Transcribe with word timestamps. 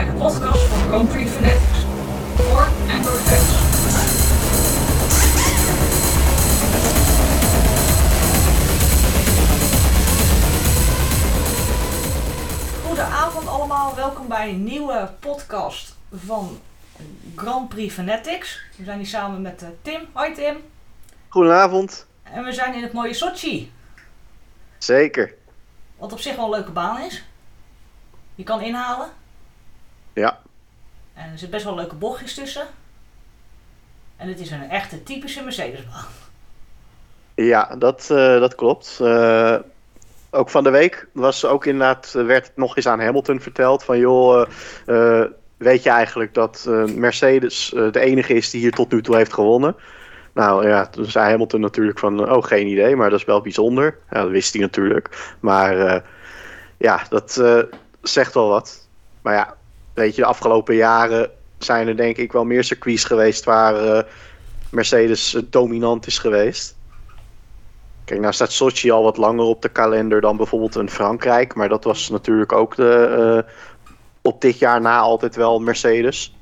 bij 0.00 0.08
de 0.08 0.18
podcast 0.18 0.62
van 0.62 0.88
Grand 0.88 1.08
Prix 1.08 1.30
Fanatics. 1.30 1.78
Voor 2.36 2.68
en 2.88 3.02
door 3.02 3.12
fans. 3.12 3.58
Goedenavond 12.86 13.46
allemaal, 13.46 13.94
welkom 13.94 14.28
bij 14.28 14.48
een 14.48 14.64
nieuwe 14.64 15.12
podcast 15.18 15.96
van 16.14 16.60
Grand 17.36 17.68
Prix 17.68 17.94
Fanatics. 17.94 18.60
We 18.76 18.84
zijn 18.84 18.98
hier 18.98 19.06
samen 19.06 19.42
met 19.42 19.62
eh, 19.62 19.68
Tim. 19.82 20.00
Hoi 20.12 20.34
Tim. 20.34 20.56
Goedenavond. 21.28 22.06
En 22.22 22.44
we 22.44 22.52
zijn 22.52 22.74
in 22.74 22.82
het 22.82 22.92
mooie 22.92 23.14
Sochi. 23.14 23.72
Zeker. 24.78 25.34
Wat 25.96 26.12
op 26.12 26.20
zich 26.20 26.36
wel 26.36 26.44
een 26.44 26.50
leuke 26.50 26.72
baan 26.72 27.00
is. 27.00 27.24
Je 28.34 28.44
kan 28.44 28.60
inhalen. 28.60 29.19
En 31.20 31.26
er 31.26 31.38
zitten 31.38 31.50
best 31.50 31.64
wel 31.64 31.74
leuke 31.74 31.94
bochtjes 31.94 32.34
tussen. 32.34 32.66
En 34.16 34.28
het 34.28 34.40
is 34.40 34.50
een 34.50 34.70
echte 34.70 35.02
typische 35.02 35.42
Mercedesbaan. 35.42 36.04
Ja, 37.34 37.76
dat, 37.78 38.10
eh, 38.10 38.40
dat 38.40 38.54
klopt. 38.54 38.98
Eh, 39.00 39.56
ook 40.30 40.50
van 40.50 40.64
de 40.64 40.70
week 40.70 41.08
was 41.12 41.44
ook 41.44 41.66
inderdaad, 41.66 42.12
werd 42.12 42.46
het 42.46 42.56
nog 42.56 42.76
eens 42.76 42.86
aan 42.86 43.00
Hamilton 43.00 43.40
verteld 43.40 43.84
van 43.84 43.98
joh, 43.98 44.48
eh, 44.86 45.24
weet 45.56 45.82
je 45.82 45.90
eigenlijk 45.90 46.34
dat 46.34 46.68
Mercedes 46.94 47.68
de 47.68 48.00
enige 48.00 48.34
is 48.34 48.50
die 48.50 48.60
hier 48.60 48.72
tot 48.72 48.92
nu 48.92 49.02
toe 49.02 49.16
heeft 49.16 49.32
gewonnen? 49.32 49.76
Nou 50.32 50.68
ja, 50.68 50.86
toen 50.86 51.04
zei 51.04 51.30
Hamilton 51.30 51.60
natuurlijk 51.60 51.98
van, 51.98 52.30
oh 52.30 52.44
geen 52.44 52.66
idee, 52.66 52.96
maar 52.96 53.10
dat 53.10 53.18
is 53.18 53.24
wel 53.24 53.40
bijzonder. 53.40 53.98
Ja, 54.10 54.22
dat 54.22 54.30
wist 54.30 54.52
hij 54.52 54.62
natuurlijk. 54.62 55.34
Maar 55.40 56.02
ja, 56.76 57.02
dat 57.08 57.42
zegt 58.02 58.34
wel 58.34 58.48
wat. 58.48 58.88
Maar 59.22 59.34
ja, 59.34 59.56
weet 59.94 60.14
je, 60.14 60.20
de 60.20 60.28
afgelopen 60.28 60.74
jaren 60.74 61.30
zijn 61.58 61.88
er 61.88 61.96
denk 61.96 62.16
ik 62.16 62.32
wel 62.32 62.44
meer 62.44 62.64
circuits 62.64 63.04
geweest 63.04 63.44
waar 63.44 63.74
eh, 63.76 64.02
Mercedes 64.70 65.34
eh, 65.34 65.42
dominant 65.50 66.06
is 66.06 66.18
geweest. 66.18 66.76
Kijk, 68.04 68.20
nou 68.20 68.32
staat 68.32 68.52
Sochi 68.52 68.90
al 68.90 69.02
wat 69.02 69.16
langer 69.16 69.44
op 69.44 69.62
de 69.62 69.68
kalender 69.68 70.20
dan 70.20 70.36
bijvoorbeeld 70.36 70.76
in 70.76 70.90
Frankrijk. 70.90 71.54
Maar 71.54 71.68
dat 71.68 71.84
was 71.84 72.08
natuurlijk 72.08 72.52
ook 72.52 72.76
de, 72.76 73.44
eh, 73.46 73.52
op 74.22 74.40
dit 74.40 74.58
jaar 74.58 74.80
na 74.80 74.98
altijd 74.98 75.36
wel 75.36 75.60
Mercedes. 75.60 76.36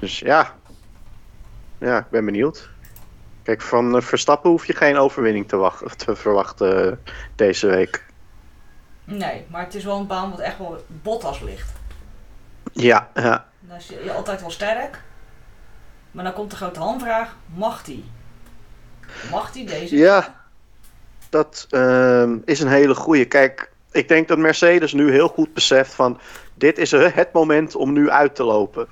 Dus 0.00 0.18
ja. 0.18 0.54
Ja, 1.78 1.98
ik 1.98 2.10
ben 2.10 2.24
benieuwd. 2.24 2.68
Kijk, 3.42 3.62
van 3.62 4.02
Verstappen 4.02 4.50
hoef 4.50 4.66
je 4.66 4.74
geen 4.74 4.96
overwinning 4.96 5.48
te, 5.48 5.70
te 5.96 6.16
verwachten 6.16 7.00
deze 7.36 7.66
week. 7.66 8.03
Nee, 9.04 9.46
maar 9.50 9.64
het 9.64 9.74
is 9.74 9.84
wel 9.84 9.98
een 9.98 10.06
baan 10.06 10.30
wat 10.30 10.38
echt 10.38 10.58
wel 10.58 10.84
Bottas 10.86 11.40
ligt. 11.40 11.72
Ja, 12.72 13.08
ja. 13.14 13.48
Dan 13.60 13.76
is 13.76 13.86
je 13.86 14.12
altijd 14.12 14.40
wel 14.40 14.50
sterk. 14.50 15.02
Maar 16.10 16.24
dan 16.24 16.32
komt 16.32 16.50
de 16.50 16.56
grote 16.56 16.80
handvraag, 16.80 17.36
mag 17.54 17.82
die? 17.84 18.04
Mag 19.30 19.52
die 19.52 19.66
deze? 19.66 19.96
Ja, 19.96 20.34
dat 21.28 21.66
ehm, 21.70 22.38
is 22.44 22.60
een 22.60 22.68
hele 22.68 22.94
goeie. 22.94 23.24
Kijk, 23.24 23.72
ik 23.90 24.08
denk 24.08 24.28
dat 24.28 24.38
Mercedes 24.38 24.92
nu 24.92 25.10
heel 25.10 25.28
goed 25.28 25.54
beseft 25.54 25.94
van... 25.94 26.20
dit 26.54 26.78
is 26.78 26.90
het 26.90 27.32
moment 27.32 27.74
om 27.74 27.92
nu 27.92 28.10
uit 28.10 28.34
te 28.34 28.44
lopen. 28.44 28.88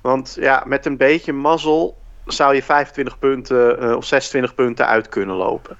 Want 0.00 0.36
ja, 0.40 0.62
met 0.66 0.86
een 0.86 0.96
beetje 0.96 1.32
mazzel 1.32 1.98
zou 2.26 2.54
je 2.54 2.62
25 2.62 3.18
punten 3.18 3.80
eh, 3.80 3.96
of 3.96 4.04
26 4.04 4.54
punten 4.54 4.86
uit 4.86 5.08
kunnen 5.08 5.36
lopen. 5.36 5.76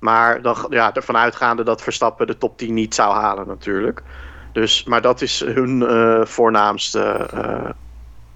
Maar 0.00 0.42
dan, 0.42 0.66
ja, 0.68 0.94
ervan 0.94 1.16
uitgaande 1.16 1.62
dat 1.62 1.82
Verstappen 1.82 2.26
de 2.26 2.38
top 2.38 2.58
10 2.58 2.74
niet 2.74 2.94
zou 2.94 3.14
halen 3.14 3.46
natuurlijk. 3.46 4.02
Dus, 4.52 4.84
maar 4.84 5.02
dat 5.02 5.20
is 5.20 5.40
hun 5.40 5.86
eh, 5.86 6.24
voornaamste 6.24 7.00
eh, 7.32 7.70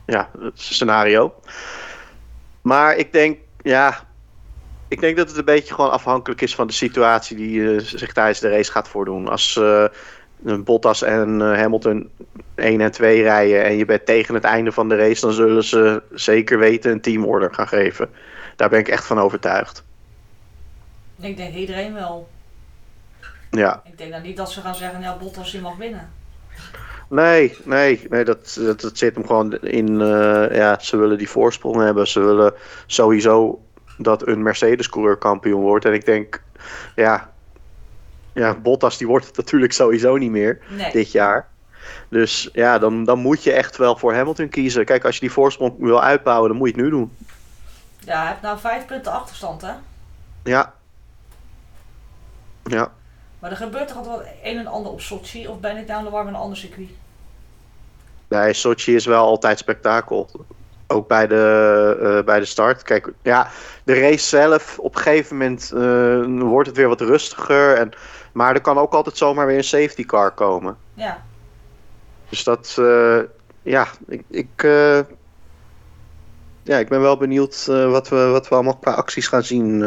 ja, 0.06 0.30
scenario. 0.54 1.34
Maar 2.60 2.96
ik 2.96 3.12
denk, 3.12 3.38
ja, 3.62 4.06
ik 4.88 5.00
denk 5.00 5.16
dat 5.16 5.28
het 5.28 5.36
een 5.36 5.44
beetje 5.44 5.74
gewoon 5.74 5.90
afhankelijk 5.90 6.40
is 6.40 6.54
van 6.54 6.66
de 6.66 6.72
situatie 6.72 7.36
die 7.36 7.74
eh, 7.74 7.80
zich 7.80 8.12
tijdens 8.12 8.40
de 8.40 8.50
race 8.50 8.72
gaat 8.72 8.88
voordoen. 8.88 9.28
Als 9.28 9.60
Bottas 10.64 11.02
en 11.02 11.40
Hamilton 11.40 12.10
1 12.54 12.80
en 12.80 12.90
2 12.90 13.22
rijden 13.22 13.64
en 13.64 13.76
je 13.76 13.84
bent 13.84 14.06
tegen 14.06 14.34
het 14.34 14.44
einde 14.44 14.72
van 14.72 14.88
de 14.88 14.96
race, 14.96 15.20
dan 15.20 15.32
zullen 15.32 15.64
ze 15.64 16.02
zeker 16.12 16.58
weten 16.58 16.92
een 16.92 17.00
teamorder 17.00 17.54
gaan 17.54 17.68
geven. 17.68 18.10
Daar 18.56 18.68
ben 18.68 18.78
ik 18.78 18.88
echt 18.88 19.06
van 19.06 19.18
overtuigd. 19.18 19.84
Ik 21.24 21.36
denk 21.36 21.54
iedereen 21.54 21.94
wel. 21.94 22.28
Ja, 23.50 23.82
Ik 23.84 23.98
denk 23.98 24.12
dan 24.12 24.22
niet 24.22 24.36
dat 24.36 24.50
ze 24.52 24.60
gaan 24.60 24.74
zeggen, 24.74 25.00
ja 25.00 25.16
Bottas 25.16 25.52
je 25.52 25.60
mag 25.60 25.76
winnen. 25.76 26.10
nee, 27.08 27.56
nee, 27.64 28.06
nee 28.10 28.24
dat, 28.24 28.58
dat, 28.60 28.80
dat 28.80 28.98
zit 28.98 29.14
hem 29.14 29.26
gewoon 29.26 29.52
in. 29.52 30.00
eh, 30.00 30.56
ja, 30.56 30.78
ze 30.80 30.96
willen 30.96 31.18
die 31.18 31.28
voorsprong 31.28 31.76
hebben. 31.76 32.08
Ze 32.08 32.20
willen 32.20 32.54
sowieso 32.86 33.62
dat 33.98 34.26
een 34.26 34.42
Mercedes-coureur 34.42 35.16
kampioen 35.16 35.60
wordt. 35.60 35.84
En 35.84 35.92
ik 35.92 36.04
denk, 36.04 36.42
ja, 36.96 37.30
ja, 38.32 38.54
Bottas 38.54 38.98
die 38.98 39.06
wordt 39.06 39.26
het 39.26 39.36
natuurlijk 39.36 39.72
sowieso 39.72 40.16
niet 40.16 40.30
meer. 40.30 40.60
Nee. 40.68 40.92
dit 40.92 41.12
jaar. 41.12 41.48
Dus 42.08 42.48
ja, 42.52 42.78
dan, 42.78 43.04
dan 43.04 43.18
moet 43.18 43.42
je 43.42 43.52
echt 43.52 43.76
wel 43.76 43.96
voor 43.96 44.14
Hamilton 44.14 44.48
kiezen. 44.48 44.84
Kijk, 44.84 45.04
als 45.04 45.14
je 45.14 45.20
die 45.20 45.30
voorsprong 45.32 45.74
wil 45.78 46.02
uitbouwen, 46.02 46.48
dan 46.48 46.58
moet 46.58 46.68
je 46.68 46.74
het 46.74 46.82
nu 46.84 46.90
doen. 46.90 47.16
Ja, 47.98 48.18
hij 48.18 48.28
heeft 48.28 48.42
nou 48.42 48.58
vijf 48.58 48.86
punten 48.86 49.12
achterstand 49.12 49.62
hè. 49.62 49.72
Ja. 50.44 50.74
Ja. 52.64 52.92
Maar 53.38 53.50
er 53.50 53.56
gebeurt 53.56 53.88
toch 53.88 53.96
altijd 53.96 54.16
wel 54.16 54.26
een 54.42 54.58
en 54.58 54.66
ander 54.66 54.92
op 54.92 55.00
Sochi? 55.00 55.48
Of 55.48 55.60
ben 55.60 55.76
ik 55.76 55.86
nou 55.86 56.04
de 56.04 56.10
war 56.10 56.24
met 56.24 56.34
een 56.34 56.40
ander 56.40 56.56
circuit? 56.56 56.88
Nee, 58.28 58.52
Sochi 58.52 58.94
is 58.94 59.06
wel 59.06 59.24
altijd 59.24 59.58
spektakel. 59.58 60.30
Ook 60.86 61.08
bij 61.08 61.26
de, 61.26 61.96
eh, 62.02 62.24
bij 62.24 62.38
de 62.38 62.44
start. 62.44 62.82
Kijk, 62.82 63.12
ja, 63.22 63.50
de 63.84 64.00
race 64.00 64.26
zelf, 64.26 64.78
op 64.78 64.94
een 64.94 65.00
gegeven 65.00 65.36
moment 65.36 65.72
eh, 65.74 66.42
wordt 66.48 66.68
het 66.68 66.76
weer 66.76 66.88
wat 66.88 67.00
rustiger. 67.00 67.76
En, 67.76 67.90
maar 68.32 68.54
er 68.54 68.60
kan 68.60 68.78
ook 68.78 68.92
altijd 68.92 69.16
zomaar 69.16 69.46
weer 69.46 69.56
een 69.56 69.64
safety 69.64 70.04
car 70.04 70.30
komen. 70.30 70.76
Ja. 70.94 71.22
Dus 72.28 72.44
dat, 72.44 72.76
eh, 72.78 73.18
ja, 73.62 73.86
ik, 74.06 74.22
ik, 74.30 74.62
ja, 76.62 76.78
ik 76.78 76.88
ben 76.88 77.00
wel 77.00 77.16
benieuwd 77.16 77.66
wat, 77.66 78.08
we, 78.08 78.26
wat 78.26 78.48
we 78.48 78.54
allemaal 78.54 78.76
qua 78.76 78.92
acties 78.92 79.28
gaan 79.28 79.44
zien 79.44 79.84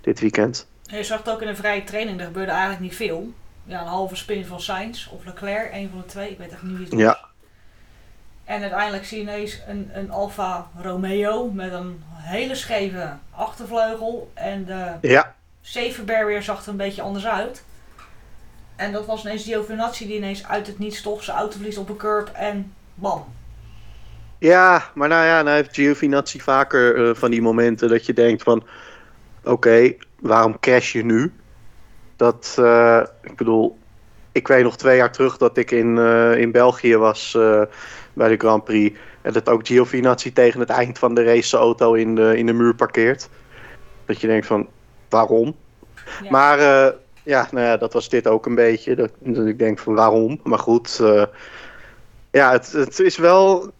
dit 0.00 0.20
weekend. 0.20 0.66
Je 0.96 1.02
zag 1.02 1.18
het 1.18 1.30
ook 1.30 1.42
in 1.42 1.46
de 1.46 1.56
vrije 1.56 1.84
training, 1.84 2.20
er 2.20 2.26
gebeurde 2.26 2.50
eigenlijk 2.50 2.80
niet 2.80 2.96
veel. 2.96 3.32
Ja, 3.64 3.80
een 3.80 3.86
halve 3.86 4.16
spin 4.16 4.46
van 4.46 4.60
Sainz 4.60 5.08
of 5.08 5.24
Leclerc, 5.24 5.72
een 5.72 5.88
van 5.90 5.98
de 5.98 6.06
twee, 6.06 6.30
ik 6.30 6.38
weet 6.38 6.52
echt 6.52 6.62
niet 6.62 6.76
wie 6.76 6.84
het 6.84 6.94
was. 6.94 7.02
Ja. 7.02 7.18
En 8.44 8.60
uiteindelijk 8.60 9.04
zie 9.04 9.16
je 9.16 9.22
ineens 9.22 9.60
een, 9.68 9.90
een 9.92 10.10
Alfa 10.10 10.66
Romeo 10.82 11.50
met 11.50 11.72
een 11.72 12.02
hele 12.12 12.54
scheve 12.54 13.12
achtervleugel. 13.30 14.30
En 14.34 14.64
de 14.64 14.92
Ja, 15.00 15.34
safety 15.60 16.04
barrier 16.04 16.42
zag 16.42 16.62
er 16.62 16.68
een 16.68 16.76
beetje 16.76 17.02
anders 17.02 17.26
uit. 17.26 17.62
En 18.76 18.92
dat 18.92 19.06
was 19.06 19.24
ineens 19.24 19.42
Giovinazzi 19.42 20.06
die 20.06 20.16
ineens 20.16 20.46
uit 20.46 20.66
het 20.66 20.78
niets 20.78 21.02
toch 21.02 21.22
zijn 21.22 21.36
auto 21.36 21.56
verliest 21.56 21.78
op 21.78 21.88
een 21.88 21.96
curb 21.96 22.28
en 22.28 22.72
bam. 22.94 23.24
Ja, 24.38 24.90
maar 24.94 25.08
nou 25.08 25.26
ja, 25.26 25.42
nou 25.42 25.56
heeft 25.56 25.74
Giovinazzi 25.74 26.40
vaker 26.40 27.08
eh, 27.08 27.14
van 27.14 27.30
die 27.30 27.42
momenten 27.42 27.88
dat 27.88 28.06
je 28.06 28.12
denkt 28.12 28.42
van... 28.42 28.66
Oké, 29.44 29.94
waarom 30.20 30.60
crash 30.60 30.92
je 30.92 31.04
nu? 31.04 31.32
Dat, 32.18 32.56
eh, 32.58 33.02
ik 33.22 33.36
bedoel, 33.36 33.78
ik 34.32 34.48
weet 34.48 34.62
nog 34.62 34.76
twee 34.76 34.96
jaar 34.96 35.12
terug 35.12 35.36
dat 35.36 35.56
ik 35.56 35.70
in, 35.70 35.98
eh, 35.98 36.36
in 36.36 36.52
België 36.52 36.96
was 36.96 37.34
eh, 37.34 37.62
bij 38.12 38.28
de 38.28 38.36
Grand 38.36 38.64
Prix. 38.64 38.98
En 39.22 39.32
dat 39.32 39.48
ook 39.48 39.66
Giovinazzi 39.66 40.32
tegen 40.32 40.60
het 40.60 40.68
eind 40.68 40.98
van 40.98 41.14
de 41.14 41.24
race 41.24 41.48
zijn 41.48 41.62
auto 41.62 41.94
in 41.94 42.14
de, 42.14 42.38
in 42.38 42.46
de 42.46 42.52
muur 42.52 42.74
parkeert. 42.74 43.28
Dat 44.04 44.20
je 44.20 44.26
denkt 44.26 44.46
van, 44.46 44.68
waarom? 45.08 45.56
Ja. 46.22 46.30
Maar 46.30 46.58
ja, 47.22 47.48
nou 47.50 47.66
ja, 47.66 47.76
dat 47.76 47.92
was 47.92 48.08
dit 48.08 48.26
ook 48.26 48.46
een 48.46 48.54
beetje. 48.54 48.94
Dat, 48.94 49.10
dat 49.18 49.46
ik 49.46 49.58
denk 49.58 49.78
van, 49.78 49.94
waarom? 49.94 50.40
Maar 50.42 50.58
goed, 50.58 51.02
ja, 52.30 52.52
het, 52.52 52.72
het 52.72 53.00
is 53.00 53.16
wel 53.16 53.72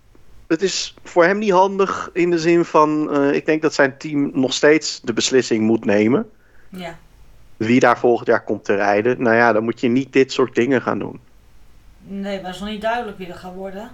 het 0.47 0.63
is 0.63 0.95
voor 1.05 1.25
hem 1.25 1.39
niet 1.39 1.51
handig 1.51 2.11
in 2.13 2.31
de 2.31 2.39
zin 2.39 2.65
van, 2.65 3.15
ik 3.33 3.47
denk 3.47 3.63
dat 3.63 3.75
zijn 3.75 3.99
team 3.99 4.31
nog 4.35 4.53
steeds 4.53 5.01
de 5.01 5.13
beslissing 5.13 5.65
moet 5.65 5.85
nemen. 5.85 6.31
Ja. 6.69 6.97
Wie 7.57 7.81
daar 7.81 7.99
volgend 7.99 8.29
jaar 8.29 8.45
komt 8.45 8.65
te 8.65 8.75
rijden. 8.75 9.23
Nou 9.23 9.37
ja, 9.37 9.53
dan 9.53 9.65
moet 9.65 9.81
je 9.81 9.89
niet 9.89 10.13
dit 10.13 10.33
soort 10.33 10.55
dingen 10.55 10.83
gaan 10.83 10.99
doen. 10.99 11.21
Nee, 11.99 12.37
maar 12.37 12.47
het 12.47 12.55
is 12.55 12.61
nog 12.61 12.71
niet 12.71 12.83
duidelijk 12.83 13.19
wie 13.19 13.27
dat 13.27 13.37
gaat 13.37 13.55
worden. 13.55 13.91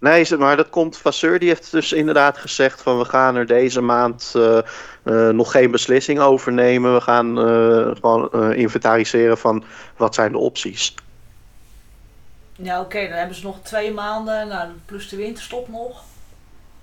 Nee, 0.00 0.36
maar 0.36 0.56
dat 0.56 0.70
komt, 0.70 0.96
Vasseur 0.96 1.38
die 1.38 1.48
heeft 1.48 1.70
dus 1.70 1.92
inderdaad 1.92 2.38
gezegd 2.38 2.82
van 2.82 2.98
we 2.98 3.04
gaan 3.04 3.36
er 3.36 3.46
deze 3.46 3.80
maand 3.80 4.32
eh, 4.36 4.58
eh, 5.02 5.28
nog 5.28 5.50
geen 5.50 5.70
beslissing 5.70 6.18
over 6.20 6.52
nemen. 6.52 6.94
We 6.94 7.00
gaan 7.00 7.38
eh, 7.38 7.90
gewoon 8.00 8.54
inventariseren 8.54 9.38
van 9.38 9.64
wat 9.96 10.14
zijn 10.14 10.32
de 10.32 10.38
opties. 10.38 10.94
Ja, 12.52 12.80
oké, 12.80 13.08
dan 13.08 13.18
hebben 13.18 13.36
ze 13.36 13.44
nog 13.44 13.60
twee 13.62 13.92
maanden, 13.92 14.48
nou, 14.48 14.68
plus 14.84 15.08
de 15.08 15.16
winterstop 15.16 15.68
nog. 15.68 16.02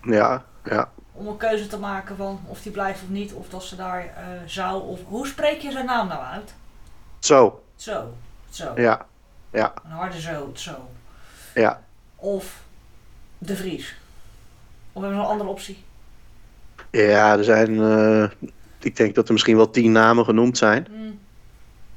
Ja, 0.01 0.43
ja. 0.63 0.89
Om 1.17 1.27
een 1.27 1.37
keuze 1.37 1.67
te 1.67 1.77
maken 1.79 2.15
van 2.15 2.39
of 2.47 2.61
die 2.61 2.71
blijft 2.71 3.01
of 3.03 3.09
niet, 3.09 3.33
of 3.33 3.49
dat 3.49 3.63
ze 3.63 3.75
daar 3.75 3.99
eh, 3.99 4.23
zou, 4.45 4.81
of 4.87 4.99
hoe 5.07 5.27
spreek 5.27 5.61
je 5.61 5.71
zijn 5.71 5.85
naam 5.85 6.07
nou 6.07 6.23
uit? 6.23 6.53
Zo, 7.19 7.63
Zo, 7.75 8.13
zo. 8.49 8.71
ja. 8.75 9.05
Ja. 9.51 9.73
Een 9.85 9.91
harde 9.91 10.21
zo, 10.21 10.51
zo. 10.53 10.89
Ja. 11.53 11.81
Of 12.15 12.61
De 13.37 13.55
Vries. 13.55 13.95
Of 14.93 15.01
hebben 15.01 15.09
we 15.11 15.15
nog 15.15 15.25
een 15.25 15.31
andere 15.31 15.49
optie? 15.49 15.83
Ja, 16.91 17.37
er 17.37 17.43
zijn. 17.43 17.79
eh, 17.81 18.23
ik 18.79 18.95
denk 18.95 19.15
dat 19.15 19.25
er 19.27 19.33
misschien 19.33 19.55
wel 19.55 19.69
tien 19.69 19.91
namen 19.91 20.25
genoemd 20.25 20.57
zijn. 20.57 20.87
Hmm. 20.89 21.19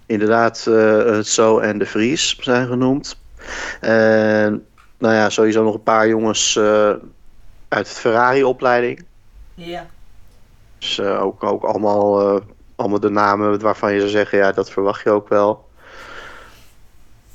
Inderdaad, 0.06 0.66
eh 0.68 1.04
het 1.04 1.26
Zo 1.28 1.58
en 1.58 1.78
de 1.78 1.86
Vries 1.86 2.36
zijn 2.40 2.66
genoemd. 2.66 3.18
En 3.80 4.66
nou 4.98 5.14
ja, 5.14 5.30
sowieso 5.30 5.64
nog 5.64 5.74
een 5.74 5.82
paar 5.82 6.08
jongens 6.08 6.58
uit 7.68 7.86
de 7.86 7.92
Ferrari-opleiding. 7.92 9.04
Ja. 9.66 9.86
Dus 10.78 10.98
eh, 10.98 11.22
ook, 11.22 11.44
ook 11.44 11.62
allemaal, 11.62 12.36
eh, 12.36 12.42
allemaal 12.76 13.00
de 13.00 13.08
namen 13.08 13.60
waarvan 13.60 13.92
je 13.92 13.98
zou 13.98 14.10
zeggen, 14.10 14.38
ja, 14.38 14.52
dat 14.52 14.70
verwacht 14.70 15.02
je 15.02 15.10
ook 15.10 15.28
wel. 15.28 15.68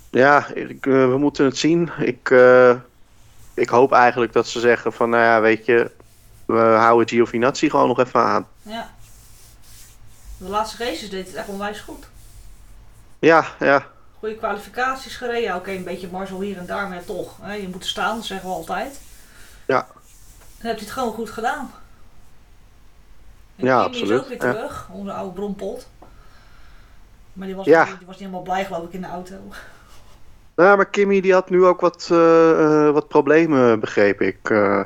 Ja, 0.09 0.47
ik, 0.47 0.85
eh, 0.85 1.09
we 1.09 1.17
moeten 1.17 1.45
het 1.45 1.57
zien. 1.57 1.91
Ik, 1.99 2.35
ik 3.53 3.69
hoop 3.69 3.91
eigenlijk 3.91 4.33
dat 4.33 4.47
ze 4.47 4.59
zeggen 4.59 4.93
van, 4.93 5.09
nou 5.09 5.23
ja, 5.23 5.41
weet 5.41 5.65
je, 5.65 5.91
we 6.45 6.59
houden 6.59 7.07
Giovinazzi 7.07 7.69
gewoon 7.69 7.87
nog 7.87 7.99
even 7.99 8.19
aan. 8.19 8.47
Ja. 8.61 8.89
De 10.37 10.49
laatste 10.49 10.83
races 10.83 11.09
deed 11.09 11.27
het 11.27 11.35
echt 11.35 11.47
onwijs 11.47 11.79
goed. 11.79 12.07
Ja, 13.19 13.45
ja, 13.59 13.85
Goede 14.19 14.35
kwalificaties 14.37 15.15
gereden. 15.15 15.41
Ja, 15.41 15.55
Oké, 15.55 15.71
een 15.71 15.83
beetje 15.83 16.07
marzel 16.11 16.41
hier 16.41 16.57
en 16.57 16.65
daar, 16.65 16.87
maar 16.87 17.05
toch. 17.05 17.37
Hè, 17.41 17.53
je 17.53 17.67
moet 17.67 17.85
staan, 17.85 18.15
dat 18.15 18.25
zeggen 18.25 18.49
we 18.49 18.55
altijd. 18.55 18.99
Ja. 19.65 19.87
Dan 20.57 20.67
heb 20.67 20.77
je 20.77 20.83
het 20.83 20.93
gewoon 20.93 21.13
goed 21.13 21.29
gedaan. 21.29 21.71
En 23.55 23.65
Ja, 23.65 23.83
Kimi 23.83 23.95
is 23.95 24.01
absoluut, 24.01 24.21
ook 24.21 24.27
weer 24.27 24.47
ja. 24.47 24.53
terug, 24.53 24.89
onze 24.91 25.11
oude 25.11 25.33
bronpot. 25.33 25.87
Maar 27.33 27.47
die 27.47 27.55
was, 27.55 27.65
Ja. 27.65 27.83
die 27.83 27.93
was 27.93 28.07
niet 28.07 28.17
helemaal 28.17 28.41
blij 28.41 28.65
geloof 28.65 28.83
ik 28.83 28.93
in 28.93 29.01
de 29.01 29.07
auto. 29.07 29.35
Nou, 30.55 30.77
maar 30.77 30.89
Kimmy 30.89 31.21
die 31.21 31.33
had 31.33 31.49
nu 31.49 31.65
ook 31.65 31.81
wat, 31.81 32.07
eh, 32.11 32.51
eh, 32.87 32.93
wat 32.93 33.07
problemen, 33.07 33.79
begreep 33.79 34.21
ik. 34.21 34.49
Eh, 34.49 34.81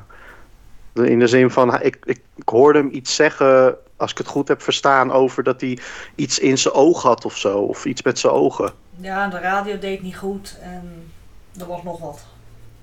in 0.94 1.20
de 1.20 1.28
zin 1.28 1.50
van, 1.52 1.82
ik, 1.82 1.98
ik, 2.04 2.22
ik 2.36 2.50
hoorde 2.50 2.80
hem 2.80 2.90
iets 2.92 3.16
zeggen, 3.16 3.78
als 3.96 4.12
ik 4.12 4.18
het 4.18 4.28
goed 4.28 4.48
heb 4.48 4.62
verstaan, 4.62 5.12
over 5.12 5.44
dat 5.44 5.62
hij 5.62 5.80
iets 6.16 6.40
in 6.40 6.58
zijn 6.58 6.74
oog 6.74 7.02
had 7.02 7.26
of 7.26 7.38
zo. 7.38 7.60
Of 7.60 7.86
iets 7.86 8.02
met 8.02 8.20
zijn 8.20 8.34
ogen. 8.34 8.72
Ja, 8.96 9.28
de 9.28 9.40
radio 9.40 9.80
deed 9.80 10.02
niet 10.02 10.18
goed 10.18 10.58
en 10.62 11.12
er 11.60 11.68
was 11.68 11.84
nog 11.84 12.00
wat. 12.00 12.26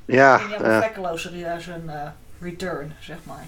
Ja, 0.04 0.38
ging 0.38 0.50
helemaal 0.50 0.72
ja. 0.72 0.78
vlekkeloos 0.78 1.32
zijn 1.58 1.90
return, 2.40 2.94
zeg 3.00 3.16
maar. 3.22 3.46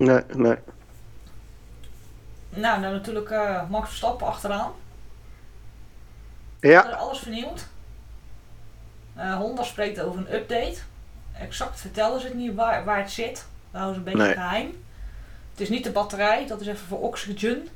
Nee, 0.00 0.22
nee. 0.36 0.56
Nou, 2.50 2.80
dan 2.82 2.92
natuurlijk 2.92 3.30
eh, 3.30 3.68
Max 3.68 3.88
Verstappen 3.88 4.26
achteraan. 4.26 4.72
Ja, 6.60 6.86
Er 6.88 6.94
alles 6.94 7.18
vernieuwd. 7.18 7.66
Eh, 9.14 9.34
Honda 9.36 9.62
spreekt 9.62 10.00
over 10.00 10.20
een 10.20 10.34
update. 10.34 10.76
Exact 11.38 11.80
vertellen 11.80 12.20
ze 12.20 12.26
het 12.26 12.36
niet 12.36 12.54
waar, 12.54 12.84
waar 12.84 12.98
het 12.98 13.10
zit. 13.10 13.46
Dat 13.70 13.80
houden 13.80 13.92
ze 13.94 13.98
een 13.98 14.04
beetje 14.16 14.34
Nee. 14.34 14.44
geheim. 14.44 14.84
Het 15.50 15.60
is 15.60 15.68
niet 15.68 15.84
de 15.84 15.90
batterij, 15.92 16.46
dat 16.46 16.60
is 16.60 16.66
even 16.66 16.86
voor 16.86 17.00
oxygen. 17.02 17.68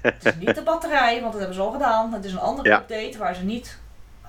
het 0.00 0.24
is 0.24 0.34
niet 0.34 0.54
de 0.54 0.62
batterij, 0.62 1.20
want 1.20 1.30
dat 1.32 1.40
hebben 1.40 1.54
ze 1.54 1.62
al 1.62 1.70
gedaan. 1.72 2.12
Het 2.12 2.24
is 2.24 2.32
een 2.32 2.38
andere 2.38 2.68
Ja. 2.68 2.78
update 2.80 3.18
waar 3.18 3.34
ze 3.34 3.44
niet 3.44 3.78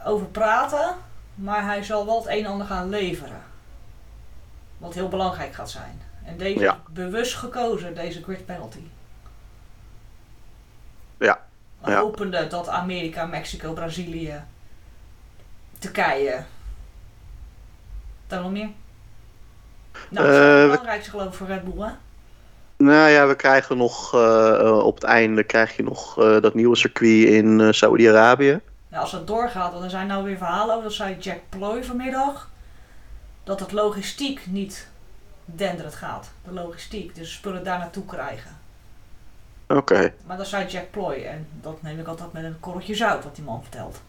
over 0.05 0.25
praten. 0.27 0.95
Maar 1.35 1.63
hij 1.65 1.83
zal 1.83 2.05
wel 2.05 2.17
het 2.19 2.27
een 2.27 2.45
en 2.45 2.51
ander 2.51 2.67
gaan 2.67 2.89
leveren. 2.89 3.41
Wat 4.77 4.93
heel 4.93 5.07
belangrijk 5.09 5.53
gaat 5.53 5.69
zijn. 5.69 6.01
En 6.27 6.37
deze 6.37 6.59
Ja. 6.59 6.79
bewust 6.89 7.35
gekozen, 7.35 7.95
deze 7.95 8.23
grid 8.23 8.45
penalty. 8.45 8.79
Ja. 11.17 11.39
Ja. 11.85 11.99
Hopende 11.99 12.47
dat 12.47 12.67
Amerika, 12.67 13.25
Mexico, 13.25 13.73
Brazilië, 13.73 14.41
Turkije. 15.79 16.43
Daar 18.27 18.41
nog 18.41 18.51
meer? 18.51 18.69
Nou, 20.09 20.25
dat 20.27 20.35
is 20.35 20.41
Eh, 20.41 20.51
het 20.51 20.61
we- 20.61 20.67
belangrijkste 20.69 21.09
geloof 21.09 21.27
ik 21.27 21.33
voor 21.33 21.47
Red 21.47 21.63
Bull, 21.63 21.85
hè? 21.85 21.91
nou 22.77 23.09
ja, 23.09 23.27
we 23.27 23.35
krijgen 23.35 23.77
nog, 23.77 24.13
eh, 24.13 24.59
eh, 24.59 24.77
op 24.85 24.95
het 24.95 25.03
einde 25.03 25.43
krijg 25.43 25.75
je 25.75 25.83
nog 25.83 26.19
eh, 26.19 26.41
dat 26.41 26.53
nieuwe 26.53 26.75
circuit 26.75 27.27
in 27.27 27.59
eh, 27.61 27.71
Saudi-Arabië. 27.71 28.59
Ja, 28.91 28.99
als 28.99 29.11
dat 29.11 29.27
doorgaat, 29.27 29.71
want 29.71 29.83
er 29.83 29.89
zijn 29.89 30.07
nou 30.07 30.23
weer 30.23 30.37
verhalen 30.37 30.71
over, 30.75 30.83
dat 30.87 30.93
zei 30.97 31.17
Jack 31.19 31.39
Ploy 31.49 31.83
vanmiddag, 31.83 32.49
dat 33.43 33.59
het 33.59 33.71
logistiek 33.71 34.45
niet 34.47 34.87
denderend 35.55 35.95
gaat. 35.95 36.29
De 36.43 36.51
logistiek, 36.51 37.15
dus 37.15 37.33
spullen 37.33 37.63
daar 37.63 37.79
naartoe 37.79 38.05
krijgen. 38.05 38.57
Oké. 39.67 40.13
Maar 40.25 40.37
dat 40.37 40.47
zei 40.47 40.67
Jack 40.67 40.91
Ploy 40.91 41.13
en 41.13 41.47
dat 41.61 41.81
neem 41.81 41.99
ik 41.99 42.07
altijd 42.07 42.33
met 42.33 42.43
een 42.43 42.59
korreltje 42.59 42.95
zout, 42.95 43.23
wat 43.23 43.35
die 43.35 43.43
man 43.43 43.61
vertelt. 43.61 44.01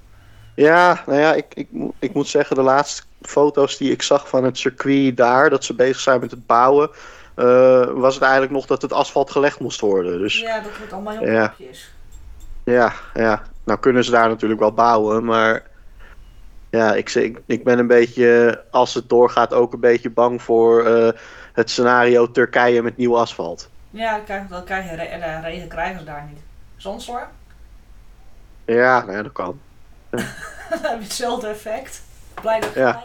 Ja, 0.54 1.02
nou 1.06 1.20
ja, 1.20 1.34
ik, 1.34 1.46
ik, 1.54 1.68
ik 1.98 2.14
moet 2.14 2.28
zeggen, 2.28 2.56
de 2.56 2.62
laatste 2.62 3.02
foto's 3.22 3.76
die 3.76 3.90
ik 3.90 4.02
zag 4.02 4.28
van 4.28 4.44
het 4.44 4.58
circuit 4.58 5.16
daar, 5.16 5.50
dat 5.50 5.64
ze 5.64 5.74
bezig 5.74 6.00
zijn 6.00 6.20
met 6.20 6.30
het 6.30 6.46
bouwen, 6.46 6.90
eh, 7.34 7.90
was 7.90 8.14
het 8.14 8.22
eigenlijk 8.22 8.52
nog 8.52 8.66
dat 8.66 8.82
het 8.82 8.92
asfalt 8.92 9.30
gelegd 9.30 9.60
moest 9.60 9.80
worden. 9.80 10.18
Dus 10.18 10.40
Ja, 10.40 10.60
dat 10.60 10.76
wordt 10.78 10.92
allemaal 10.92 11.18
heel 11.18 11.30
Ja. 11.30 11.54
ja, 12.64 12.92
ja, 13.14 13.42
nou 13.64 13.78
kunnen 13.78 14.04
ze 14.04 14.10
daar 14.10 14.28
natuurlijk 14.28 14.60
wel 14.60 14.72
bouwen, 14.72 15.24
maar 15.24 15.62
ja, 16.70 16.94
ik, 16.94 17.14
ik, 17.14 17.40
ik 17.46 17.64
ben 17.64 17.78
een 17.78 17.86
beetje, 17.86 18.62
als 18.70 18.94
het 18.94 19.08
doorgaat, 19.08 19.52
ook 19.52 19.72
een 19.72 19.80
beetje 19.80 20.10
bang 20.10 20.42
voor 20.42 20.84
eh, 20.86 21.08
het 21.52 21.70
scenario 21.70 22.30
Turkije 22.30 22.82
met 22.82 22.96
nieuw 22.96 23.18
asfalt. 23.18 23.68
Ja, 23.90 24.20
dan 24.48 24.64
krijg, 24.64 24.90
je 24.90 24.96
re- 24.96 25.02
eh, 25.02 25.42
regen 25.42 25.68
krijgen 25.68 25.98
ze 25.98 26.04
daar 26.04 26.26
niet. 26.30 26.40
Zandstorm? 26.76 27.28
Ja, 28.64 29.00
nou 29.00 29.12
ja, 29.12 29.22
dat 29.22 29.32
kan. 29.32 29.60
hetzelfde 31.00 31.46
effect. 31.46 32.02
Blij 32.40 32.60
dat 32.60 32.74
Ja. 32.74 33.02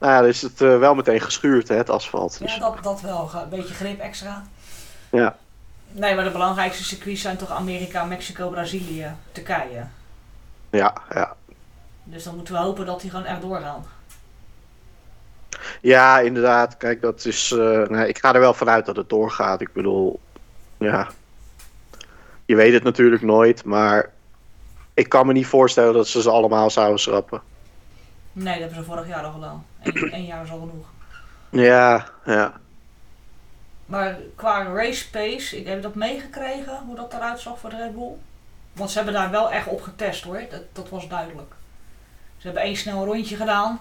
Nou 0.00 0.12
ja, 0.12 0.18
dan 0.20 0.28
is 0.28 0.42
het 0.42 0.60
eh, 0.60 0.78
wel 0.78 0.94
meteen 0.94 1.20
geschuurd, 1.20 1.68
hè, 1.68 1.76
het 1.76 1.90
asfalt. 1.90 2.38
Dus, 2.38 2.54
Ja, 2.54 2.60
dat, 2.60 2.82
dat 2.82 3.00
wel. 3.00 3.30
Een 3.34 3.48
beetje 3.48 3.74
grip 3.74 4.00
extra. 4.00 4.42
Ja. 5.10 5.36
Nee, 5.90 6.14
maar 6.14 6.24
de 6.24 6.30
belangrijkste 6.30 6.84
circuits 6.84 7.20
zijn 7.20 7.36
toch 7.36 7.50
Amerika, 7.50 8.04
Mexico, 8.04 8.48
Brazilië, 8.48 9.12
Turkije. 9.32 9.86
ja, 10.70 10.94
ja. 11.14 11.36
Dus 12.10 12.24
dan 12.24 12.34
moeten 12.34 12.54
we 12.54 12.60
hopen 12.60 12.86
dat 12.86 13.00
die 13.00 13.10
gewoon 13.10 13.24
echt 13.24 13.40
doorgaan. 13.40 13.84
Ja, 15.80 16.20
inderdaad. 16.20 16.76
Kijk, 16.76 17.00
dat 17.00 17.24
is. 17.24 17.52
eh, 17.52 17.86
nee, 17.88 18.08
ik 18.08 18.18
ga 18.18 18.34
er 18.34 18.40
wel 18.40 18.54
vanuit 18.54 18.86
dat 18.86 18.96
het 18.96 19.08
doorgaat. 19.08 19.60
Ik 19.60 19.72
bedoel, 19.72 20.20
ja. 20.78 21.08
Je 22.44 22.54
weet 22.56 22.72
het 22.72 22.82
natuurlijk 22.82 23.22
nooit, 23.22 23.64
maar 23.64 24.12
ik 24.94 25.08
kan 25.08 25.26
me 25.26 25.32
niet 25.32 25.46
voorstellen 25.46 25.94
dat 25.94 26.08
ze 26.08 26.22
ze 26.22 26.30
allemaal 26.30 26.70
zouden 26.70 26.98
schrappen. 26.98 27.42
Nee, 28.32 28.52
dat 28.52 28.62
hebben 28.62 28.78
ze 28.84 28.90
vorig 28.90 29.06
jaar 29.08 29.24
al 29.24 29.32
gedaan. 29.32 29.66
Eén 29.82 30.10
één 30.18 30.24
jaar 30.24 30.44
is 30.44 30.50
al 30.50 30.58
genoeg. 30.58 30.86
Ja, 31.50 32.08
ja. 32.24 32.60
Maar 33.86 34.18
qua 34.36 34.62
race 34.62 35.10
pace, 35.10 35.56
ik 35.58 35.66
heb 35.66 35.82
dat 35.82 35.94
meegekregen, 35.94 36.78
hoe 36.86 36.96
dat 36.96 37.12
eruit 37.12 37.40
zag 37.40 37.58
voor 37.58 37.70
de 37.70 37.76
Red 37.76 37.94
Bull. 37.94 38.12
Want 38.72 38.90
ze 38.90 38.96
hebben 38.96 39.14
daar 39.14 39.30
wel 39.30 39.50
echt 39.50 39.66
op 39.66 39.82
getest 39.82 40.24
hoor, 40.24 40.42
dat, 40.50 40.62
dat 40.72 40.88
was 40.88 41.08
duidelijk. 41.08 41.52
Ze 42.38 42.46
hebben 42.46 42.62
één 42.62 42.76
snel 42.76 43.04
rondje 43.04 43.36
gedaan 43.36 43.80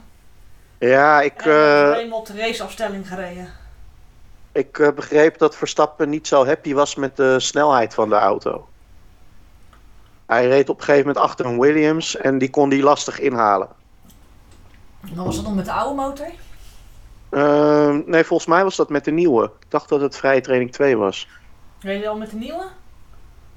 Ja, 0.78 1.22
ik, 1.22 1.42
en 1.42 1.52
hebben 1.52 1.90
eh, 1.92 1.96
helemaal 1.96 2.20
op 2.20 2.26
de 2.26 2.38
raceafstelling 2.38 3.08
gereden. 3.08 3.50
ik 4.52 4.80
eh, 4.80 4.92
begreep 4.92 5.38
dat 5.38 5.56
Verstappen 5.56 6.10
niet 6.10 6.28
zo 6.28 6.46
happy 6.46 6.74
was 6.74 6.96
met 6.96 7.16
de 7.16 7.40
snelheid 7.40 7.94
van 7.94 8.10
de 8.10 8.16
auto. 8.16 8.68
Hij 10.26 10.48
reed 10.48 10.70
op 10.70 10.78
een 10.78 10.84
gegeven 10.84 11.08
moment 11.08 11.26
achter 11.26 11.46
een 11.46 11.60
Williams 11.60 12.16
en 12.18 12.38
die 12.38 12.50
kon 12.50 12.70
die 12.70 12.84
lastig 12.84 13.20
inhalen. 13.20 13.70
Dan 15.14 15.26
was 15.26 15.36
dat 15.36 15.46
nog 15.46 15.56
met 15.56 15.66
de 15.66 15.72
oude 15.72 15.96
motor. 15.96 16.28
Ehm, 17.30 18.02
nee, 18.06 18.24
volgens 18.24 18.50
mij 18.50 18.64
was 18.64 18.76
dat 18.76 18.90
met 18.90 19.06
de 19.06 19.12
nieuwe. 19.12 19.44
Ik 19.44 19.66
dacht 19.72 19.90
dat 19.90 20.02
het 20.02 20.18
vrije 20.18 20.42
training 20.42 20.72
2 20.72 20.98
was. 20.98 21.28
Reed 21.80 22.02
je 22.02 22.08
al 22.10 22.18
met 22.18 22.30
de 22.30 22.36
nieuwe? 22.36 22.64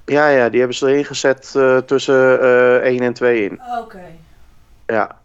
Ja, 0.04 0.28
ja, 0.28 0.48
die 0.48 0.58
hebben 0.58 0.76
ze 0.76 0.86
erin 0.88 1.04
gezet 1.04 1.52
eh, 1.56 1.76
tussen 1.76 2.40
eh 2.40 2.86
1 2.86 3.00
en 3.00 3.12
2 3.12 3.44
in. 3.44 3.60
Oké. 3.78 4.02
Ja, 4.90 5.18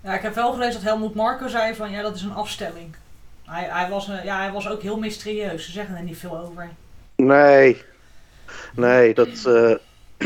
Ja, 0.00 0.14
ik 0.14 0.22
heb 0.22 0.34
wel 0.34 0.52
gelezen 0.52 0.72
dat 0.72 0.82
Helmoet 0.82 1.14
Marko 1.14 1.48
zei 1.48 1.74
van 1.74 1.90
ja, 1.90 2.02
dat 2.02 2.14
is 2.14 2.22
een 2.22 2.34
afstelling. 2.34 2.94
Hij, 3.44 3.68
hij, 3.70 3.88
was, 3.90 4.08
eh, 4.08 4.24
ja, 4.24 4.38
hij 4.38 4.52
was 4.52 4.68
ook 4.68 4.82
heel 4.82 4.98
mysterieus, 4.98 5.64
ze 5.64 5.70
zeggen 5.72 5.96
er 5.96 6.02
niet 6.02 6.18
veel 6.18 6.38
over. 6.38 6.68
nee. 7.16 7.82
Nee, 8.74 9.14
dat, 9.14 9.28
eh, 9.28 9.34
Of 9.36 9.44
ze 9.46 9.62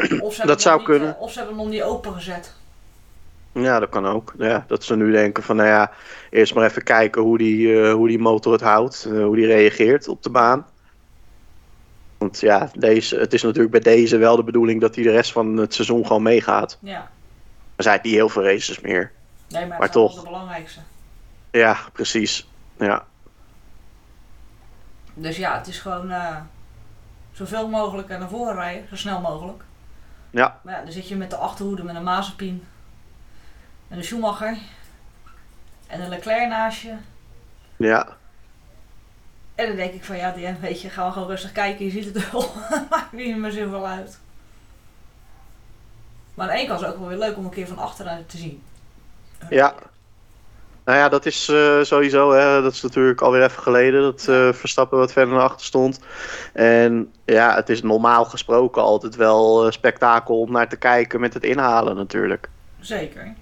hebben 0.01 0.31
Dat 0.37 0.49
hem 0.49 0.59
zou 0.59 0.77
niet, 0.79 0.87
kunnen. 0.87 1.15
eh, 1.17 1.21
Of 1.21 1.33
ze 1.33 1.39
hebben 1.39 1.57
hem 1.57 1.65
nog 1.65 1.75
niet 1.75 1.83
opengezet. 1.83 2.55
ja, 3.53 3.79
dat 3.81 3.89
kan 3.89 4.07
ook. 4.07 4.35
Ja, 4.39 4.65
dat 4.69 4.85
ze 4.85 4.97
nu 4.97 5.13
denken 5.13 5.43
van, 5.43 5.57
nou 5.57 5.69
ja, 5.69 5.91
eerst 6.31 6.55
maar 6.55 6.65
even 6.65 6.83
kijken 6.83 7.23
hoe 7.23 7.39
die, 7.39 7.91
hoe 7.91 8.09
die 8.09 8.19
motor 8.19 8.53
het 8.53 8.61
houdt, 8.61 9.05
hoe 9.11 9.37
die 9.37 9.47
reageert 9.47 10.09
op 10.09 10.23
de 10.23 10.31
baan. 10.31 10.67
Want 12.19 12.41
ja, 12.41 12.71
deze, 12.75 13.17
het 13.17 13.33
is 13.33 13.43
natuurlijk 13.43 13.71
bij 13.71 13.81
deze 13.95 14.17
wel 14.17 14.37
de 14.37 14.45
bedoeling 14.45 14.81
dat 14.81 14.95
hij 14.95 15.05
de 15.05 15.11
rest 15.11 15.33
van 15.33 15.57
het 15.57 15.75
seizoen 15.75 16.07
gewoon 16.07 16.23
meegaat. 16.23 16.79
Ja. 16.81 17.11
Er 17.77 17.83
zijn 17.83 18.01
niet 18.03 18.13
heel 18.13 18.29
veel 18.29 18.45
races 18.45 18.81
meer. 18.81 19.13
Nee, 19.49 19.61
maar, 19.67 19.79
Maar 19.79 19.87
het 19.87 19.89
is 19.89 19.95
wel 19.95 20.07
toch. 20.09 20.19
de 20.19 20.25
belangrijkste. 20.25 20.81
Ja, 21.51 21.79
precies. 21.93 22.49
Ja, 22.79 23.05
Dus 25.15 25.37
ja, 25.37 25.59
het 25.59 25.67
is 25.67 25.79
gewoon 25.79 26.11
eh, 26.11 26.37
zoveel 27.33 27.69
mogelijk 27.69 28.09
naar 28.09 28.29
voren 28.29 28.55
rijden, 28.55 28.89
zo 28.89 28.97
snel 28.97 29.21
mogelijk. 29.21 29.63
Ja. 30.31 30.61
Maar 30.63 30.75
ja, 30.75 30.83
dan 30.83 30.93
zit 30.93 31.09
je 31.09 31.17
met 31.17 31.31
de 31.31 31.37
achterhoede 31.37 31.83
met 31.85 31.97
een 31.97 32.03
Mazepin. 32.03 32.65
En 33.89 33.97
een 33.99 34.05
Schumacher. 34.05 34.57
En 35.87 36.01
een 36.01 36.09
Leclerc 36.09 36.49
naast 36.49 36.81
je. 36.83 36.95
Ja. 37.77 38.17
En 39.55 39.67
dan 39.67 39.77
denk 39.77 39.93
ik 39.93 40.05
van 40.05 40.17
ja, 40.17 40.31
die, 40.31 40.53
weet 40.61 40.81
je, 40.81 40.91
ga 40.91 41.11
gewoon 41.11 41.29
rustig 41.29 41.53
kijken. 41.53 41.85
Je 41.85 41.91
ziet 41.91 42.15
het 42.15 42.31
wel. 42.31 42.51
Maakt 42.91 43.13
niet 43.13 43.37
meer 43.37 43.51
zoveel 43.51 43.87
uit. 43.87 44.19
Maar 46.35 46.47
aan 46.49 46.53
de 46.55 46.59
ene 46.59 46.69
kant 46.69 46.81
is 46.81 46.87
het 46.87 46.95
ook 46.95 47.01
wel 47.01 47.09
weer 47.09 47.19
leuk 47.19 47.37
om 47.37 47.45
een 47.45 47.51
keer 47.51 47.67
van 47.67 47.79
achteruit 47.79 48.29
te 48.31 48.37
zien. 48.37 48.63
Ja. 49.51 49.75
Nou 50.85 50.99
ja, 50.99 51.09
dat 51.09 51.27
is 51.27 51.49
eh, 51.49 51.83
sowieso, 51.83 52.33
hè, 52.33 52.63
dat 52.63 52.73
is 52.73 52.83
natuurlijk 52.83 53.21
alweer 53.21 53.43
even 53.43 53.63
geleden 53.63 54.03
dat 54.03 54.29
eh, 54.29 54.53
Verstappen 54.53 54.99
wat 54.99 55.13
verder 55.13 55.35
naar 55.35 55.43
achter 55.43 55.67
stond. 55.67 56.01
En 56.53 57.13
ja, 57.25 57.55
het 57.55 57.69
is 57.69 57.83
normaal 57.83 58.25
gesproken 58.25 58.83
altijd 58.83 59.17
wel 59.17 59.65
eh, 59.67 59.71
spektakel 59.73 60.41
om 60.41 60.53
naar 60.53 60.69
te 60.69 60.77
kijken 60.77 61.21
met 61.21 61.35
het 61.35 61.45
inhalen 61.45 61.97
natuurlijk. 61.97 62.49
Zeker. 62.81 63.35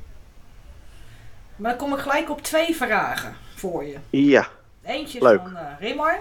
Maar 1.57 1.71
dan 1.71 1.79
kom 1.81 1.93
ik 1.93 2.01
gelijk 2.01 2.31
op 2.31 2.43
twee 2.43 2.77
vragen 2.77 3.37
voor 3.55 3.85
je. 3.85 3.97
Ja, 4.11 4.47
Eentje 4.85 5.23
Leuk. 5.23 5.41
van 5.41 5.53
uh, 5.53 5.61
Rimmar. 5.81 6.19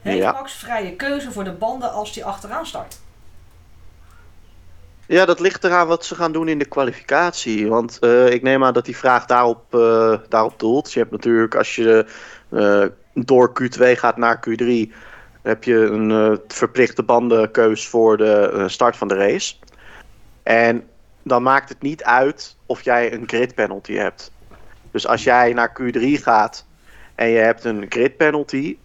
Heeft 0.00 0.18
Ja. 0.18 0.32
Max 0.32 0.52
vrije 0.52 0.96
keuze 0.96 1.32
voor 1.32 1.44
de 1.44 1.52
banden 1.52 1.92
als 1.92 2.14
hij 2.14 2.24
achteraan 2.24 2.66
start? 2.66 2.98
Ja, 5.06 5.24
dat 5.24 5.40
ligt 5.40 5.64
eraan 5.64 5.86
wat 5.86 6.04
ze 6.04 6.14
gaan 6.14 6.32
doen 6.32 6.48
in 6.48 6.58
de 6.58 6.64
kwalificatie. 6.64 7.68
Want 7.68 7.98
eh, 7.98 8.30
ik 8.30 8.42
neem 8.42 8.64
aan 8.64 8.72
dat 8.72 8.84
die 8.84 8.96
vraag 8.96 9.26
daarop, 9.26 9.74
eh, 9.74 10.14
daarop 10.28 10.58
doelt. 10.58 10.92
Je 10.92 10.98
hebt 10.98 11.10
natuurlijk, 11.10 11.54
als 11.54 11.74
je 11.74 12.06
eh, 12.50 12.84
door 13.14 13.52
Q2 13.62 13.92
gaat 13.92 14.16
naar 14.16 14.44
Q3, 14.48 14.92
heb 15.42 15.64
je 15.64 15.76
een 15.76 16.40
verplichte 16.48 17.02
bandenkeus 17.02 17.88
voor 17.88 18.16
de 18.16 18.64
start 18.66 18.96
van 18.96 19.08
de 19.08 19.14
race. 19.14 19.54
En 20.42 20.84
dan 21.22 21.42
maakt 21.42 21.68
het 21.68 21.82
niet 21.82 22.04
uit 22.04 22.56
of 22.66 22.82
jij 22.82 23.12
een 23.12 23.28
grid 23.28 23.54
penalty 23.54 23.92
hebt. 23.92 24.32
Dus 24.90 25.06
als 25.06 25.24
jij 25.24 25.52
naar 25.52 25.76
Q3 25.82 26.00
gaat 26.00 26.66
en 27.14 27.28
je 27.28 27.38
hebt 27.38 27.64
een 27.64 27.86
grid 27.88 28.16
penalty, 28.16 28.76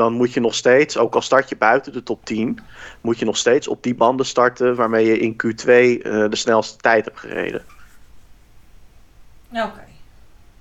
dan 0.00 0.12
moet 0.12 0.32
je 0.32 0.40
nog 0.40 0.54
steeds, 0.54 0.96
ook 0.96 1.14
al 1.14 1.22
start 1.22 1.48
je 1.48 1.56
buiten 1.56 1.92
de 1.92 2.02
top 2.02 2.24
10, 2.24 2.58
moet 3.00 3.18
je 3.18 3.24
nog 3.24 3.36
steeds 3.36 3.68
op 3.68 3.82
die 3.82 3.94
banden 3.94 4.26
starten 4.26 4.74
waarmee 4.74 5.06
je 5.06 5.18
in 5.18 5.32
Q2 5.32 5.66
eh, 5.66 6.00
de 6.28 6.36
snelste 6.36 6.76
tijd 6.76 7.04
hebt 7.04 7.18
gereden. 7.18 7.64
Oké. 9.50 9.84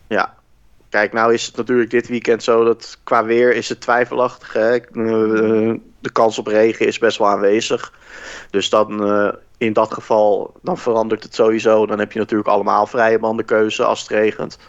Ja. 0.08 0.38
Kijk, 0.90 1.14
nou 1.14 1.34
is 1.34 1.46
het 1.46 1.56
natuurlijk 1.56 1.90
dit 1.90 2.08
weekend 2.08 2.44
zo 2.44 2.64
dat 2.64 2.98
qua 3.04 3.26
weer 3.26 3.56
is 3.56 3.70
het 3.70 3.82
twijfelachtig. 3.82 4.54
Hè? 4.54 4.76
Eh, 4.76 5.76
de 6.00 6.12
kans 6.12 6.38
op 6.38 6.48
regen 6.48 6.88
is 6.88 6.98
best 6.98 7.18
wel 7.18 7.28
aanwezig. 7.28 7.94
Dus 8.50 8.70
dan 8.70 9.06
eh, 9.06 9.34
in 9.58 9.74
dat 9.74 9.94
geval, 9.94 10.54
dan 10.62 10.78
verandert 10.78 11.24
het 11.24 11.36
sowieso. 11.36 11.86
Dan 11.86 12.00
heb 12.00 12.12
je 12.12 12.20
natuurlijk 12.20 12.50
allemaal 12.50 12.88
vrije 12.88 13.20
bandenkeuze 13.20 13.84
als 13.84 14.00
het 14.00 14.10
regent. 14.10 14.60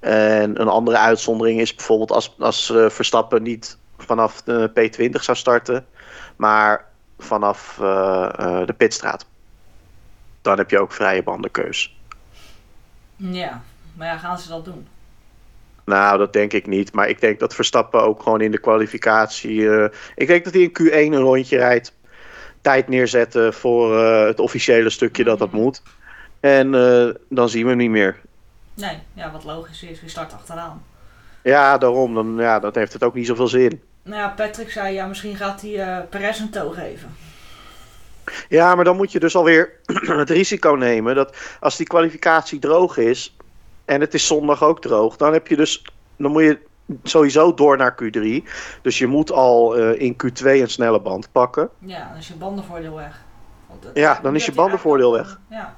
En 0.00 0.60
een 0.60 0.68
andere 0.68 0.98
uitzondering 0.98 1.60
is 1.60 1.74
bijvoorbeeld 1.74 2.12
als, 2.12 2.34
als 2.38 2.72
Verstappen 2.88 3.42
niet 3.42 3.78
vanaf 4.04 4.42
de 4.42 4.70
P20 4.70 5.20
zou 5.20 5.36
starten, 5.36 5.86
maar 6.36 6.84
vanaf 7.18 7.78
eh, 7.80 8.28
eh, 8.36 8.66
de 8.66 8.72
pitstraat. 8.72 9.26
Dan 10.42 10.58
heb 10.58 10.70
je 10.70 10.80
ook 10.80 10.92
vrije 10.92 11.22
bandenkeus. 11.22 11.96
Ja, 13.16 13.62
maar 13.94 14.06
ja, 14.06 14.18
gaan 14.18 14.38
ze 14.38 14.48
dat 14.48 14.64
doen? 14.64 14.86
Nou, 15.84 16.18
dat 16.18 16.32
denk 16.32 16.52
ik 16.52 16.66
niet. 16.66 16.92
Maar 16.92 17.08
ik 17.08 17.20
denk 17.20 17.38
dat 17.40 17.54
Verstappen 17.54 18.02
ook 18.02 18.22
gewoon 18.22 18.40
in 18.40 18.50
de 18.50 18.60
kwalificatie. 18.60 19.70
eh, 19.70 19.98
ik 20.14 20.26
denk 20.26 20.44
dat 20.44 20.52
hij 20.52 20.62
in 20.62 20.72
Q1 20.82 21.12
een 21.12 21.20
rondje 21.20 21.56
rijdt. 21.56 21.94
Tijd 22.60 22.88
neerzetten 22.88 23.54
voor 23.54 23.98
het 24.04 24.40
officiële 24.40 24.90
stukje 24.90 25.24
dat 25.24 25.38
dat 25.38 25.52
moet. 25.52 25.82
En 26.40 26.70
dan 27.28 27.48
zien 27.48 27.62
we 27.62 27.68
hem 27.68 27.78
niet 27.78 27.90
meer. 27.90 28.20
Nee, 28.74 28.98
ja, 29.12 29.30
wat 29.30 29.44
logisch 29.44 29.82
is, 29.82 30.00
je 30.00 30.08
start 30.08 30.32
achteraan. 30.32 30.82
Ja, 31.42 31.78
daarom. 31.78 32.14
Dan, 32.14 32.36
ja, 32.36 32.58
dat 32.58 32.74
heeft 32.74 32.92
het 32.92 33.02
ook 33.02 33.14
niet 33.14 33.26
zoveel 33.26 33.48
zin. 33.48 33.82
Nou 34.04 34.20
ja, 34.20 34.28
Patrick 34.28 34.70
zei, 34.70 34.94
ja, 34.94 35.06
misschien 35.06 35.36
gaat 35.36 35.60
hij 35.60 35.80
eh 35.80 36.08
Perez 36.10 36.38
een 36.40 36.50
toog 36.50 36.74
geven. 36.74 37.16
Ja, 38.48 38.74
maar 38.74 38.84
dan 38.84 38.96
moet 38.96 39.12
je 39.12 39.20
dus 39.20 39.36
alweer 39.36 39.72
het 40.22 40.30
risico 40.30 40.70
nemen 40.70 41.14
dat 41.14 41.36
als 41.60 41.76
die 41.76 41.86
kwalificatie 41.86 42.58
droog 42.58 42.96
is. 42.96 43.36
en 43.84 44.00
het 44.00 44.14
is 44.14 44.26
zondag 44.26 44.62
ook 44.62 44.80
droog. 44.80 45.16
dan 45.16 45.32
heb 45.32 45.46
je 45.46 45.56
dus. 45.56 45.84
dan 46.16 46.30
moet 46.32 46.42
je 46.42 46.58
sowieso 47.02 47.54
door 47.54 47.76
naar 47.76 47.94
Q3. 48.02 48.42
Dus 48.82 48.98
je 48.98 49.06
moet 49.06 49.30
al 49.32 49.76
eh, 49.76 50.00
in 50.00 50.16
Q2 50.24 50.44
een 50.44 50.70
snelle 50.70 51.00
band 51.00 51.32
pakken. 51.32 51.68
Ja, 51.78 52.08
dan 52.08 52.16
is 52.18 52.28
je 52.28 52.34
bandenvoordeel 52.34 52.94
weg. 52.94 53.20
Want 53.68 53.86
Ja, 53.94 54.18
dan 54.22 54.34
is 54.34 54.44
je 54.46 54.52
bandenvoordeel 54.52 55.18
ook- 55.18 55.38
Ja. 55.50 55.74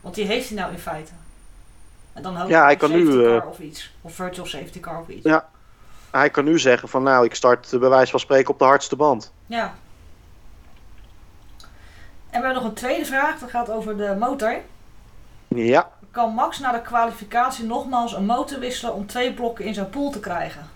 Want 0.00 0.14
die 0.14 0.26
heeft 0.26 0.48
hij 0.48 0.58
nou 0.58 0.72
in 0.72 0.78
feite. 0.78 1.12
En 2.12 2.22
dan 2.22 2.36
hoop 2.36 2.48
Ja, 2.48 2.60
ik 2.68 2.80
hij 2.80 2.88
kan 2.88 2.98
nu, 2.98 3.24
eh, 3.26 3.46
of 3.48 3.58
iets. 3.58 3.92
Of 4.00 4.14
virtual 4.14 4.46
safety 4.46 4.80
car 4.80 5.00
of 5.00 5.08
iets. 5.08 5.24
Ja. 5.26 5.49
Hij 6.10 6.30
kan 6.30 6.44
nu 6.44 6.58
zeggen 6.58 6.88
van 6.88 7.02
nou, 7.02 7.24
ik 7.24 7.34
start 7.34 7.68
bij 7.80 7.88
wijze 7.88 8.10
van 8.10 8.20
spreken 8.20 8.52
op 8.52 8.58
de 8.58 8.64
hardste 8.64 8.96
band. 8.96 9.32
Ja. 9.46 9.74
En 12.30 12.40
we 12.40 12.46
hebben 12.46 12.54
nog 12.54 12.64
een 12.64 12.74
tweede 12.74 13.04
vraag, 13.04 13.38
dat 13.38 13.50
gaat 13.50 13.70
over 13.70 13.96
de 13.96 14.16
motor. 14.18 14.56
Ja, 15.48 15.90
Kan 16.10 16.34
Max 16.34 16.58
na 16.58 16.72
de 16.72 16.82
kwalificatie 16.82 17.64
nogmaals 17.64 18.12
een 18.12 18.24
motor 18.24 18.58
wisselen 18.58 18.94
om 18.94 19.06
twee 19.06 19.34
blokken 19.34 19.64
in 19.64 19.74
zijn 19.74 19.90
pool 19.90 20.10
te 20.10 20.20
krijgen? 20.20 20.68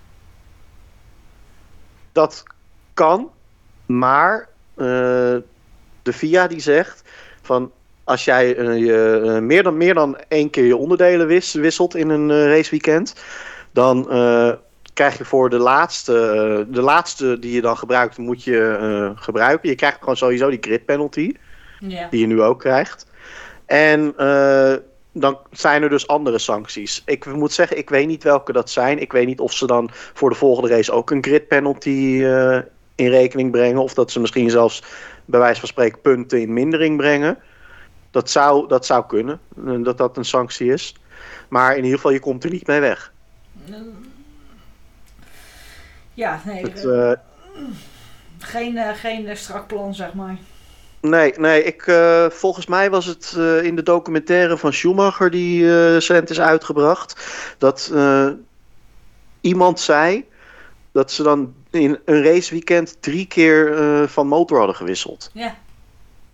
dat 2.12 2.42
kan. 2.94 3.30
Maar 3.86 4.48
eh, 4.74 4.84
de 6.02 6.12
VIA 6.12 6.46
die 6.46 6.60
zegt 6.60 7.02
van 7.42 7.72
als 8.04 8.24
jij 8.24 8.56
eh, 8.56 8.76
je, 8.78 9.20
eh, 9.24 9.38
meer, 9.42 9.62
dan, 9.62 9.76
meer 9.76 9.94
dan 9.94 10.18
één 10.28 10.50
keer 10.50 10.64
je 10.64 10.76
onderdelen 10.76 11.26
wis- 11.26 11.52
wisselt 11.54 11.94
in 11.94 12.08
een 12.08 12.46
raceweekend, 12.48 13.14
dan 13.72 14.08
krijg 14.94 15.18
je 15.18 15.24
voor 15.24 15.50
de 15.50 15.58
laatste, 15.58 16.12
eh, 16.12 16.74
de 16.74 16.80
laatste 16.80 17.38
die 17.38 17.52
je 17.52 17.60
dan 17.60 17.76
gebruikt, 17.76 18.18
moet 18.18 18.44
je 18.44 18.76
eh, 18.80 19.22
gebruiken. 19.22 19.68
Je 19.68 19.74
krijgt 19.74 19.98
gewoon 19.98 20.16
sowieso 20.16 20.50
die 20.50 20.58
grid 20.60 20.84
penalty. 20.84 21.34
Die 22.10 22.20
je 22.20 22.26
nu 22.26 22.42
ook 22.42 22.58
krijgt. 22.58 23.06
En 23.66 24.14
eh, 24.16 24.74
dan 25.12 25.38
zijn 25.50 25.82
er 25.82 25.88
dus 25.88 26.06
andere 26.06 26.38
sancties. 26.38 27.02
Ik 27.06 27.26
moet 27.26 27.52
zeggen, 27.52 27.78
ik 27.78 27.90
weet 27.90 28.06
niet 28.06 28.22
welke 28.22 28.52
dat 28.52 28.70
zijn. 28.70 29.00
Ik 29.00 29.12
weet 29.12 29.26
niet 29.26 29.40
of 29.40 29.52
ze 29.52 29.66
dan 29.66 29.90
voor 29.92 30.30
de 30.30 30.36
volgende 30.36 30.68
race 30.68 30.92
ook 30.92 31.10
een 31.10 31.24
grid 31.24 31.48
penalty 31.48 32.24
in 32.94 33.08
rekening 33.08 33.50
brengen. 33.50 33.82
Of 33.82 33.94
dat 33.94 34.10
ze 34.10 34.20
misschien 34.20 34.50
zelfs 34.50 34.82
bij 35.24 35.40
wijze 35.40 35.60
van 35.60 35.68
spreken 35.68 36.00
punten 36.00 36.40
in 36.40 36.52
mindering 36.52 36.96
brengen. 36.96 37.38
Dat 38.10 38.30
zou, 38.30 38.68
dat 38.68 38.86
zou 38.86 39.06
kunnen, 39.06 39.40
dat 39.82 39.98
dat 39.98 40.16
een 40.16 40.24
sanctie 40.24 40.72
is. 40.72 40.96
Maar 41.48 41.70
in 41.70 41.82
ieder 41.82 41.96
geval, 41.96 42.12
je 42.12 42.20
komt 42.20 42.44
er 42.44 42.50
niet 42.50 42.66
mee 42.66 42.80
weg. 42.80 43.12
Ja, 46.14 46.40
nee, 46.44 46.62
Het, 46.62 46.84
eh, 46.84 47.12
eh, 47.12 47.18
geen, 48.38 48.76
eh, 48.76 48.94
geen 48.94 49.36
strak 49.36 49.66
plan, 49.66 49.94
zeg 49.94 50.14
maar. 50.14 50.36
Nee, 51.00 51.32
nee 51.38 51.64
ik, 51.64 51.82
volgens 52.30 52.66
mij 52.66 52.90
was 52.90 53.06
het 53.06 53.32
in 53.62 53.76
de 53.76 53.82
documentaire 53.82 54.56
van 54.56 54.72
Schumacher 54.72 55.30
die 55.30 55.92
recent 55.92 56.30
is 56.30 56.40
uitgebracht. 56.40 57.26
Dat 57.58 57.92
iemand 59.40 59.80
zei 59.80 60.24
dat 60.92 61.12
ze 61.12 61.22
dan 61.22 61.54
in 61.70 61.98
een 62.04 62.22
raceweekend 62.22 63.02
drie 63.02 63.26
keer 63.26 63.74
van 64.08 64.26
motor 64.26 64.58
hadden 64.58 64.76
gewisseld. 64.76 65.30
Ja, 65.32 65.56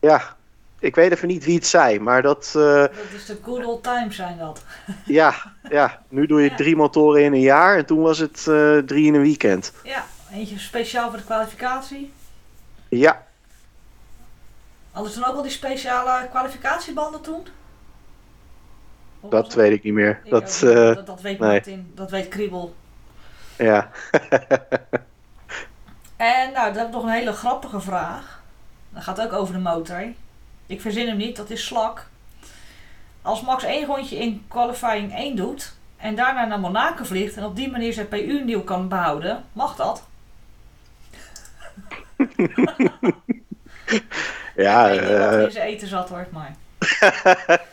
Ja, 0.00 0.36
ik 0.80 0.94
weet 0.94 1.12
even 1.12 1.28
niet 1.28 1.44
wie 1.44 1.54
het 1.54 1.66
zei, 1.66 1.98
maar 2.00 2.22
dat, 2.22 2.46
eh, 2.56 2.62
dat 2.80 2.90
is 3.14 3.26
de 3.26 3.38
good 3.42 3.64
old 3.64 3.82
times 3.82 4.16
zijn 4.16 4.38
dat. 4.38 4.64
ja, 5.04 5.34
ja, 5.68 6.02
nu 6.08 6.26
doe 6.26 6.42
je 6.42 6.50
Ja. 6.50 6.56
drie 6.56 6.76
motoren 6.76 7.22
in 7.24 7.32
een 7.32 7.40
jaar 7.40 7.76
en 7.76 7.86
toen 7.86 8.00
was 8.02 8.18
het 8.18 8.46
eh, 8.48 8.78
drie 8.78 9.06
in 9.06 9.14
een 9.14 9.22
weekend. 9.22 9.72
Ja, 9.84 10.04
eentje 10.32 10.58
speciaal 10.58 11.08
voor 11.08 11.18
de 11.18 11.24
kwalificatie. 11.24 12.12
Ja, 12.88 13.28
Hadden 14.90 15.12
ze 15.12 15.20
dan 15.20 15.28
ook 15.28 15.36
al 15.36 15.42
die 15.42 15.50
speciale 15.50 16.28
kwalificatiebanden 16.30 17.20
toen? 17.20 17.46
Of 19.20 19.30
dat 19.30 19.54
weet 19.54 19.72
ik 19.72 19.82
niet 19.82 19.92
meer. 19.92 20.20
Ik 20.24 20.30
Dat, 20.30 20.62
eh, 20.64 20.94
dat, 20.94 21.06
dat 21.06 21.20
weet 21.20 21.38
nee. 21.38 21.50
Martin, 21.50 21.92
dat 21.94 22.10
weet 22.10 22.28
Kriebel. 22.28 22.74
ja. 23.56 23.90
En 26.16 26.52
nou, 26.52 26.66
dan 26.66 26.76
heb 26.76 26.86
ik 26.86 26.92
nog 26.92 27.02
een 27.02 27.08
hele 27.08 27.32
grappige 27.32 27.80
vraag. 27.80 28.42
Dat 28.90 29.02
gaat 29.02 29.20
ook 29.20 29.32
over 29.32 29.54
de 29.54 29.60
motor. 29.60 30.04
Ik 30.70 30.80
verzin 30.80 31.06
hem 31.06 31.16
niet, 31.16 31.36
dat 31.36 31.50
is 31.50 31.66
slak. 31.66 32.06
Als 33.22 33.42
Max 33.42 33.64
één 33.64 33.86
rondje 33.86 34.16
in 34.16 34.44
qualifying 34.48 35.14
1 35.14 35.36
doet 35.36 35.74
en 35.96 36.14
daarna 36.14 36.44
naar 36.44 36.60
Monaco 36.60 37.04
vliegt 37.04 37.36
en 37.36 37.44
op 37.44 37.56
die 37.56 37.70
manier 37.70 37.92
zijn 37.92 38.08
PU 38.08 38.42
nieuw 38.44 38.62
kan 38.62 38.88
behouden, 38.88 39.44
mag 39.52 39.76
dat? 39.76 40.06
ja 44.56 44.88
ik 44.88 45.00
weet 45.00 45.10
niet 45.10 45.18
eh, 45.18 45.42
in 45.42 45.50
zijn 45.50 45.66
eten 45.66 45.88
zat 45.88 46.08
wordt, 46.08 46.30
maar... 46.30 46.56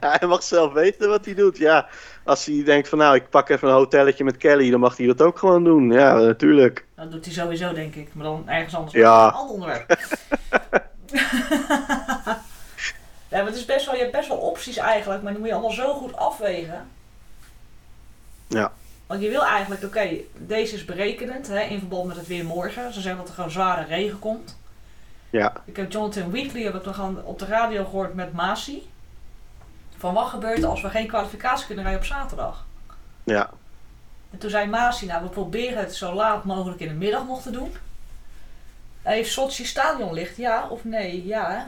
hij 0.00 0.28
mag 0.28 0.42
zelf 0.42 0.72
weten 0.72 1.08
wat 1.08 1.24
hij 1.24 1.34
doet. 1.34 1.58
Ja, 1.58 1.88
als 2.24 2.44
hij 2.44 2.62
denkt 2.64 2.88
van 2.88 2.98
nou, 2.98 3.14
ik 3.14 3.28
pak 3.28 3.48
even 3.48 3.68
een 3.68 3.74
hotelletje 3.74 4.24
met 4.24 4.36
Kelly, 4.36 4.70
dan 4.70 4.80
mag 4.80 4.96
hij 4.96 5.06
dat 5.06 5.22
ook 5.22 5.38
gewoon 5.38 5.64
doen. 5.64 5.92
Ja, 5.92 6.14
natuurlijk. 6.14 6.86
Dat 6.96 7.10
doet 7.10 7.24
hij 7.24 7.34
sowieso, 7.34 7.72
denk 7.72 7.94
ik. 7.94 8.14
Maar 8.14 8.24
dan 8.24 8.48
ergens 8.48 8.74
anders. 8.74 8.94
Ja. 8.94 9.26
Een 9.26 9.32
ander 9.32 9.54
onderwerp. 9.54 9.98
ja, 13.28 13.36
maar 13.36 13.46
het 13.46 13.56
is 13.56 13.64
best 13.64 13.86
wel, 13.86 13.94
je 13.94 14.00
hebt 14.00 14.12
best 14.12 14.28
wel 14.28 14.36
opties 14.36 14.76
eigenlijk, 14.76 15.22
maar 15.22 15.30
die 15.30 15.38
moet 15.40 15.48
je 15.48 15.54
allemaal 15.54 15.72
zo 15.74 15.94
goed 15.94 16.16
afwegen. 16.16 16.88
Ja. 18.46 18.72
Want 19.06 19.22
je 19.22 19.28
wil 19.28 19.44
eigenlijk, 19.44 19.84
oké, 19.84 20.08
deze 20.36 20.74
is 20.74 20.84
berekenend 20.84 21.46
hè, 21.46 21.60
in 21.60 21.78
verband 21.78 22.06
met 22.06 22.16
het 22.16 22.26
weer 22.26 22.44
morgen. 22.44 22.92
Ze 22.92 23.00
zeggen 23.00 23.20
dat 23.20 23.28
er 23.28 23.34
gewoon 23.34 23.50
zware 23.50 23.84
regen 23.84 24.18
komt. 24.18 24.56
Ja. 25.30 25.52
Ik 25.64 25.76
heb 25.76 25.92
Jonathan 25.92 26.30
Wheatley 26.30 26.62
heb 26.62 26.74
ik 26.74 26.84
nog 26.84 27.00
aan- 27.00 27.24
op 27.24 27.38
de 27.38 27.46
radio 27.46 27.84
gehoord 27.84 28.14
met 28.14 28.32
Masi. 28.32 28.90
Van 29.96 30.14
wat 30.14 30.28
gebeurt 30.28 30.58
er 30.62 30.68
als 30.68 30.82
we 30.82 30.90
geen 30.90 31.06
kwalificatie 31.06 31.66
kunnen 31.66 31.84
rijden 31.84 32.02
op 32.02 32.08
zaterdag? 32.08 32.64
Ja. 33.24 33.50
En 34.30 34.38
toen 34.38 34.50
zei 34.50 34.66
Masi, 34.66 35.06
nou 35.06 35.22
we 35.22 35.28
proberen 35.28 35.78
het 35.78 35.94
zo 35.94 36.14
laat 36.14 36.44
mogelijk 36.44 36.80
in 36.80 36.88
de 36.88 36.94
middag 36.94 37.26
nog 37.26 37.42
te 37.42 37.50
doen. 37.50 37.74
Heeft 39.08 39.32
Sochi 39.32 39.64
stadionlicht, 39.64 40.36
ja 40.36 40.68
of 40.68 40.84
nee? 40.84 41.26
Ja 41.26 41.50
hè? 41.50 41.62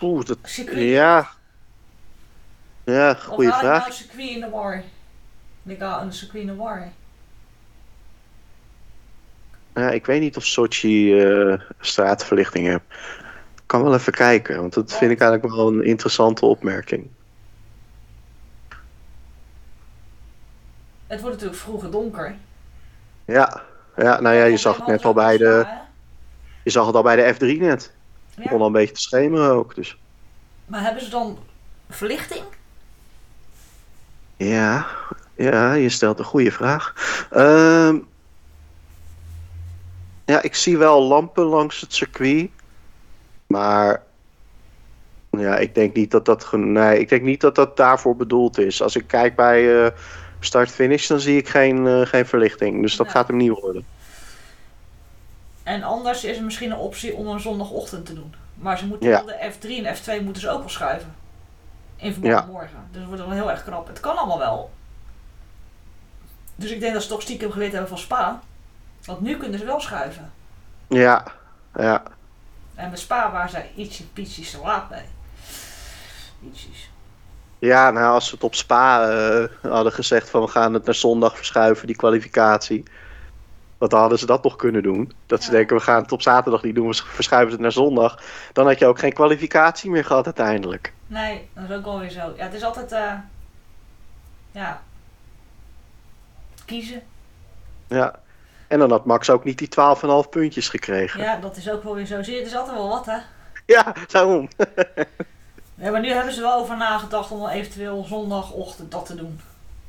Oeh, 0.00 0.24
dat... 0.24 0.38
Circuit. 0.42 0.78
Ja. 0.78 1.28
Ja, 2.84 3.10
Of 3.10 3.22
goede 3.22 3.50
haal 3.50 3.58
ik 3.60 3.64
vraag. 3.64 3.78
nou 3.78 3.86
een 3.90 3.92
circuit 3.96 4.28
in 4.28 4.40
de 4.40 4.50
war? 4.50 4.82
Ik 5.62 5.78
ga 5.78 6.00
een 6.00 6.12
circuit 6.12 6.42
in 6.42 6.48
de 6.48 6.54
war. 6.54 6.92
Ja, 9.74 9.90
ik 9.90 10.06
weet 10.06 10.20
niet 10.20 10.36
of 10.36 10.46
Sochi 10.46 11.20
eh, 11.20 11.60
straatverlichting 11.80 12.66
heeft. 12.66 12.84
Ik 13.54 13.62
kan 13.66 13.82
wel 13.82 13.94
even 13.94 14.12
kijken, 14.12 14.56
want 14.60 14.74
dat 14.74 14.92
vind 14.92 15.10
ik 15.10 15.20
eigenlijk 15.20 15.54
wel 15.54 15.68
een 15.68 15.84
interessante 15.84 16.46
opmerking. 16.46 17.10
Het 21.06 21.20
wordt 21.20 21.36
natuurlijk 21.36 21.62
vroeger 21.62 21.90
donker. 21.90 22.36
Ja, 23.24 23.62
ja 23.96 24.20
nou 24.20 24.36
ja, 24.36 24.44
je 24.44 24.56
zag 24.56 24.76
het 24.76 24.86
net 24.86 25.04
al 25.04 25.12
bij 25.12 25.36
de, 25.36 25.66
je 26.64 26.70
zag 26.70 26.86
het 26.86 26.94
al 26.94 27.02
bij 27.02 27.16
de 27.16 27.34
F3 27.34 27.58
net. 27.58 27.92
Het 28.34 28.44
begon 28.44 28.60
al 28.60 28.66
een 28.66 28.72
beetje 28.72 28.94
te 28.94 29.00
schemeren 29.00 29.50
ook, 29.50 29.74
dus. 29.74 29.98
Maar 30.66 30.82
hebben 30.82 31.02
ze 31.02 31.10
dan 31.10 31.38
verlichting? 31.88 32.44
Ja, 34.36 34.86
ja, 35.34 35.72
je 35.72 35.88
stelt 35.88 36.18
een 36.18 36.24
goede 36.24 36.52
vraag. 36.52 36.94
Ehm, 37.30 37.98
ja, 40.24 40.42
ik 40.42 40.54
zie 40.54 40.78
wel 40.78 41.02
lampen 41.02 41.44
langs 41.44 41.80
het 41.80 41.94
circuit. 41.94 42.50
Maar 43.46 44.02
ja, 45.30 45.56
ik 45.56 45.74
denk 45.74 45.94
niet 45.94 46.10
dat 46.10 46.24
dat, 46.24 46.52
nee, 46.52 46.98
ik 46.98 47.08
denk 47.08 47.22
niet 47.22 47.40
dat, 47.40 47.54
dat 47.54 47.76
daarvoor 47.76 48.16
bedoeld 48.16 48.58
is. 48.58 48.82
Als 48.82 48.96
ik 48.96 49.06
kijk 49.06 49.36
bij 49.36 49.84
eh, 49.84 49.90
start-finish, 50.44 51.06
dan 51.06 51.20
zie 51.20 51.36
ik 51.36 51.48
geen, 51.48 51.86
eh, 51.86 52.00
geen 52.06 52.26
verlichting. 52.26 52.82
Dus 52.82 52.96
dat 52.96 53.06
Ja. 53.06 53.12
gaat 53.12 53.26
hem 53.28 53.36
niet 53.36 53.60
worden. 53.60 53.86
En 55.62 55.82
anders 55.82 56.24
is 56.24 56.36
er 56.36 56.42
misschien 56.44 56.70
een 56.70 56.76
optie 56.76 57.14
om 57.14 57.26
een 57.26 57.40
zondagochtend 57.40 58.06
te 58.06 58.14
doen. 58.14 58.34
Maar 58.54 58.78
ze 58.78 58.86
moeten 58.86 59.08
Ja. 59.08 59.22
de 59.22 59.50
F3 59.52 59.86
en 59.86 59.96
F2 59.96 60.20
moeten 60.24 60.42
ze 60.42 60.50
ook 60.50 60.58
wel 60.60 60.68
schuiven. 60.68 61.14
In 61.96 62.12
verband 62.12 62.34
Ja. 62.34 62.44
morgen. 62.52 62.78
Dus 62.90 62.98
het 63.00 63.08
wordt 63.08 63.22
wel 63.24 63.32
heel 63.32 63.50
erg 63.50 63.64
krap. 63.64 63.86
Het 63.86 64.00
kan 64.00 64.16
allemaal 64.16 64.38
wel. 64.38 64.70
Dus 66.54 66.70
ik 66.70 66.80
denk 66.80 66.92
dat 66.92 67.02
ze 67.02 67.08
toch 67.08 67.22
stiekem 67.22 67.50
geleerd 67.50 67.72
hebben 67.72 67.88
van 67.88 67.98
Spa. 67.98 68.40
Want 69.04 69.20
nu 69.20 69.36
kunnen 69.36 69.58
ze 69.58 69.64
wel 69.64 69.80
schuiven. 69.80 70.32
Ja, 70.88 71.24
ja, 71.74 72.02
En 72.74 72.88
bij 72.90 72.98
Spa 72.98 73.32
waren 73.32 73.50
zij 73.50 73.70
ietsje 73.76 74.06
pietjes 74.06 74.50
te 74.50 74.58
laat. 74.58 74.92
Ietsjes. 76.44 76.90
Ja, 77.68 77.90
nou 77.90 78.12
als 78.14 78.28
ze 78.28 78.34
het 78.34 78.44
op 78.44 78.54
Spa 78.54 79.08
eh, 79.10 79.44
hadden 79.70 79.92
gezegd 79.92 80.30
van 80.30 80.40
we 80.40 80.48
gaan 80.48 80.74
het 80.74 80.84
naar 80.84 80.94
zondag 80.94 81.36
verschuiven, 81.36 81.86
die 81.86 81.96
kwalificatie. 81.96 82.82
Want 83.78 83.90
dan 83.90 84.00
hadden 84.00 84.18
ze 84.18 84.26
dat 84.26 84.42
nog 84.42 84.56
kunnen 84.56 84.82
doen. 84.82 85.12
Dat 85.26 85.42
ze 85.42 85.50
Ja. 85.50 85.56
denken 85.56 85.76
we 85.76 85.82
gaan 85.82 86.02
het 86.02 86.12
op 86.12 86.22
zaterdag 86.22 86.62
niet 86.62 86.74
doen, 86.74 86.88
we 86.88 86.94
verschuiven 86.94 87.52
het 87.52 87.60
naar 87.60 87.72
zondag. 87.72 88.20
Dan 88.52 88.66
had 88.66 88.78
je 88.78 88.86
ook 88.86 88.98
geen 88.98 89.12
kwalificatie 89.12 89.90
meer 89.90 90.04
gehad 90.04 90.24
uiteindelijk. 90.24 90.92
Nee, 91.06 91.48
dat 91.54 91.70
is 91.70 91.76
ook 91.76 91.84
wel 91.84 91.98
weer 91.98 92.10
zo. 92.10 92.32
Ja, 92.36 92.42
het 92.44 92.54
is 92.54 92.62
altijd... 92.62 92.92
eh 92.92 93.12
ja... 94.50 94.82
Kiezen. 96.64 97.02
Ja. 97.86 98.20
En 98.68 98.78
dan 98.78 98.90
had 98.90 99.04
Max 99.04 99.30
ook 99.30 99.44
niet 99.44 99.58
die 99.58 99.68
12,5 100.24 100.28
puntjes 100.30 100.68
gekregen. 100.68 101.20
Ja, 101.20 101.32
Ja, 101.32 101.40
dat 101.40 101.56
is 101.56 101.70
ook 101.70 101.82
wel 101.82 101.94
weer 101.94 102.06
zo. 102.06 102.22
Zie 102.22 102.32
je, 102.32 102.38
het 102.38 102.48
is 102.48 102.56
altijd 102.56 102.76
wel 102.76 102.88
wat, 102.88 103.06
hè? 103.06 103.18
daarom. 104.06 104.48
Ja, 105.74 105.90
maar 105.90 106.00
nu 106.00 106.08
hebben 106.08 106.32
ze 106.32 106.40
wel 106.40 106.54
over 106.58 106.76
nagedacht 106.76 107.30
om 107.30 107.48
eventueel 107.48 108.04
zondagochtend 108.08 108.90
dat 108.90 109.06
te 109.06 109.14
doen. 109.14 109.40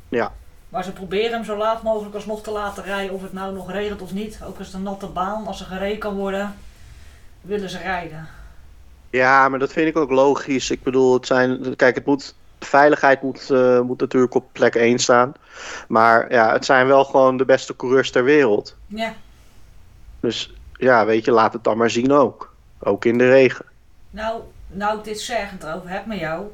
Ja. 0.10 0.32
Maar 0.69 0.84
ze 0.84 0.91
proberen 0.91 1.32
hem 1.32 1.43
zo 1.43 1.58
laat 1.58 1.84
mogelijk 1.84 2.15
alsnog 2.15 2.41
te 2.41 2.52
laten 2.52 2.84
rijden, 2.84 3.15
of 3.15 3.22
het 3.22 3.34
nou 3.34 3.54
nog 3.54 3.72
regent 3.72 4.02
of 4.02 4.13
niet. 4.13 4.39
Ook 4.46 4.58
als 4.58 4.67
het 4.67 4.76
een 4.76 4.84
natte 4.84 5.08
baan, 5.08 5.48
als 5.48 5.60
er 5.60 5.65
gereden 5.65 5.98
kan 5.98 6.15
worden, 6.15 6.56
willen 7.41 7.69
ze 7.69 7.78
rijden. 7.78 8.28
Ja, 9.10 9.50
maar 9.50 9.60
dat 9.60 9.72
vind 9.72 9.88
ik 9.88 9.98
ook 9.98 10.10
logisch. 10.12 10.69
Ik 10.69 10.84
bedoel, 10.84 11.13
het 11.13 11.26
zijn. 11.28 11.76
Kijk, 11.76 11.96
het 11.96 12.06
moet. 12.06 12.36
De 12.58 12.65
veiligheid 12.69 13.22
moet, 13.22 13.50
eh, 13.50 13.80
moet 13.80 14.00
natuurlijk 14.00 14.34
op 14.34 14.46
plek 14.52 14.76
1 14.76 15.00
staan. 15.00 15.34
Maar 15.88 16.32
ja, 16.34 16.52
het 16.52 16.65
zijn 16.65 16.88
wel 16.88 17.06
gewoon 17.06 17.38
de 17.38 17.46
beste 17.46 17.76
coureurs 17.76 18.12
ter 18.12 18.24
wereld. 18.24 18.76
Ja, 18.88 19.13
Dus 20.19 20.54
ja, 20.78 21.06
weet 21.06 21.26
je, 21.26 21.32
laat 21.32 21.54
het 21.54 21.63
dan 21.63 21.78
maar 21.78 21.89
zien 21.89 22.12
ook. 22.12 22.54
Ook 22.80 23.06
in 23.06 23.17
de 23.17 23.30
regen. 23.30 23.65
nou, 24.10 24.41
nou 24.73 24.97
ik 24.97 25.03
dit 25.03 25.19
zeg 25.19 25.49
en 25.49 25.55
het 25.55 25.63
erover 25.63 25.89
heb 25.89 26.05
met 26.05 26.19
jou. 26.19 26.53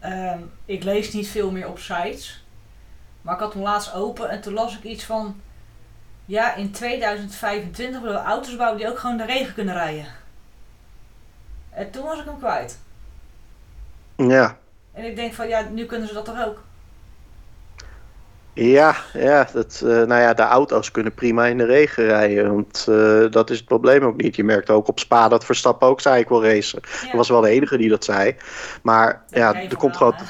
ehm, 0.00 0.38
ik 0.64 0.82
lees 0.84 1.12
niet 1.12 1.28
veel 1.28 1.50
meer 1.50 1.68
op 1.68 1.78
sites. 1.78 2.44
Maar 3.22 3.34
ik 3.34 3.40
had 3.40 3.52
hem 3.52 3.62
laatst 3.62 3.92
open 3.94 4.28
en 4.30 4.40
toen 4.40 4.52
las 4.52 4.76
ik 4.76 4.82
iets 4.82 5.04
van... 5.04 5.40
Ja, 6.24 6.54
in 6.54 6.70
2025 6.70 8.00
willen 8.00 8.16
we 8.16 8.28
auto's 8.28 8.56
bouwen 8.56 8.78
die 8.78 8.88
ook 8.88 8.98
gewoon 8.98 9.16
de 9.16 9.24
regen 9.24 9.54
kunnen 9.54 9.74
rijden. 9.74 10.06
En 11.70 11.90
toen 11.90 12.04
was 12.04 12.18
ik 12.18 12.24
hem 12.24 12.38
kwijt. 12.38 12.78
Ja. 14.16 14.56
En 14.92 15.04
ik 15.04 15.16
denk 15.16 15.34
van, 15.34 15.48
ja, 15.48 15.68
nu 15.68 15.86
kunnen 15.86 16.08
ze 16.08 16.14
dat 16.14 16.24
toch 16.24 16.44
ook? 16.46 16.62
Ja, 18.54 18.96
ja, 19.12 19.48
dat, 19.52 19.80
eh, 19.84 19.88
nou 19.88 20.20
ja, 20.20 20.34
de 20.34 20.42
auto's 20.42 20.90
kunnen 20.90 21.14
prima 21.14 21.46
in 21.46 21.58
de 21.58 21.64
regen 21.64 22.04
rijden. 22.04 22.54
Want 22.54 22.86
eh, 22.88 23.30
dat 23.30 23.50
is 23.50 23.56
het 23.56 23.66
probleem 23.66 24.02
ook 24.04 24.22
niet. 24.22 24.36
Je 24.36 24.44
merkt 24.44 24.70
ook 24.70 24.88
op 24.88 24.98
Spa 24.98 25.28
dat 25.28 25.44
Verstappen 25.44 25.88
ook 25.88 26.00
zei 26.00 26.20
ik 26.20 26.28
wil 26.28 26.44
racen. 26.44 26.80
Ja. 26.82 27.06
Dat 27.06 27.12
was 27.12 27.28
wel 27.28 27.40
de 27.40 27.48
enige 27.48 27.76
die 27.76 27.88
dat 27.88 28.04
zei. 28.04 28.36
Maar 28.82 29.22
ja, 29.28 29.54
er 29.54 29.76
komt, 29.76 29.98
wel, 29.98 30.12
gewoon, 30.12 30.26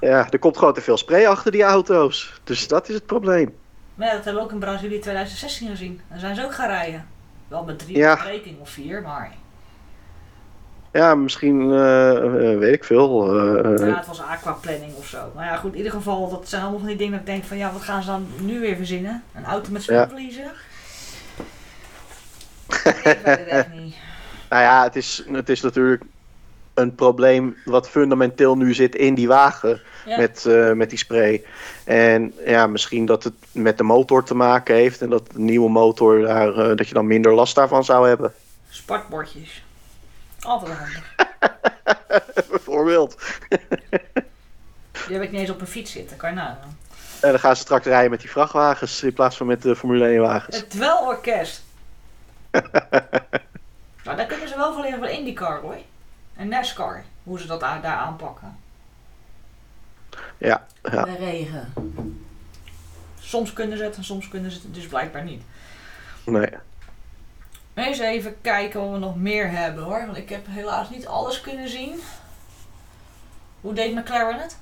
hè. 0.00 0.08
ja, 0.08 0.26
er 0.30 0.38
komt 0.38 0.58
gewoon 0.58 0.74
te 0.74 0.80
veel 0.80 0.96
spray 0.96 1.26
achter 1.26 1.52
die 1.52 1.62
auto's. 1.62 2.40
Dus 2.44 2.68
dat 2.68 2.88
is 2.88 2.94
het 2.94 3.06
probleem. 3.06 3.54
Maar 3.94 4.06
ja, 4.06 4.14
dat 4.14 4.24
hebben 4.24 4.42
we 4.42 4.48
ook 4.48 4.54
in 4.54 4.60
Brazilië 4.60 4.98
2016 4.98 5.68
gezien. 5.68 6.00
Dan 6.08 6.18
zijn 6.18 6.34
ze 6.34 6.44
ook 6.44 6.54
gaan 6.54 6.68
rijden. 6.68 7.06
Wel 7.48 7.64
met 7.64 7.78
drie 7.78 7.96
Ja. 7.96 8.18
of 8.60 8.70
vier, 8.70 9.02
maar 9.02 9.32
Ja, 10.92 11.14
misschien 11.14 11.60
eh, 11.60 12.56
weet 12.58 12.74
ik 12.74 12.84
veel. 12.84 13.38
eh, 13.38 13.88
ja, 13.88 13.96
het 13.96 14.06
was 14.06 14.20
aquaplanning 14.20 14.94
of 14.94 15.06
zo. 15.06 15.18
Maar 15.34 15.46
ja, 15.46 15.56
goed, 15.56 15.70
in 15.72 15.76
ieder 15.76 15.92
geval, 15.92 16.28
dat 16.30 16.48
zijn 16.48 16.60
allemaal 16.62 16.78
van 16.80 16.88
die 16.88 16.96
dingen 16.96 17.12
dat 17.12 17.20
ik 17.20 17.26
denk 17.26 17.44
van 17.44 17.56
ja, 17.56 17.72
wat 17.72 17.82
gaan 17.82 18.02
ze 18.02 18.08
dan 18.08 18.26
nu 18.40 18.60
weer 18.60 18.76
verzinnen? 18.76 19.22
Een 19.34 19.44
auto 19.44 19.70
met 19.70 19.84
Ja. 19.84 19.94
spoedverliezen? 19.94 20.50
ik 22.68 23.00
weet 23.04 23.26
het 23.26 23.46
echt 23.46 23.72
niet. 23.82 23.94
Nou 24.50 24.62
ja, 24.62 24.82
het 24.82 24.96
is, 24.96 25.24
het 25.32 25.48
is 25.48 25.60
natuurlijk 25.60 26.02
een 26.74 26.94
probleem 26.94 27.56
wat 27.64 27.88
fundamenteel 27.90 28.56
nu 28.56 28.74
zit 28.74 28.94
in 28.94 29.14
die 29.14 29.28
wagen 29.28 29.80
Ja. 30.06 30.16
met, 30.16 30.48
met 30.74 30.88
die 30.90 30.98
spray. 30.98 31.44
En 31.84 32.34
ja, 32.46 32.66
misschien 32.66 33.06
dat 33.06 33.24
het 33.24 33.34
met 33.52 33.78
de 33.78 33.84
motor 33.84 34.24
te 34.24 34.34
maken 34.34 34.74
heeft 34.74 35.00
en 35.02 35.10
dat 35.10 35.30
de 35.32 35.38
nieuwe 35.40 35.70
motor 35.70 36.20
daar, 36.20 36.76
dat 36.76 36.88
je 36.88 36.94
dan 36.94 37.06
minder 37.06 37.34
last 37.34 37.54
daarvan 37.54 37.84
zou 37.84 38.08
hebben. 38.08 38.32
Spartbordjes. 38.68 39.62
Altijd 40.40 40.76
handig. 40.76 41.14
Bijvoorbeeld. 42.50 43.22
Die 45.06 45.18
heb 45.18 45.22
ik 45.22 45.30
niet 45.30 45.40
eens 45.40 45.50
op 45.50 45.60
een 45.60 45.66
fiets 45.66 45.92
zitten, 45.92 46.16
kan 46.16 46.30
je 46.30 46.36
nagaan. 46.36 46.78
En 47.20 47.30
dan 47.30 47.38
gaan 47.40 47.56
ze 47.56 47.62
straks 47.62 47.86
rijden 47.86 48.10
met 48.10 48.20
die 48.20 48.30
vrachtwagens 48.30 49.02
in 49.02 49.12
plaats 49.12 49.36
van 49.36 49.46
met 49.46 49.62
de 49.62 49.76
Formule 49.76 50.06
1 50.06 50.20
wagens. 50.20 50.56
Het 50.56 50.70
dwelorkest. 50.70 51.62
nou, 54.04 54.16
daar 54.16 54.26
kunnen 54.26 54.48
ze 54.48 54.56
wel 54.56 54.72
van 54.72 54.82
leren 54.82 54.98
van 54.98 55.08
IndyCar 55.08 55.60
hoor. 55.60 55.76
En 56.36 56.48
NASCAR, 56.48 57.04
hoe 57.22 57.40
ze 57.40 57.46
dat 57.46 57.60
daar 57.60 57.84
aanpakken. 57.84 58.58
Ja, 60.38 60.66
ja. 60.82 61.04
De 61.04 61.16
regen. 61.16 61.72
Soms 63.20 63.52
kunnen 63.52 63.78
ze 63.78 63.84
het 63.84 63.96
en 63.96 64.04
soms 64.04 64.28
kunnen 64.28 64.50
ze 64.50 64.60
het 64.62 64.74
dus 64.74 64.86
blijkbaar 64.86 65.24
niet. 65.24 65.42
Nee. 66.24 66.50
Eens 67.74 67.98
even 67.98 68.40
kijken 68.40 68.80
wat 68.80 68.90
we 68.90 68.98
nog 68.98 69.16
meer 69.16 69.50
hebben 69.50 69.84
hoor. 69.84 70.04
Want 70.06 70.16
ik 70.16 70.28
heb 70.28 70.46
helaas 70.48 70.90
niet 70.90 71.06
alles 71.06 71.40
kunnen 71.40 71.68
zien. 71.68 72.00
Hoe 73.60 73.72
deed 73.72 73.94
McLaren 73.94 74.40
het? 74.40 74.56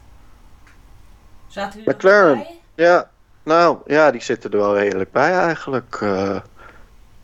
Zaten 1.47 1.79
jullie 1.79 1.94
McLaren? 1.94 2.37
bij? 2.38 2.61
Ja, 2.75 3.11
nou 3.42 3.79
ja, 3.87 4.11
die 4.11 4.23
zitten 4.23 4.51
er 4.51 4.59
wel 4.59 4.79
redelijk 4.79 5.12
bij 5.12 5.33
eigenlijk. 5.33 5.99
eh. 6.01 6.40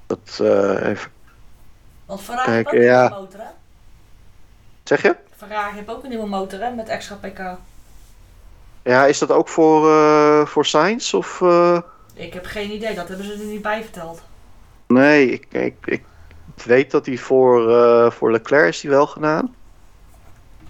dat 0.07 0.39
eh, 0.41 0.89
even. 0.89 1.11
Want 2.07 2.21
Ferrari 2.21 2.63
Kijk, 2.63 2.71
heeft 2.71 2.91
ook 2.91 2.91
een 2.91 3.01
nieuwe 3.01 3.21
motor 3.21 3.41
hè? 3.41 3.51
Zeg 4.85 5.03
je? 5.03 5.17
Ferrari 5.37 5.75
heeft 5.77 5.89
ook 5.91 6.03
een 6.03 6.09
nieuwe 6.09 6.27
motor 6.27 6.61
hè, 6.61 6.71
met 6.71 6.89
extra 6.89 7.15
pk. 7.17 7.41
Ja, 8.83 9.05
is 9.07 9.19
dat 9.19 9.31
ook 9.31 9.49
voor, 9.49 9.91
eh 9.91 10.47
voor 10.47 10.67
Sainz? 10.67 11.15
Of? 11.15 11.41
Ik 12.15 12.33
heb 12.33 12.45
geen 12.47 12.71
idee, 12.71 12.95
dat 12.95 13.09
hebben 13.09 13.27
ze 13.27 13.33
er 13.33 13.39
niet 13.45 13.63
bij 13.63 13.83
verteld. 13.83 14.23
Nee, 14.95 15.31
ik, 15.31 15.47
ik, 15.51 15.75
ik 15.85 16.05
weet 16.65 16.91
dat 16.91 17.07
hij 17.07 17.17
voor, 17.17 17.71
eh, 17.77 18.11
voor 18.11 18.31
Leclerc 18.33 18.69
is 18.69 18.81
die 18.81 18.91
wel 18.91 19.07
gedaan. 19.07 19.55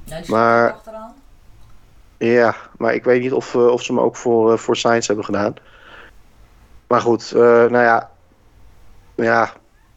Ja, 0.05 0.21
die 0.21 0.31
Maar- 0.31 0.73
achteraan. 0.73 1.15
Ja, 2.19 2.55
maar 2.77 2.95
ik 2.95 3.05
weet 3.05 3.21
niet 3.21 3.33
of, 3.33 3.55
eh, 3.55 3.67
of 3.67 3.83
ze 3.83 3.93
hem 3.93 4.03
ook 4.03 4.17
voor, 4.17 4.53
eh, 4.53 4.59
voor 4.59 4.77
Sainz 4.77 5.07
hebben 5.07 5.25
gedaan. 5.25 5.55
Maar 6.87 7.01
goed, 7.01 7.31
nou 7.35 7.79
ja. 7.79 8.11
Ja, 9.15 9.53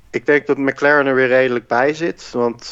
ik 0.09 0.25
denk 0.25 0.47
dat 0.47 0.57
McLaren 0.57 1.05
er 1.05 1.15
weer 1.15 1.27
redelijk 1.27 1.67
bij 1.67 1.93
zit. 1.93 2.31
Want 2.31 2.65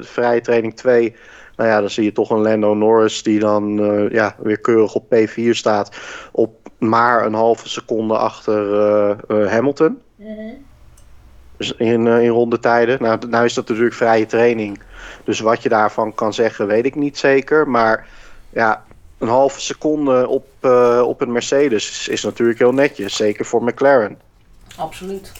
vrije 0.00 0.40
training 0.40 0.76
2, 0.76 1.16
nou 1.56 1.68
ja, 1.70 1.80
dan 1.80 1.90
zie 1.90 2.04
je 2.04 2.12
toch 2.12 2.30
een 2.30 2.42
Lando 2.42 2.74
Norris 2.74 3.22
die 3.22 3.38
dan 3.38 3.76
ja, 4.12 4.34
weer 4.38 4.60
keurig 4.60 4.94
op 4.94 5.14
P4 5.14 5.50
staat. 5.50 5.96
Op 6.32 6.68
maar 6.78 7.24
een 7.26 7.34
halve 7.34 7.68
seconde 7.68 8.16
achter 8.18 8.56
Hamilton. 9.50 10.00
Dus 10.16 10.28
in, 11.68 12.06
eh, 12.06 12.22
in 12.22 12.28
rondetijden. 12.28 13.02
Nou, 13.02 13.28
nou 13.28 13.44
is 13.44 13.54
dat 13.54 13.68
natuurlijk 13.68 13.94
vrije 13.94 14.26
training. 14.26 14.80
Dus 15.24 15.40
wat 15.40 15.62
je 15.62 15.68
daarvan 15.68 16.14
kan 16.14 16.34
zeggen, 16.34 16.66
weet 16.66 16.84
ik 16.84 16.94
niet 16.94 17.18
zeker. 17.18 17.68
Maar 17.68 18.06
ja, 18.50 18.84
een 19.18 19.28
halve 19.28 19.60
seconde 19.60 20.28
op, 20.28 20.46
eh, 20.60 21.02
op 21.06 21.20
een 21.20 21.32
Mercedes 21.32 21.90
is, 21.90 22.08
is 22.08 22.22
natuurlijk 22.22 22.58
heel 22.58 22.72
netjes. 22.72 23.16
Zeker 23.16 23.44
voor 23.44 23.64
McLaren. 23.64 24.18
Absoluut. 24.76 25.32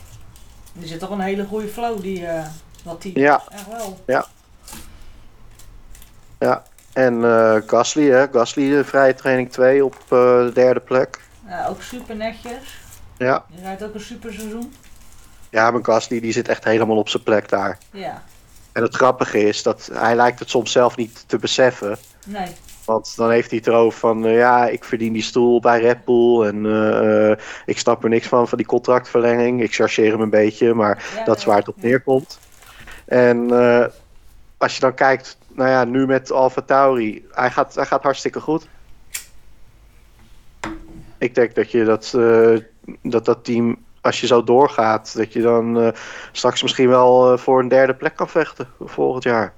Er 0.81 0.89
zit 0.89 0.99
toch 0.99 1.11
een 1.11 1.21
hele 1.21 1.45
goede 1.45 1.69
flow, 1.69 2.01
die, 2.01 2.27
eh 2.27 2.47
dat 2.85 3.01
team. 3.01 3.19
Ja. 3.19 3.43
Echt 3.49 3.67
wel. 3.67 3.99
En 6.93 7.25
eh, 7.25 7.57
Gasly, 7.67 8.11
hè? 8.11 8.27
Gasly 8.33 8.85
vrije 8.85 9.15
training 9.15 9.53
2 9.53 9.85
op 9.85 9.97
de 10.09 10.51
derde 10.55 10.81
plek. 10.81 11.21
Ja, 11.47 11.67
ook 11.67 11.83
super 11.83 12.17
netjes. 12.17 12.79
Ja. 13.19 13.45
Je 13.55 13.61
rijdt 13.63 13.85
ook 13.85 13.95
een 13.95 14.01
super 14.01 14.33
seizoen. 14.33 14.73
Ja, 15.51 15.79
Gasly 15.83 16.21
die 16.21 16.33
zit 16.33 16.49
echt 16.49 16.65
helemaal 16.65 16.97
op 16.97 17.09
zijn 17.09 17.23
plek 17.23 17.49
daar. 17.49 17.79
Ja. 17.91 18.23
En 18.73 18.83
het 18.83 18.95
grappige 18.95 19.39
is 19.39 19.63
dat 19.63 19.91
hij 19.93 20.15
lijkt 20.15 20.39
het 20.39 20.51
soms 20.51 20.73
zelf 20.73 20.97
niet 20.97 21.25
te 21.27 21.39
beseffen. 21.39 21.99
Nee. 22.27 22.49
Want 22.85 23.17
dan 23.17 23.31
heeft 23.31 23.51
hij 23.51 23.59
het 23.59 23.67
erover 23.67 23.99
van, 23.99 24.27
eh, 24.27 24.37
ja, 24.37 24.67
ik 24.67 24.85
verdien 24.85 25.13
die 25.13 25.23
stoel 25.23 25.61
bij 25.61 25.81
Red 25.81 26.05
Bull 26.05 26.43
en 26.43 26.67
eh, 26.67 27.31
eh, 27.31 27.39
ik 27.67 27.79
snap 27.79 28.03
er 28.03 28.09
niks 28.09 28.27
van, 28.27 28.49
van 28.49 28.59
die 28.59 28.67
contractverlenging. 28.67 29.63
Ik 29.63 29.75
chargeer 29.75 30.13
hem 30.13 30.21
een 30.21 30.31
beetje, 30.31 30.75
maar 30.75 31.13
Ja, 31.17 31.25
dat 31.25 31.39
is 31.39 31.45
waar 31.45 31.57
het 31.57 31.69
op 31.69 31.83
neerkomt. 31.83 32.39
En 33.05 33.51
als 34.57 34.75
je 34.75 34.81
dan 34.81 34.95
kijkt, 34.95 35.39
nou 35.49 35.71
ja, 35.71 35.85
nu 35.85 36.07
met 36.07 36.31
Alfa 36.31 36.61
Tauri, 36.61 37.27
hij 37.31 37.51
gaat, 37.51 37.75
hij 37.75 37.87
gaat 37.87 38.03
hartstikke 38.03 38.41
goed. 38.41 38.69
Ik 41.19 41.35
denk 41.35 41.55
dat 41.55 41.71
je 41.71 41.85
dat, 41.85 42.11
dat, 43.03 43.25
dat 43.25 43.45
team, 43.45 43.77
als 44.01 44.21
je 44.21 44.27
zo 44.27 44.45
doorgaat, 44.45 45.17
dat 45.17 45.33
je 45.33 45.43
dan 45.43 45.81
eh, 45.81 45.89
straks 46.33 46.63
misschien 46.63 46.89
wel 46.89 47.33
eh, 47.33 47.39
voor 47.39 47.61
een 47.61 47.69
derde 47.69 47.95
plek 47.95 48.17
kan 48.17 48.29
vechten 48.29 48.69
volgend 48.81 49.23
jaar. 49.25 49.53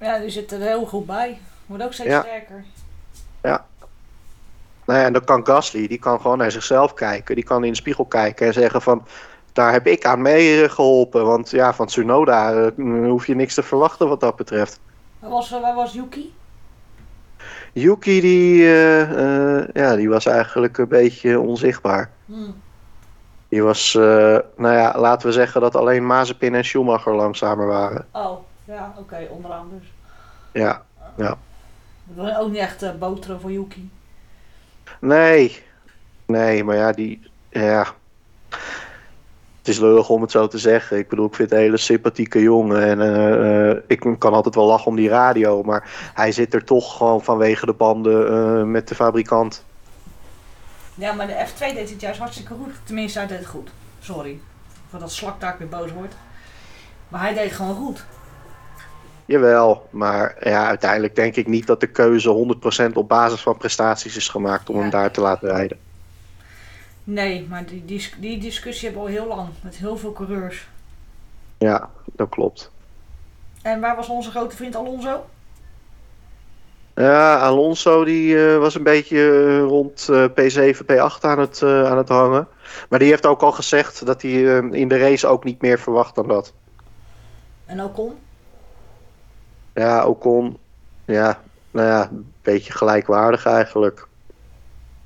Ja, 0.00 0.18
die 0.18 0.30
zit 0.30 0.52
er 0.52 0.60
heel 0.60 0.86
goed 0.86 1.06
bij. 1.06 1.38
Wordt 1.66 1.84
ook 1.84 1.92
steeds 1.92 2.10
Ja. 2.10 2.20
sterker. 2.20 2.64
Nou 4.90 5.02
ja, 5.02 5.08
en 5.08 5.12
dan 5.12 5.24
kan 5.24 5.46
Gasly, 5.46 5.86
die 5.86 5.98
kan 5.98 6.20
gewoon 6.20 6.38
naar 6.38 6.50
zichzelf 6.50 6.94
kijken. 6.94 7.34
Die 7.34 7.44
kan 7.44 7.64
in 7.64 7.70
de 7.70 7.76
spiegel 7.76 8.04
kijken 8.04 8.46
en 8.46 8.52
zeggen 8.52 8.82
van... 8.82 9.06
Daar 9.52 9.72
heb 9.72 9.86
ik 9.86 10.04
aan 10.04 10.22
mee 10.22 10.62
eh, 10.62 10.70
geholpen. 10.70 11.24
Want 11.24 11.50
ja, 11.50 11.74
van 11.74 11.86
Tsunoda 11.86 12.52
eh, 12.52 12.84
hoef 13.08 13.26
je 13.26 13.34
niks 13.34 13.54
te 13.54 13.62
verwachten 13.62 14.08
wat 14.08 14.20
dat 14.20 14.36
betreft. 14.36 14.80
Waar 15.18 15.30
was, 15.30 15.50
waar 15.50 15.74
was 15.74 15.92
Yuki? 15.92 16.34
Yuki, 17.72 18.20
die, 18.20 18.62
ja, 19.72 19.96
die 19.96 20.08
was 20.08 20.26
eigenlijk 20.26 20.78
een 20.78 20.88
beetje 20.88 21.40
onzichtbaar. 21.40 22.10
Hm. 22.26 22.50
Die 23.50 23.62
was, 23.62 23.94
eh, 23.94 24.38
nou 24.56 24.74
ja, 24.74 24.94
laten 24.98 25.26
we 25.26 25.32
zeggen 25.32 25.60
dat 25.60 25.76
alleen 25.76 26.06
Mazepin 26.06 26.54
en 26.54 26.64
Schumacher 26.64 27.14
langzamer 27.14 27.66
waren. 27.66 28.06
Oh, 28.12 28.38
ja, 28.64 28.94
oké, 28.98 29.28
onderaan 29.30 29.68
dus. 29.78 29.92
Ja, 30.52 30.82
Ik 32.08 32.14
wil 32.14 32.36
ook 32.36 32.50
niet 32.50 32.60
echt 32.60 32.98
boteren 32.98 33.40
voor 33.40 33.52
Yuki. 33.52 33.90
nee. 35.00 35.62
Nee, 36.26 36.64
maar 36.64 36.76
ja, 36.76 36.92
die, 36.92 37.30
ja... 37.48 37.86
Het 39.58 39.68
is 39.68 39.78
lullig 39.78 40.08
om 40.08 40.20
het 40.20 40.30
zo 40.30 40.46
te 40.46 40.58
zeggen. 40.58 40.98
Ik 40.98 41.08
bedoel, 41.08 41.26
ik 41.26 41.34
vind 41.34 41.50
het 41.50 41.58
een 41.58 41.64
hele 41.64 41.76
sympathieke 41.76 42.40
jongen. 42.42 42.82
En 42.82 43.00
eh, 43.00 43.82
ik 43.86 44.14
kan 44.18 44.32
altijd 44.32 44.54
wel 44.54 44.66
lachen 44.66 44.86
om 44.86 44.96
die 44.96 45.08
radio. 45.08 45.62
Maar 45.62 46.10
hij 46.14 46.32
zit 46.32 46.54
er 46.54 46.64
toch 46.64 46.96
gewoon 46.96 47.22
vanwege 47.22 47.66
de 47.66 47.72
banden 47.72 48.70
met 48.70 48.88
de 48.88 48.94
fabrikant. 48.94 49.64
Ja, 51.00 51.12
maar 51.12 51.26
de 51.26 51.46
F2 51.48 51.58
deed 51.58 51.90
het 51.90 52.00
juist 52.00 52.18
hartstikke 52.18 52.54
goed. 52.54 52.72
Tenminste, 52.84 53.18
hij 53.18 53.28
deed 53.28 53.38
het 53.38 53.46
goed. 53.46 53.70
Sorry. 54.00 54.40
Voor 54.90 54.98
dat 54.98 55.12
slaktaak 55.12 55.58
weer 55.58 55.68
boos 55.68 55.92
wordt. 55.92 56.14
Maar 57.08 57.20
hij 57.20 57.34
deed 57.34 57.52
gewoon 57.52 57.74
goed. 57.74 58.04
Jawel, 59.24 59.88
maar 59.90 60.48
ja, 60.48 60.66
uiteindelijk 60.66 61.14
denk 61.14 61.36
ik 61.36 61.46
niet 61.46 61.66
dat 61.66 61.80
de 61.80 61.86
keuze 61.86 62.56
100% 62.90 62.92
op 62.92 63.08
basis 63.08 63.40
van 63.40 63.56
prestaties 63.56 64.16
is 64.16 64.28
gemaakt 64.28 64.68
om 64.68 64.74
Ja. 64.74 64.80
hem 64.80 64.90
daar 64.90 65.10
te 65.10 65.20
laten 65.20 65.48
rijden. 65.48 65.78
Nee, 67.04 67.46
maar 67.48 67.66
die, 67.66 67.84
die, 67.84 68.08
die 68.18 68.38
discussie 68.38 68.88
hebben 68.88 69.04
we 69.04 69.10
al 69.10 69.14
heel 69.14 69.36
lang. 69.36 69.48
Met 69.60 69.76
heel 69.76 69.96
veel 69.96 70.12
coureurs. 70.12 70.68
Ja, 71.58 71.90
dat 72.12 72.28
klopt. 72.28 72.70
En 73.62 73.80
waar 73.80 73.96
was 73.96 74.08
onze 74.08 74.30
grote 74.30 74.56
vriend 74.56 74.76
Alonso? 74.76 75.26
Ja, 77.00 77.38
Alonso 77.38 78.04
die 78.04 78.48
eh, 78.52 78.58
was 78.58 78.74
een 78.74 78.82
beetje 78.82 79.30
eh, 79.30 79.60
rond 79.60 80.08
eh, 80.08 80.24
P7, 80.24 80.76
P8 80.84 81.20
aan 81.20 81.38
het, 81.38 81.62
eh, 81.62 81.84
aan 81.84 81.96
het 81.96 82.08
hangen. 82.08 82.48
Maar 82.88 82.98
die 82.98 83.08
heeft 83.08 83.26
ook 83.26 83.42
al 83.42 83.52
gezegd 83.52 84.06
dat 84.06 84.22
hij 84.22 84.58
eh, 84.58 84.72
in 84.72 84.88
de 84.88 84.98
race 84.98 85.26
ook 85.26 85.44
niet 85.44 85.60
meer 85.62 85.78
verwacht 85.78 86.14
dan 86.14 86.28
dat. 86.28 86.52
En 87.66 87.82
Ocon? 87.82 88.12
Ja, 89.74 90.06
Ocon, 90.06 90.58
ja, 91.04 91.40
nou 91.70 91.86
ja, 91.86 92.08
een 92.10 92.32
beetje 92.42 92.72
gelijkwaardig 92.72 93.46
eigenlijk. 93.46 94.06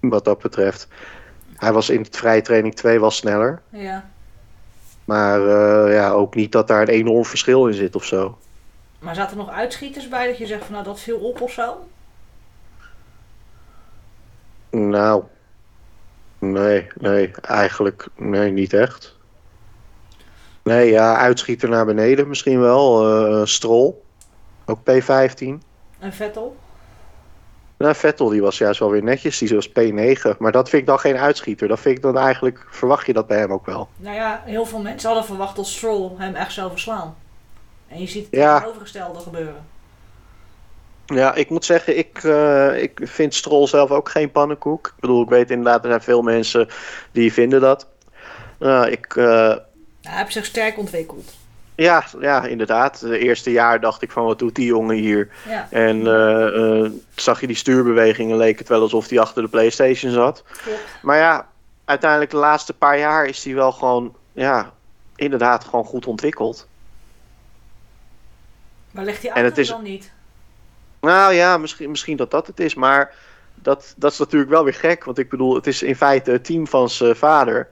Wat 0.01 0.25
dat 0.25 0.39
betreft. 0.39 0.89
Hij 1.57 1.73
was 1.73 1.91
in 1.91 2.01
het 2.03 2.17
vrije 2.17 2.43
training 2.43 2.75
2 2.75 3.01
wel 3.01 3.11
sneller. 3.11 3.63
Ja. 3.69 4.11
Maar 5.05 5.41
eh, 5.41 5.95
ja, 5.95 6.11
ook 6.11 6.35
niet 6.35 6.53
dat 6.53 6.69
daar 6.69 6.83
een 6.83 6.89
enorm 6.89 7.25
verschil 7.25 7.67
in 7.67 7.75
zit 7.75 7.97
of 7.97 8.05
zo. 8.05 8.39
Maar 9.05 9.15
zaten 9.15 9.39
er 9.39 9.45
nog 9.45 9.55
uitschieters 9.55 10.09
bij 10.09 10.27
dat 10.27 10.39
je 10.39 10.47
zegt 10.47 10.65
van 10.65 10.73
nou 10.73 10.85
dat 10.85 11.01
viel 11.01 11.19
op 11.19 11.41
of 11.41 11.53
zo? 11.53 11.89
Nou, 14.71 15.25
nee, 16.39 16.87
nee, 16.95 17.31
eigenlijk 17.31 18.07
nee, 18.17 18.51
niet 18.51 18.73
echt. 18.73 19.17
Nee, 20.63 20.91
ja, 20.91 21.17
uitschieter 21.17 21.69
naar 21.69 21.85
beneden 21.87 22.29
misschien 22.29 22.61
wel. 22.61 23.15
eh 23.17 23.47
Strol, 23.47 24.05
ook 24.65 24.79
P15. 24.79 25.49
En 25.99 26.13
Vettel? 26.13 26.57
Nou, 27.77 27.95
Vettel 27.95 28.29
die 28.29 28.43
was 28.43 28.59
juist 28.59 28.81
wel 28.81 28.91
weer 28.91 29.03
netjes, 29.03 29.39
die 29.39 29.55
was 29.55 29.69
P9. 29.69 30.39
Maar 30.39 30.53
dat 30.53 30.69
vind 30.69 30.83
ik 30.83 30.89
dan 30.89 30.99
geen 30.99 31.17
uitschieter. 31.17 31.69
Dat 31.69 31.81
vind 31.81 31.97
ik 31.97 32.03
dan 32.03 32.19
eigenlijk, 32.19 32.67
verwacht 32.71 33.07
je 33.07 33.13
dat 33.13 33.27
bij 33.27 33.39
hem 33.39 33.53
ook 33.53 33.67
wel. 33.67 33.89
Nou 33.97 34.15
ja, 34.15 34.43
heel 34.45 34.67
veel 34.67 34.81
mensen 34.81 35.09
hadden 35.09 35.27
verwacht 35.27 35.57
dat 35.57 35.67
Stroll 35.67 36.11
hem 36.17 36.35
echt 36.35 36.53
zou 36.53 36.71
verslaan. 36.71 37.15
En 37.95 38.01
je 38.01 38.07
ziet 38.07 38.25
het 38.27 38.35
Ja. 38.35 38.55
tegenovergestelde 38.55 39.19
gebeuren. 39.19 39.67
Ja, 41.07 41.35
ik 41.35 41.51
moet 41.51 41.65
zeggen, 41.65 41.99
ik, 41.99 42.25
eh, 42.25 42.83
ik 42.83 43.01
vind 43.03 43.35
Strol 43.35 43.69
zelf 43.69 43.91
ook 43.91 44.09
geen 44.09 44.31
pannenkoek. 44.31 44.87
Ik 44.87 45.01
bedoel, 45.01 45.23
ik 45.23 45.29
weet 45.29 45.51
inderdaad, 45.51 45.83
er 45.85 45.89
zijn 45.91 46.03
veel 46.03 46.23
mensen 46.23 46.69
die 47.13 47.33
vinden 47.33 47.61
dat. 47.61 47.87
Nou, 48.59 48.91
ik, 48.91 49.15
Nou, 49.15 49.61
hij 50.03 50.19
heeft 50.19 50.33
zich 50.33 50.45
sterk 50.45 50.79
ontwikkeld. 50.79 51.33
ja, 51.75 52.05
ja, 52.21 52.45
inderdaad. 52.45 53.01
Het 53.01 53.11
eerste 53.13 53.51
jaar 53.51 53.81
dacht 53.81 54.03
ik 54.03 54.11
van, 54.11 54.25
wat 54.25 54.39
doet 54.39 54.55
die 54.55 54.67
jongen 54.67 54.97
hier? 54.97 55.29
Ja, 55.49 55.67
En 55.71 56.07
eh, 56.07 56.91
zag 57.15 57.41
je 57.41 57.47
die 57.47 57.57
stuurbewegingen, 57.57 58.37
leek 58.37 58.59
het 58.59 58.69
wel 58.69 58.81
alsof 58.81 59.09
hij 59.09 59.19
achter 59.21 59.43
de 59.43 59.49
Playstation 59.49 60.13
zat. 60.13 60.45
klopt. 60.63 60.79
Maar 61.03 61.17
ja, 61.19 61.49
uiteindelijk 61.85 62.31
de 62.31 62.37
laatste 62.37 62.73
paar 62.73 62.99
jaar 62.99 63.27
is 63.27 63.45
hij 63.45 63.55
wel 63.55 63.73
gewoon, 63.73 64.15
ja, 64.33 64.73
inderdaad 65.17 65.65
gewoon 65.65 65.85
goed 65.85 66.07
ontwikkeld. 66.07 66.67
Maar 68.95 69.05
ligt 69.05 69.21
die 69.21 69.31
En 69.31 69.35
auto 69.37 69.49
het 69.51 69.59
is- 69.59 69.69
dan 69.69 69.83
niet? 69.83 70.13
Nou 71.01 71.33
ja, 71.35 71.57
misschien, 71.59 71.91
misschien 71.91 72.17
dat 72.17 72.31
dat 72.31 72.47
het 72.47 72.61
is, 72.61 72.75
maar 72.75 73.15
dat, 73.55 73.95
dat 73.97 74.13
is 74.13 74.19
natuurlijk 74.19 74.51
wel 74.51 74.65
weer 74.65 74.75
gek. 74.75 75.05
Want 75.05 75.19
ik 75.19 75.29
bedoel, 75.31 75.55
het 75.55 75.67
is 75.67 75.83
in 75.83 75.97
feite 75.97 76.31
het 76.31 76.45
team 76.45 76.67
van 76.67 76.89
zijn 76.91 77.17
vader. 77.17 77.69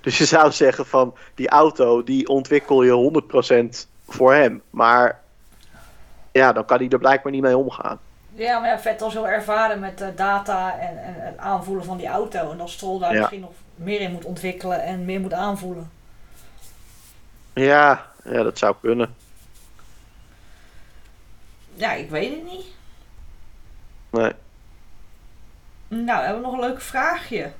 Dus 0.00 0.18
je 0.18 0.24
zou 0.24 0.52
zeggen 0.52 0.86
van, 0.86 1.14
die 1.34 1.48
auto, 1.48 2.02
die 2.04 2.28
ontwikkel 2.28 2.82
je 2.82 2.90
100% 2.90 3.86
voor 4.08 4.34
hem. 4.34 4.62
Maar 4.70 5.20
ja, 6.32 6.52
dan 6.52 6.64
kan 6.64 6.78
hij 6.78 6.88
er 6.88 6.98
blijkbaar 6.98 7.32
niet 7.32 7.42
mee 7.42 7.56
omgaan. 7.56 7.98
Ja, 8.34 8.58
maar 8.58 8.68
ja, 8.68 8.78
Vettel 8.78 9.06
is 9.08 9.12
heel 9.14 9.28
ervaren 9.28 9.80
met 9.80 10.00
eh, 10.00 10.08
data 10.16 10.78
en, 10.78 11.02
en 11.04 11.14
het 11.16 11.38
aanvoelen 11.38 11.84
van 11.84 11.96
die 11.96 12.06
auto. 12.08 12.50
En 12.50 12.58
dat 12.58 12.70
Stroll 12.70 12.98
daar 13.00 13.12
Ja. 13.12 13.18
misschien 13.18 13.40
nog 13.40 13.50
meer 13.74 14.00
in 14.00 14.12
moet 14.12 14.24
ontwikkelen 14.24 14.82
en 14.82 15.04
meer 15.04 15.20
moet 15.20 15.32
aanvoelen. 15.32 15.90
Ja, 17.52 18.06
ja 18.24 18.42
dat 18.42 18.58
zou 18.58 18.74
kunnen. 18.80 19.14
Ja, 21.78 21.92
ik 21.92 22.10
weet 22.10 22.30
het 22.30 22.44
niet. 22.44 22.66
Nee. 24.10 24.32
Nou, 25.88 26.24
hebben 26.24 26.42
we 26.42 26.46
nog 26.48 26.54
een 26.54 26.68
leuk 26.68 26.80
vraagje. 26.80 27.52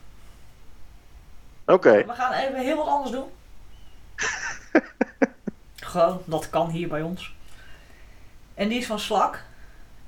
Oké, 1.66 2.04
We 2.06 2.12
gaan 2.12 2.32
even 2.32 2.60
heel 2.60 2.76
wat 2.76 2.86
anders 2.86 3.10
doen. 3.10 3.30
Gewoon, 5.76 6.22
dat 6.24 6.50
kan 6.50 6.70
hier 6.70 6.88
bij 6.88 7.02
ons. 7.02 7.34
En 8.54 8.68
die 8.68 8.78
is 8.78 8.86
van 8.86 8.98
slak. 8.98 9.44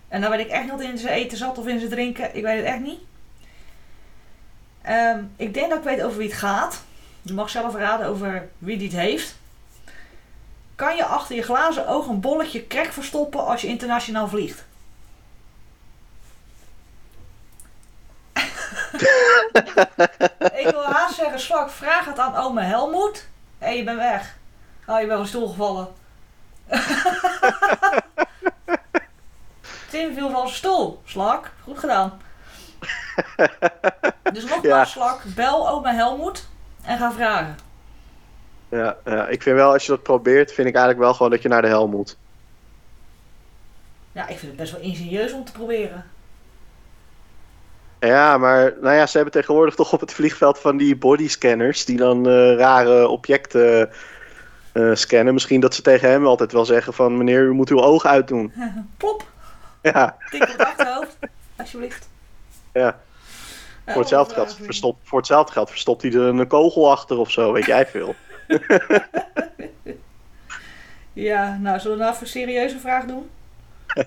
En 0.09 0.20
dan 0.20 0.31
weet 0.31 0.40
ik 0.40 0.49
echt 0.49 0.62
niet 0.62 0.70
wat 0.70 0.81
in 0.81 0.99
zijn 0.99 1.14
eten 1.14 1.38
zat 1.38 1.59
of 1.59 1.66
in 1.66 1.79
zijn 1.79 1.90
drinken. 1.90 2.37
Ik 2.37 2.42
weet 2.42 2.57
het 2.57 2.66
echt 2.66 2.81
niet. 2.81 3.01
Ehm, 4.83 5.25
ik 5.37 5.55
denk 5.55 5.68
dat 5.68 5.79
ik 5.79 5.85
weet 5.85 6.03
over 6.03 6.18
wie 6.18 6.29
het 6.29 6.38
gaat. 6.38 6.83
Je 7.23 7.33
mag 7.33 7.51
zelf 7.51 7.75
raden 7.75 8.07
over 8.07 8.49
wie 8.59 8.79
die 8.79 8.88
het 8.88 8.96
heeft. 8.96 9.39
Kan 10.81 10.97
je 10.97 11.05
achter 11.05 11.37
je 11.37 11.43
glazen 11.43 11.87
oog 11.87 12.07
een 12.07 12.21
bolletje 12.21 12.62
krek 12.62 12.93
verstoppen 12.93 13.47
als 13.47 13.61
je 13.61 13.66
internationaal 13.66 14.29
vliegt? 14.29 14.64
ik 20.62 20.69
wil 20.71 20.85
haast 20.85 21.14
zeggen, 21.14 21.40
slak, 21.40 21.71
vraag 21.71 22.05
het 22.05 22.19
aan 22.19 22.37
oma 22.37 22.62
Helmoet. 22.62 23.29
Hé, 23.59 23.66
hey, 23.66 23.77
je 23.77 23.85
bent 23.85 23.99
weg. 23.99 24.37
Oh, 24.87 25.01
je 25.01 25.07
bent 25.07 25.19
van 25.19 25.27
stoel 25.27 25.49
gevallen. 25.49 25.88
Tim 29.90 30.14
viel 30.14 30.31
van 30.31 30.47
zijn 30.47 30.57
stoel. 30.59 31.03
Slak, 31.05 31.51
goed 31.62 31.79
gedaan. 31.79 32.23
Dus 34.33 34.45
nogmaals, 34.45 34.62
Ja. 34.62 34.85
Slak, 34.85 35.23
bel 35.25 35.69
oma 35.69 35.95
Helmoet 35.95 36.49
en 36.83 36.99
ga 36.99 37.12
vragen. 37.12 37.69
Ja, 38.70 38.96
ja, 39.04 39.26
ik 39.26 39.42
vind 39.42 39.56
wel, 39.56 39.72
als 39.72 39.87
je 39.87 39.92
dat 39.92 40.02
probeert, 40.02 40.52
vind 40.52 40.68
ik 40.68 40.74
eigenlijk 40.74 41.04
wel 41.04 41.14
gewoon 41.14 41.30
dat 41.30 41.42
je 41.42 41.48
naar 41.48 41.62
de 41.62 41.68
hel 41.68 41.88
moet. 41.88 42.16
Ja, 44.12 44.22
ik 44.22 44.38
vind 44.38 44.40
het 44.50 44.56
best 44.56 44.72
wel 44.72 44.80
ingenieus 44.80 45.33
om 45.33 45.44
te 45.44 45.52
proberen. 45.52 46.04
Ja, 48.00 48.38
maar 48.38 48.74
nou 48.80 48.94
ja, 48.94 49.06
ze 49.06 49.16
hebben 49.16 49.35
tegenwoordig 49.35 49.74
toch 49.74 49.92
op 49.92 50.00
het 50.00 50.12
vliegveld 50.12 50.59
van 50.59 50.76
die 50.76 50.96
bodyscanners 50.96 51.85
die 51.85 51.96
dan 51.96 52.28
eh, 52.28 52.56
rare 52.56 53.09
objecten 53.09 53.90
eh, 54.72 54.90
scannen. 54.94 55.35
Misschien 55.35 55.61
dat 55.61 55.74
ze 55.74 55.83
tegen 55.83 56.11
hem 56.11 56.26
altijd 56.26 56.52
wel 56.52 56.64
zeggen 56.64 56.92
van 56.92 57.16
meneer, 57.16 57.42
u 57.42 57.52
moet 57.52 57.68
uw 57.70 57.80
ogen 57.83 58.11
uitdoen. 58.11 58.52
Plop, 58.96 59.24
Ja, 59.83 60.16
tik 60.30 60.42
op 60.42 60.48
het 60.48 60.64
achterhoofd, 60.64 61.16
alsjeblieft. 61.56 62.09
ja. 62.72 63.00
Voor 63.87 64.00
hetzelfde, 64.00 64.35
geld 64.35 64.59
verstopt, 64.62 65.09
voor 65.09 65.18
hetzelfde 65.18 65.52
geld 65.52 65.70
verstopt 65.70 66.02
hij 66.02 66.12
er 66.12 66.20
een 66.20 66.46
kogel 66.46 66.90
achter 66.90 67.18
of 67.18 67.30
zo, 67.30 67.52
weet 67.52 67.64
jij 67.66 67.87
veel. 67.87 68.14
Ja, 71.13 71.57
nou, 71.57 71.81
zullen 71.81 71.97
we 71.97 72.03
nou 72.03 72.15
even 72.15 72.27
een 72.27 72.33
serieuze 72.33 72.79
vraag 72.79 73.05
doen? 73.05 73.31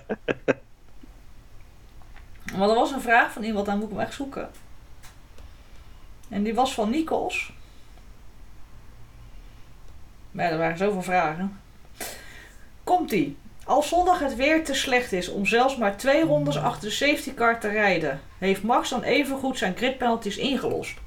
Want 2.56 2.70
er 2.70 2.76
was 2.76 2.90
een 2.90 3.00
vraag 3.00 3.32
van 3.32 3.42
iemand, 3.42 3.66
daar 3.66 3.76
moet 3.76 3.84
ik 3.84 3.90
hem 3.90 4.00
echt 4.00 4.14
zoeken. 4.14 4.50
En 6.28 6.42
die 6.42 6.54
was 6.54 6.74
van 6.74 6.90
Nikos. 6.90 7.52
Maar 10.30 10.44
ja, 10.44 10.50
er 10.50 10.58
waren 10.58 10.78
zoveel 10.78 11.02
vragen. 11.02 11.60
Komt-ie. 12.84 13.36
Als 13.64 13.88
zondag 13.88 14.18
het 14.18 14.36
weer 14.36 14.64
te 14.64 14.74
slecht 14.74 15.12
is 15.12 15.28
om 15.28 15.46
zelfs 15.46 15.76
maar 15.76 15.96
twee 15.96 16.24
rondes 16.24 16.56
achter 16.58 16.88
de 16.88 16.94
safety 16.94 17.34
car 17.34 17.60
te 17.60 17.68
rijden, 17.68 18.20
heeft 18.38 18.62
Max 18.62 18.88
dan 18.88 19.02
evengoed 19.02 19.58
zijn 19.58 19.76
grid 19.76 19.98
penalties 19.98 20.36
ingelost? 20.36 20.98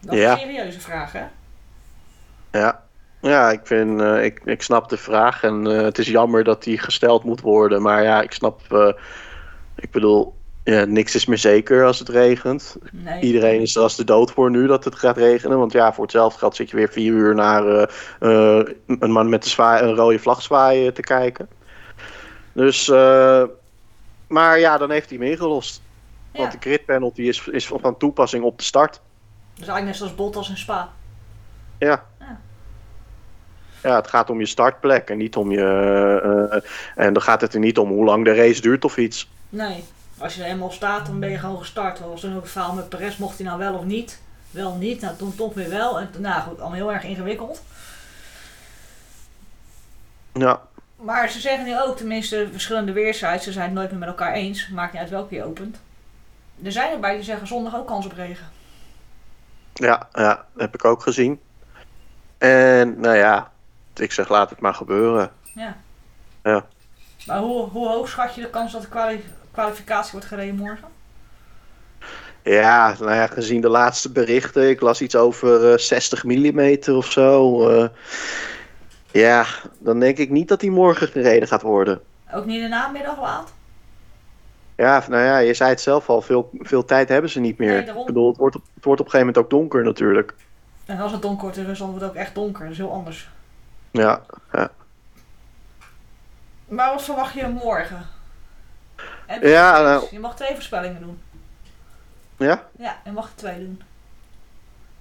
Dat 0.00 0.14
is 0.14 0.20
Ja. 0.20 0.32
een 0.32 0.38
serieuze 0.38 0.80
vraag, 0.80 1.12
hè? 1.12 1.24
Ja, 2.58 2.82
ja 3.20 3.50
ik, 3.50 3.60
vind, 3.62 4.00
eh, 4.00 4.24
ik, 4.24 4.40
ik 4.44 4.62
snap 4.62 4.88
de 4.88 4.96
vraag 4.96 5.42
en 5.42 5.66
eh, 5.66 5.82
het 5.82 5.98
is 5.98 6.08
jammer 6.08 6.44
dat 6.44 6.62
die 6.62 6.78
gesteld 6.78 7.24
moet 7.24 7.40
worden. 7.40 7.82
Maar 7.82 8.02
ja, 8.02 8.22
ik 8.22 8.32
snap, 8.32 8.72
eh, 8.72 8.92
ik 9.76 9.90
bedoel, 9.90 10.34
ja, 10.64 10.84
niks 10.84 11.14
is 11.14 11.26
meer 11.26 11.38
zeker 11.38 11.84
als 11.84 11.98
het 11.98 12.08
regent. 12.08 12.76
Nee. 12.92 13.20
Iedereen 13.20 13.60
is 13.60 13.76
er 13.76 13.82
als 13.82 13.96
de 13.96 14.04
dood 14.04 14.30
voor 14.30 14.50
nu 14.50 14.66
dat 14.66 14.84
het 14.84 14.94
gaat 14.94 15.16
regenen. 15.16 15.58
Want 15.58 15.72
ja, 15.72 15.92
voor 15.92 16.02
hetzelfde 16.02 16.38
geld 16.38 16.56
zit 16.56 16.70
je 16.70 16.76
weer 16.76 16.88
vier 16.88 17.12
uur 17.12 17.34
naar 17.34 17.88
een 18.86 19.12
man 19.12 19.28
met 19.28 19.44
een, 19.44 19.50
zwaai, 19.50 19.82
een 19.82 19.94
rode 19.94 20.18
vlag 20.18 20.42
zwaaien 20.42 20.94
te 20.94 21.02
kijken. 21.02 21.48
Dus, 22.52 22.88
maar 24.28 24.58
ja, 24.58 24.78
dan 24.78 24.90
heeft 24.90 25.08
hij 25.08 25.18
hem 25.18 25.26
ingelost. 25.26 25.82
Ja. 26.32 26.40
Want 26.40 26.52
de 26.52 26.58
grid 26.60 26.84
penalty 26.84 27.22
is, 27.22 27.46
is 27.46 27.66
van 27.66 27.96
toepassing 27.96 28.44
op 28.44 28.58
de 28.58 28.64
start. 28.64 29.00
Dus 29.54 29.66
eigenlijk 29.68 29.86
net 29.86 29.96
zoals 29.96 30.14
Bottas 30.14 30.48
en 30.48 30.56
Spa. 30.56 30.92
Ja. 31.78 32.04
Ja. 33.84 33.96
Het 33.96 34.08
gaat 34.08 34.30
om 34.30 34.38
je 34.40 34.46
startplek 34.46 35.10
en 35.10 35.18
niet 35.18 35.36
om 35.36 35.50
je. 35.50 35.60
eh, 36.22 36.56
eh, 36.56 36.62
en 37.06 37.12
dan 37.12 37.22
gaat 37.22 37.40
het 37.40 37.54
er 37.54 37.60
niet 37.60 37.78
om 37.78 37.88
hoe 37.88 38.04
lang 38.04 38.24
de 38.24 38.34
race 38.34 38.60
duurt 38.60 38.84
of 38.84 38.96
iets. 38.96 39.30
Nee, 39.48 39.84
als 40.18 40.34
je 40.34 40.40
er 40.40 40.46
helemaal 40.46 40.70
staat, 40.70 41.06
dan 41.06 41.20
ben 41.20 41.30
je 41.30 41.38
gewoon 41.38 41.58
gestart. 41.58 41.98
Er 41.98 42.08
was 42.08 42.20
toen 42.20 42.36
ook 42.36 42.42
een 42.42 42.48
verhaal 42.48 42.72
met 42.74 42.88
Perez, 42.88 43.16
mocht 43.16 43.38
hij 43.38 43.46
nou 43.46 43.58
wel 43.58 43.74
of 43.74 43.84
niet? 43.84 44.20
Wel 44.50 44.74
niet, 44.74 45.00
nou 45.00 45.16
toen 45.16 45.34
toch 45.34 45.54
weer 45.54 45.70
wel. 45.70 46.00
En 46.00 46.10
nou 46.18 46.42
goed, 46.42 46.58
allemaal 46.60 46.78
heel 46.78 46.92
erg 46.92 47.04
ingewikkeld. 47.04 47.62
Ja, 50.32 50.60
Maar 50.96 51.28
ze 51.28 51.40
zeggen 51.40 51.64
nu 51.64 51.80
ook, 51.80 51.96
tenminste 51.96 52.48
verschillende 52.52 52.92
weersides, 52.92 53.42
ze 53.44 53.52
zijn 53.52 53.64
het 53.64 53.74
nooit 53.74 53.90
meer 53.90 53.98
met 53.98 54.08
elkaar 54.08 54.32
eens. 54.32 54.68
Maakt 54.68 54.92
niet 54.92 55.00
uit 55.00 55.10
welke 55.10 55.34
je 55.34 55.44
opent. 55.44 55.80
Er 56.62 56.72
zijn 56.72 56.92
erbij 56.92 57.14
die 57.14 57.24
zeggen 57.24 57.46
zondag 57.46 57.76
ook 57.76 57.86
kans 57.86 58.06
op 58.06 58.12
regen. 58.12 58.46
ja, 59.72 60.08
ja, 60.12 60.44
heb 60.56 60.74
ik 60.74 60.84
ook 60.84 61.02
gezien. 61.02 61.40
En 62.38 63.00
nou 63.00 63.16
ja, 63.16 63.50
ik 64.00 64.12
zeg 64.12 64.28
laat 64.28 64.50
het 64.50 64.60
maar 64.60 64.74
gebeuren. 64.74 65.30
Ja. 65.54 65.76
Ja. 66.42 66.66
Maar 67.26 67.38
hoe, 67.38 67.68
hoe 67.68 67.88
hoog 67.88 68.08
schat 68.08 68.34
je 68.34 68.40
de 68.40 68.50
kans 68.50 68.72
dat 68.72 68.82
de 68.82 68.88
kwali- 68.88 69.24
kwalificatie 69.50 70.12
wordt 70.12 70.26
gereden 70.26 70.56
morgen? 70.56 70.88
Ja, 72.42 72.94
nou 72.98 73.12
ja, 73.14 73.26
gezien 73.26 73.60
de 73.60 73.68
laatste 73.68 74.12
berichten, 74.12 74.68
ik 74.68 74.80
las 74.80 75.00
iets 75.00 75.16
over 75.16 75.72
eh, 75.72 75.78
60 75.78 76.24
mm 76.24 76.78
of 76.96 77.10
zo. 77.10 77.68
eh, 77.68 77.88
ja, 79.10 79.46
dan 79.78 80.00
denk 80.00 80.18
ik 80.18 80.30
niet 80.30 80.48
dat 80.48 80.60
die 80.60 80.70
morgen 80.70 81.08
gereden 81.08 81.48
gaat 81.48 81.62
worden. 81.62 82.00
Ook 82.34 82.44
niet 82.44 82.56
in 82.56 82.62
de 82.62 82.68
namiddag 82.68 83.20
laat? 83.20 83.52
Ja, 84.76 85.04
nou 85.08 85.22
ja, 85.22 85.38
je 85.38 85.54
zei 85.54 85.70
het 85.70 85.80
zelf 85.80 86.08
al, 86.08 86.20
veel, 86.22 86.50
veel 86.58 86.84
tijd 86.84 87.08
hebben 87.08 87.30
ze 87.30 87.40
niet 87.40 87.58
meer. 87.58 87.72
Nee, 87.72 87.84
daarom. 87.84 88.00
ik 88.00 88.06
bedoel, 88.06 88.28
het 88.28 88.36
wordt, 88.36 88.56
op, 88.56 88.62
het 88.74 88.84
wordt 88.84 89.00
op 89.00 89.06
een 89.06 89.12
gegeven 89.12 89.34
moment 89.34 89.38
ook 89.52 89.60
donker 89.60 89.84
natuurlijk. 89.84 90.34
En 90.86 90.98
als 91.00 91.12
het 91.12 91.22
donker 91.22 91.42
wordt 91.42 91.56
in 91.56 91.64
Rusland 91.64 91.90
wordt 91.90 92.06
het 92.06 92.14
ook 92.14 92.20
echt 92.22 92.34
donker. 92.34 92.62
Dat 92.62 92.72
is 92.72 92.78
heel 92.78 92.92
anders. 92.92 93.28
Ja, 93.94 94.22
Maar 96.68 96.90
wat 96.92 97.02
verwacht 97.04 97.34
je 97.34 97.46
morgen? 97.48 98.06
En 99.26 99.48
Ja, 99.48 99.82
nou- 99.82 100.06
Je 100.10 100.18
mag 100.18 100.36
twee 100.36 100.54
voorspellingen 100.54 101.00
doen. 101.00 101.22
ja, 102.36 102.62
Ja, 102.78 102.96
je 103.04 103.10
mag 103.12 103.26
er 103.28 103.36
twee 103.36 103.58
doen. 103.58 103.82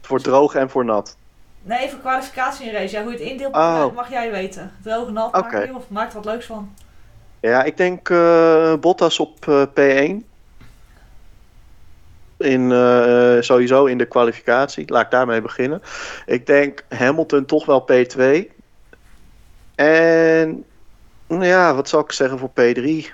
voor 0.01 0.21
droog 0.21 0.55
en 0.55 0.69
voor 0.69 0.85
nat. 0.85 1.17
Nee, 1.61 1.89
voor 1.89 1.99
kwalificatie 1.99 2.67
en 2.69 2.73
race. 2.73 2.95
Ja, 2.95 3.03
hoe 3.03 3.11
je 3.11 3.17
het 3.17 3.27
indeelt 3.27 3.53
Oh. 3.55 3.93
mag 3.95 4.09
jij 4.09 4.31
weten. 4.31 4.71
Droog, 4.83 5.09
nat, 5.09 5.27
Oké. 5.35 5.39
maak, 5.39 5.53
er- 5.53 5.73
maak 5.87 6.07
er 6.09 6.13
wat 6.15 6.25
leuks 6.25 6.45
van. 6.45 6.73
Ja, 7.39 7.63
ik 7.63 7.77
denk 7.77 8.09
eh, 8.09 8.73
Bottas 8.75 9.19
op 9.19 9.47
eh, 9.47 9.61
P1. 9.73 10.25
In, 12.37 12.71
eh, 12.71 13.35
sowieso 13.39 13.85
in 13.85 13.97
de 13.97 14.05
kwalificatie. 14.05 14.89
Laat 14.91 15.03
ik 15.05 15.11
daarmee 15.11 15.41
beginnen. 15.41 15.81
Ik 16.25 16.45
denk 16.45 16.83
Hamilton 16.89 17.45
toch 17.45 17.65
wel 17.65 17.81
P2. 17.91 18.51
En 19.75 20.65
nou 21.27 21.45
ja, 21.45 21.75
wat 21.75 21.89
zal 21.89 21.99
ik 21.99 22.11
zeggen 22.11 22.39
voor 22.39 22.49
P3? 22.49 23.05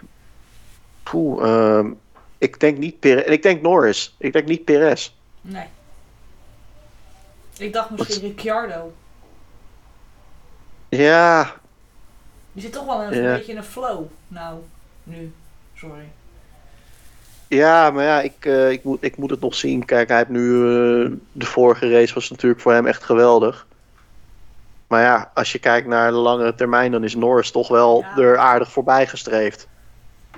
Poeh, 1.03 1.43
ehm, 1.43 1.91
ik 2.37 2.59
denk 2.59 2.77
niet 2.77 2.99
Perez. 2.99 3.25
Ik 3.25 3.43
denk 3.43 3.61
Norris. 3.61 4.15
Ik 4.17 4.33
denk 4.33 4.47
niet 4.47 4.63
Perez. 4.65 5.11
Nee. 5.41 5.65
Ik 7.57 7.73
dacht 7.73 7.89
misschien 7.89 8.21
Ricciardo. 8.21 8.93
Ja, 10.89 11.53
Die 12.51 12.61
zit 12.61 12.73
toch 12.73 12.85
wel 12.85 13.03
een 13.03 13.21
Ja. 13.23 13.33
beetje 13.35 13.51
in 13.51 13.57
een 13.57 13.63
flow. 13.63 14.05
Nou, 14.27 14.59
nu. 15.03 15.33
Sorry. 15.75 16.03
Ja, 17.47 17.91
maar 17.91 18.03
ja, 18.03 18.21
ik, 18.21 18.45
eh, 18.45 18.71
ik, 18.71 18.83
moet, 18.83 19.03
ik 19.03 19.17
moet 19.17 19.29
het 19.29 19.39
nog 19.39 19.55
zien. 19.55 19.85
Kijk, 19.85 20.07
hij 20.07 20.17
heeft 20.17 20.29
nu. 20.29 20.55
eh, 20.55 21.11
de 21.31 21.45
vorige 21.45 21.89
race 21.91 22.13
was 22.13 22.29
natuurlijk 22.29 22.61
voor 22.61 22.73
hem 22.73 22.85
echt 22.87 23.03
geweldig. 23.03 23.67
Maar 24.89 25.01
ja, 25.01 25.31
als 25.33 25.51
je 25.51 25.59
kijkt 25.59 25.87
naar 25.87 26.11
de 26.11 26.17
langere 26.17 26.55
termijn, 26.55 26.91
dan 26.91 27.03
is 27.03 27.15
Norris 27.15 27.51
toch 27.51 27.67
wel 27.67 28.05
Ja. 28.15 28.21
er 28.21 28.37
aardig 28.37 28.71
voorbij 28.71 29.07
gestreefd. 29.07 29.67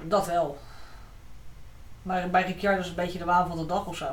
Dat 0.03 0.27
wel. 0.27 0.57
Maar 2.01 2.29
bij 2.29 2.41
Ricciardo 2.43 2.79
is 2.79 2.87
het 2.87 2.97
een 2.97 3.03
beetje 3.03 3.19
de 3.19 3.25
waan 3.25 3.47
van 3.47 3.57
de 3.57 3.65
dag 3.65 3.85
of 3.87 3.95
zo. 3.95 4.05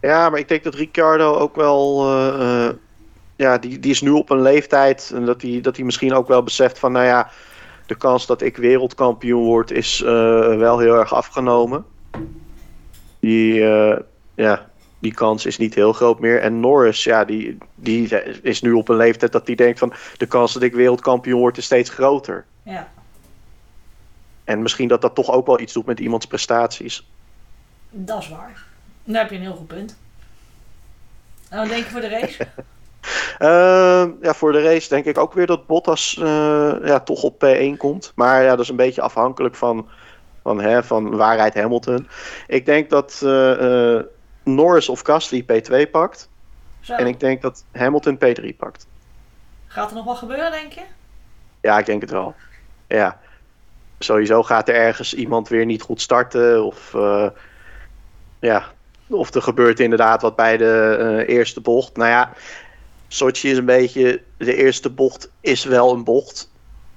Ja, 0.00 0.30
maar 0.30 0.38
ik 0.38 0.48
denk 0.48 0.64
dat 0.64 0.74
Ricciardo 0.74 1.34
ook 1.34 1.56
wel. 1.56 2.06
eh, 2.10 2.66
eh, 2.66 2.74
ja, 3.36 3.58
die, 3.58 3.78
die 3.78 3.90
is 3.90 4.00
nu 4.00 4.10
op 4.10 4.30
een 4.30 4.42
leeftijd. 4.42 5.10
En 5.14 5.24
dat 5.24 5.42
hij, 5.42 5.60
dat 5.60 5.76
hij 5.76 5.84
misschien 5.84 6.14
ook 6.14 6.28
wel 6.28 6.42
beseft 6.42 6.78
van. 6.78 6.92
Nou 6.92 7.04
ja, 7.06 7.30
de 7.86 7.94
kans 7.94 8.26
dat 8.26 8.42
ik 8.42 8.56
wereldkampioen 8.56 9.44
word 9.44 9.70
is 9.70 10.02
eh, 10.02 10.08
wel 10.56 10.78
heel 10.78 10.94
erg 10.94 11.14
afgenomen. 11.14 11.84
Die, 13.20 13.54
ja, 14.34 14.66
die 15.02 15.14
kans 15.14 15.46
is 15.46 15.58
niet 15.58 15.74
heel 15.74 15.92
groot 15.92 16.20
meer. 16.20 16.40
En 16.40 16.60
Norris, 16.60 17.04
ja, 17.04 17.24
die, 17.24 17.58
die 17.74 18.22
is 18.42 18.62
nu 18.62 18.72
op 18.72 18.88
een 18.88 18.96
leeftijd 18.96 19.32
dat 19.32 19.46
hij 19.46 19.54
denkt 19.54 19.78
van. 19.78 19.92
De 20.16 20.26
kans 20.26 20.52
dat 20.52 20.62
ik 20.62 20.74
wereldkampioen 20.74 21.40
word 21.40 21.56
is 21.58 21.64
steeds 21.64 21.90
groter. 21.90 22.44
Ja. 22.62 22.88
En 24.44 24.62
misschien 24.62 24.88
dat 24.88 25.00
dat 25.00 25.14
toch 25.14 25.30
ook 25.30 25.46
wel 25.46 25.60
iets 25.60 25.72
doet 25.72 25.86
met 25.86 26.00
iemands 26.00 26.26
prestaties. 26.26 27.08
Dat 27.90 28.22
is 28.22 28.28
waar. 28.28 28.64
Daar 29.04 29.22
heb 29.22 29.30
je 29.30 29.36
een 29.36 29.42
heel 29.42 29.54
goed 29.54 29.66
punt. 29.66 29.96
En 31.48 31.58
wat 31.58 31.68
denk 31.68 31.84
je 31.84 31.90
voor 31.90 32.00
de 32.00 32.08
race? 32.08 32.46
Ehm, 33.38 34.10
ja, 34.20 34.34
voor 34.34 34.52
de 34.52 34.62
race 34.62 34.88
denk 34.88 35.04
ik 35.04 35.18
ook 35.18 35.32
weer 35.32 35.46
dat 35.46 35.66
Bottas 35.66 36.18
eh, 36.18 36.74
ja, 36.84 37.00
toch 37.00 37.22
op 37.22 37.44
P1 37.44 37.76
komt. 37.76 38.12
Maar 38.14 38.42
ja, 38.42 38.48
dat 38.48 38.60
is 38.60 38.68
een 38.68 38.76
beetje 38.76 39.02
afhankelijk 39.02 39.54
van, 39.54 39.88
van, 40.42 40.60
hè, 40.60 40.82
van 40.84 41.16
waarheid 41.16 41.54
Hamilton. 41.54 42.08
Ik 42.46 42.66
denk 42.66 42.90
dat 42.90 43.20
eh, 43.24 43.96
eh, 43.96 44.04
Norris 44.42 44.88
of 44.88 45.00
Gasly 45.00 45.42
P2 45.52 45.90
pakt. 45.90 46.28
Zo. 46.80 46.94
En 46.94 47.06
ik 47.06 47.20
denk 47.20 47.42
dat 47.42 47.64
Hamilton 47.72 48.16
P3 48.16 48.56
pakt. 48.56 48.86
Gaat 49.66 49.90
er 49.90 49.96
nog 49.96 50.04
wat 50.04 50.16
gebeuren, 50.18 50.50
denk 50.50 50.72
je? 50.72 50.82
Ja, 51.60 51.78
ik 51.78 51.86
denk 51.86 52.00
het 52.00 52.10
wel. 52.10 52.34
Ja. 52.86 53.20
Sowieso 53.98 54.42
gaat 54.42 54.68
er 54.68 54.74
ergens 54.74 55.14
iemand 55.14 55.48
weer 55.48 55.64
niet 55.64 55.82
goed 55.82 56.00
starten. 56.00 56.64
Of, 56.64 56.94
eh, 56.94 57.26
ja, 58.40 58.64
of 59.06 59.34
er 59.34 59.42
gebeurt 59.42 59.80
inderdaad 59.80 60.22
wat 60.22 60.36
bij 60.36 60.56
de 60.56 60.96
eh, 61.26 61.34
eerste 61.36 61.60
bocht. 61.60 61.96
Nou 61.96 62.10
ja, 62.10 62.32
Sochi 63.08 63.50
is 63.50 63.56
een 63.56 63.64
beetje... 63.64 64.22
De 64.36 64.54
eerste 64.54 64.90
bocht 64.90 65.30
is 65.40 65.64
wel 65.64 65.92
een 65.92 66.04
bocht. 66.04 66.50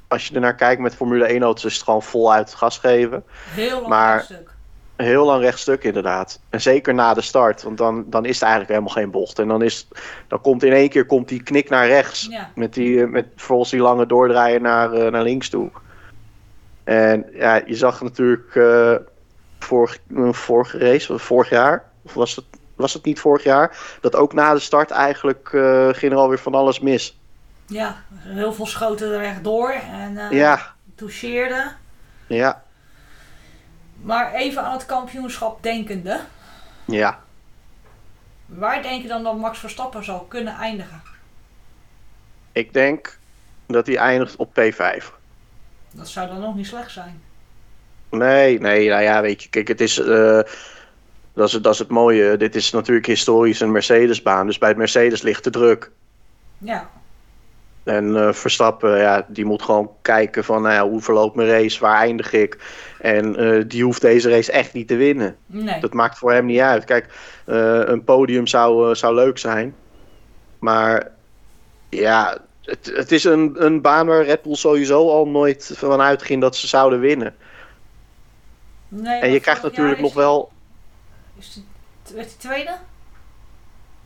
Als 0.08 0.28
je 0.28 0.36
er 0.36 0.42
naar 0.42 0.56
kijkt 0.56 0.82
met 0.82 0.96
Formule 0.96 1.26
1 1.26 1.42
auto's 1.44 1.66
is 1.66 1.74
het 1.74 1.84
gewoon 1.84 2.04
voluit 2.04 2.54
gas 2.54 2.78
geven. 2.78 3.24
Heel 3.50 3.76
lang 3.76 3.88
Maar- 3.88 4.22
stuk. 4.22 4.54
Heel 4.96 5.26
lang 5.26 5.42
rechtstuk 5.42 5.84
inderdaad. 5.84 6.40
En 6.50 6.62
zeker 6.62 6.94
na 6.94 7.14
de 7.14 7.22
start. 7.22 7.64
Want 7.64 7.78
dan, 7.78 8.06
dan 8.08 8.26
is 8.26 8.34
het 8.34 8.42
eigenlijk 8.42 8.72
helemaal 8.72 8.96
geen 8.96 9.12
bocht. 9.12 9.40
En 9.40 9.48
dan, 9.48 9.62
is, 9.62 9.88
dan 10.28 10.42
komt 10.42 10.64
in 10.64 10.72
één 10.74 10.90
keer 10.90 11.06
komt 11.06 11.28
die 11.28 11.44
knik 11.44 11.70
naar 11.70 11.88
rechts. 11.88 12.28
Ja. 12.30 12.50
Met, 12.56 12.74
die, 12.74 13.02
eh, 13.02 13.08
met 13.08 13.26
volgens 13.36 13.70
die 13.70 13.80
lange 13.80 14.06
doordraaien 14.06 14.62
naar, 14.62 14.94
eh, 14.94 15.12
naar 15.12 15.24
links 15.24 15.50
toe. 15.50 15.72
En 16.84 17.26
ja, 17.34 17.62
je 17.66 17.76
zag 17.76 18.02
natuurlijk 18.02 18.56
eh, 18.56 18.96
vorig, 19.60 20.00
vorige 20.32 20.78
race, 20.78 21.20
vorig 21.20 21.50
jaar, 21.50 21.84
of 22.02 22.14
was 22.14 22.36
het, 22.36 22.46
was 22.76 22.94
het 22.94 23.06
niet 23.06 23.20
vorig 23.20 23.44
jaar, 23.44 23.78
dat 24.02 24.16
ook 24.16 24.34
na 24.34 24.54
de 24.54 24.60
start 24.60 24.92
eigenlijk 24.92 25.50
eh, 25.54 25.90
ging 25.92 26.12
er 26.12 26.18
alweer 26.18 26.40
van 26.40 26.56
alles 26.56 26.80
mis. 26.80 27.20
ja, 27.68 27.96
heel 28.18 28.54
veel 28.54 28.66
schoten 28.66 29.14
er 29.14 29.20
rechtdoor 29.20 29.72
en 29.72 30.18
eh 30.18 30.32
Ja, 30.32 30.74
toucheerden. 30.96 31.76
ja, 32.28 32.64
Maar 34.06 34.34
even 34.34 34.64
aan 34.64 34.74
het 34.74 34.86
kampioenschap 34.86 35.64
denkende. 35.64 36.20
ja. 36.86 37.24
Waar 38.46 38.82
denk 38.82 39.02
je 39.02 39.08
dan 39.08 39.24
dat 39.24 39.38
Max 39.38 39.60
Verstappen 39.60 40.04
zal 40.04 40.20
kunnen 40.20 40.56
eindigen? 40.56 41.02
Ik 42.52 42.74
denk 42.74 43.18
dat 43.66 43.88
hij 43.88 43.98
eindigt 43.98 44.36
op 44.36 44.50
P5. 44.50 45.06
Dat 45.92 46.08
zou 46.08 46.28
dan 46.28 46.40
nog 46.40 46.56
niet 46.56 46.68
slecht 46.68 46.92
zijn. 46.92 47.22
Nee, 48.10 48.60
nee, 48.60 48.90
nou 48.90 49.02
ja, 49.02 49.22
weet 49.22 49.44
je, 49.44 49.50
kijk, 49.50 49.68
het 49.68 49.82
is, 49.82 50.00
eh, 50.00 50.40
dat, 51.34 51.48
is, 51.48 51.52
dat 51.52 51.74
is 51.74 51.80
het 51.80 51.90
mooie. 51.90 52.38
Dit 52.38 52.56
is 52.56 52.72
natuurlijk 52.72 53.06
historisch 53.06 53.60
een 53.60 53.72
Mercedesbaan, 53.72 54.46
dus 54.46 54.58
bij 54.58 54.70
het 54.70 54.78
Mercedes 54.78 55.22
ligt 55.22 55.44
de 55.44 55.50
druk. 55.50 55.92
Ja, 56.58 56.90
En 57.86 58.16
eh, 58.16 58.34
Verstappen, 58.34 58.98
ja, 58.98 59.26
die 59.28 59.46
moet 59.46 59.62
gewoon 59.62 59.92
kijken 60.02 60.44
van, 60.44 60.62
nou 60.62 60.74
ja, 60.74 60.90
hoe 60.90 61.02
verloopt 61.02 61.36
mijn 61.36 61.50
race, 61.50 61.80
waar 61.80 61.98
eindig 61.98 62.34
ik? 62.34 62.58
En 63.00 63.36
eh, 63.36 63.64
die 63.68 63.84
hoeft 63.84 64.02
deze 64.02 64.30
race 64.30 64.52
echt 64.52 64.74
niet 64.74 64.88
te 64.88 64.96
winnen. 64.96 65.38
nee. 65.46 65.80
Dat 65.80 65.94
maakt 65.94 66.18
voor 66.18 66.32
hem 66.32 66.46
niet 66.46 66.60
uit. 66.60 66.84
Kijk, 66.84 67.14
eh, 67.46 67.82
een 67.86 68.04
podium 68.04 68.48
zou, 68.48 68.96
zou 68.96 69.16
leuk 69.16 69.38
zijn. 69.38 69.76
Maar 70.60 71.12
ja, 71.90 72.38
het, 72.62 72.92
het 72.96 73.12
is 73.12 73.24
een, 73.24 73.66
een 73.66 73.82
baan 73.82 74.08
waar 74.08 74.24
Red 74.24 74.42
Bull 74.42 74.56
sowieso 74.56 75.10
al 75.10 75.28
nooit 75.28 75.72
van 75.76 76.02
uitging 76.02 76.42
dat 76.42 76.56
ze 76.56 76.68
zouden 76.68 77.00
winnen. 77.00 77.36
nee 78.88 79.20
En 79.20 79.32
je 79.32 79.40
krijgt 79.40 79.64
natuurlijk 79.64 80.00
nog 80.00 80.14
wel... 80.14 80.52
Is 81.40 81.54
die, 81.54 81.66
werd 82.16 82.28
hij 82.28 82.38
tweede? 82.38 82.78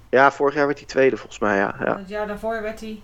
Ja, 0.10 0.32
vorig 0.32 0.56
jaar 0.56 0.66
werd 0.66 0.80
hij 0.80 0.88
tweede 0.88 1.18
volgens 1.18 1.40
mij, 1.40 1.58
ja. 1.58 1.76
Ja, 1.80 1.98
Het 1.98 2.10
jaar 2.10 2.28
daarvoor 2.28 2.62
werd 2.62 2.80
hij. 2.80 3.02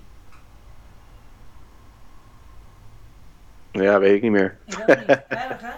Ja 3.84 4.00
weet 4.00 4.16
ik 4.16 4.22
niet 4.22 4.32
meer. 4.32 4.58
Ik 4.66 4.78
weet 4.86 4.98
het 4.98 5.08
niet. 5.08 5.22
Erg 5.28 5.62
hè? 5.62 5.70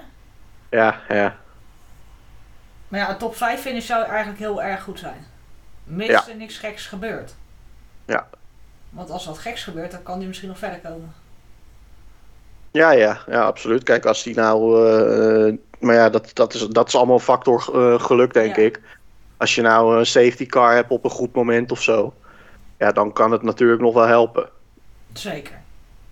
Ja, 0.78 1.00
ja. 1.10 1.36
Maar 2.88 3.00
ja, 3.00 3.10
een 3.10 3.18
top 3.18 3.36
5 3.36 3.62
finish 3.62 3.86
zou 3.86 4.06
eigenlijk 4.06 4.40
heel 4.40 4.64
erg 4.64 4.84
goed 4.84 5.00
zijn. 5.00 5.26
Mits 5.84 6.12
Ja. 6.12 6.28
er 6.30 6.36
niks 6.36 6.58
geks 6.58 6.88
gebeurt. 6.88 7.36
Ja. 8.06 8.28
Want 8.90 9.10
als 9.10 9.26
wat 9.26 9.38
geks 9.38 9.64
gebeurt, 9.64 9.92
dan 9.92 10.04
kan 10.04 10.18
hij 10.18 10.28
misschien 10.28 10.50
nog 10.50 10.58
verder 10.58 10.80
komen. 10.80 11.14
Ja, 12.72 12.92
ja, 12.92 13.18
ja, 13.28 13.42
absoluut. 13.42 13.84
Kijk, 13.84 14.06
als 14.06 14.24
die 14.24 14.36
nou. 14.36 14.88
eh, 15.50 15.58
maar 15.80 15.96
ja, 15.96 16.10
dat, 16.10 16.30
dat, 16.34 16.54
is, 16.54 16.68
dat 16.68 16.88
is 16.88 16.96
allemaal 16.96 17.16
een 17.16 17.22
factor 17.22 17.70
eh, 17.74 18.00
geluk, 18.02 18.34
denk 18.34 18.56
Ja. 18.56 18.62
ik. 18.64 18.82
Als 19.38 19.56
je 19.56 19.62
nou 19.62 19.98
een 20.00 20.06
safety 20.06 20.46
car 20.46 20.74
hebt 20.74 20.90
op 20.92 21.04
een 21.04 21.10
goed 21.10 21.34
moment 21.34 21.72
of 21.72 21.82
zo. 21.82 22.14
Ja, 22.78 22.92
dan 22.92 23.14
kan 23.14 23.32
het 23.32 23.42
natuurlijk 23.42 23.82
nog 23.82 23.94
wel 23.94 24.06
helpen. 24.08 24.50
Zeker. 25.14 25.62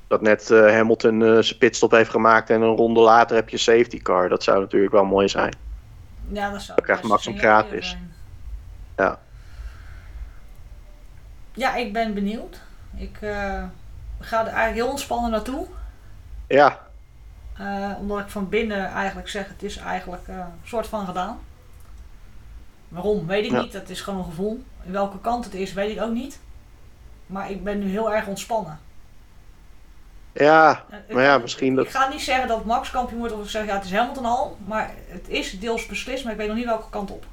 Dat 0.08 0.22
net 0.22 0.52
eh, 0.52 0.60
Hamilton 0.72 1.24
eh, 1.24 1.38
zijn 1.41 1.58
pitstop 1.58 1.91
heeft 1.91 2.10
gemaakt 2.10 2.50
en 2.50 2.62
een 2.62 2.76
ronde 2.76 3.00
later 3.00 3.36
heb 3.36 3.50
je 3.50 3.58
safety 3.58 4.02
car. 4.02 4.30
Dat 4.30 4.44
zou 4.44 4.60
natuurlijk 4.60 4.91
wel 4.94 5.06
mooi 5.06 5.30
zijn. 5.30 5.54
Ja, 6.28 6.50
dat 6.52 6.62
zou 6.62 6.76
Dan 6.76 6.86
krijgt 6.86 7.04
Max 7.04 7.26
hem 7.26 7.38
gratis. 7.38 7.89
zijn. 7.89 8.13
Ja. 8.98 9.20
Ja, 11.54 11.76
ik 11.76 11.94
ben 11.94 12.13
benieuwd. 12.13 12.60
Ik 12.96 13.18
eh, 13.22 13.63
ga 14.20 14.39
er 14.39 14.46
eigenlijk 14.48 14.76
heel 14.76 14.89
ontspannen 14.89 15.32
naartoe. 15.32 15.65
Ja, 16.48 16.84
omdat 18.00 18.20
ik 18.20 18.30
van 18.30 18.50
binnen 18.50 18.86
eigenlijk 18.86 19.28
zeg, 19.30 19.48
het 19.48 19.63
is 19.63 19.78
eigenlijk 19.78 20.28
een 20.28 20.44
soort 20.63 20.88
van 20.88 21.06
gedaan. 21.06 21.39
Waarom, 22.88 23.28
weet 23.28 23.46
ik 23.46 23.52
Ja. 23.52 23.62
niet. 23.62 23.72
Dat 23.72 23.89
is 23.89 24.02
gewoon 24.02 24.20
een 24.20 24.26
gevoel. 24.26 24.63
In 24.84 24.91
welke 24.91 25.20
kant 25.20 25.46
het 25.46 25.54
is, 25.54 25.74
weet 25.74 25.96
ik 25.96 26.02
ook 26.02 26.13
niet. 26.13 26.39
Maar 27.26 27.52
ik 27.52 27.63
ben 27.63 27.80
nu 27.80 27.89
heel 27.89 28.13
erg 28.13 28.28
ontspannen. 28.28 28.80
Ja, 30.43 30.84
maar 31.12 31.24
ja, 31.24 31.38
misschien 31.38 31.76
dat. 31.76 31.86
Ik 31.86 31.91
ga 31.91 32.10
niet 32.10 32.21
zeggen 32.21 32.48
dat 32.48 32.65
Max 32.65 32.91
kampioen 32.91 33.19
wordt 33.19 33.34
of 33.34 33.43
ik 33.43 33.50
zeg 33.50 33.65
ja, 33.65 33.74
het 33.76 33.84
is 33.86 33.93
Hamilton 33.93 34.26
al. 34.26 34.58
Maar 34.65 34.91
het 35.08 35.28
is 35.28 35.60
deels 35.60 35.86
beslist, 35.86 36.24
maar 36.24 36.34
ik 36.34 36.39
weet 36.39 36.48
nog 36.48 36.58
niet 36.58 36.65
welke 36.65 36.89
kant 36.89 37.12
op. 37.12 37.26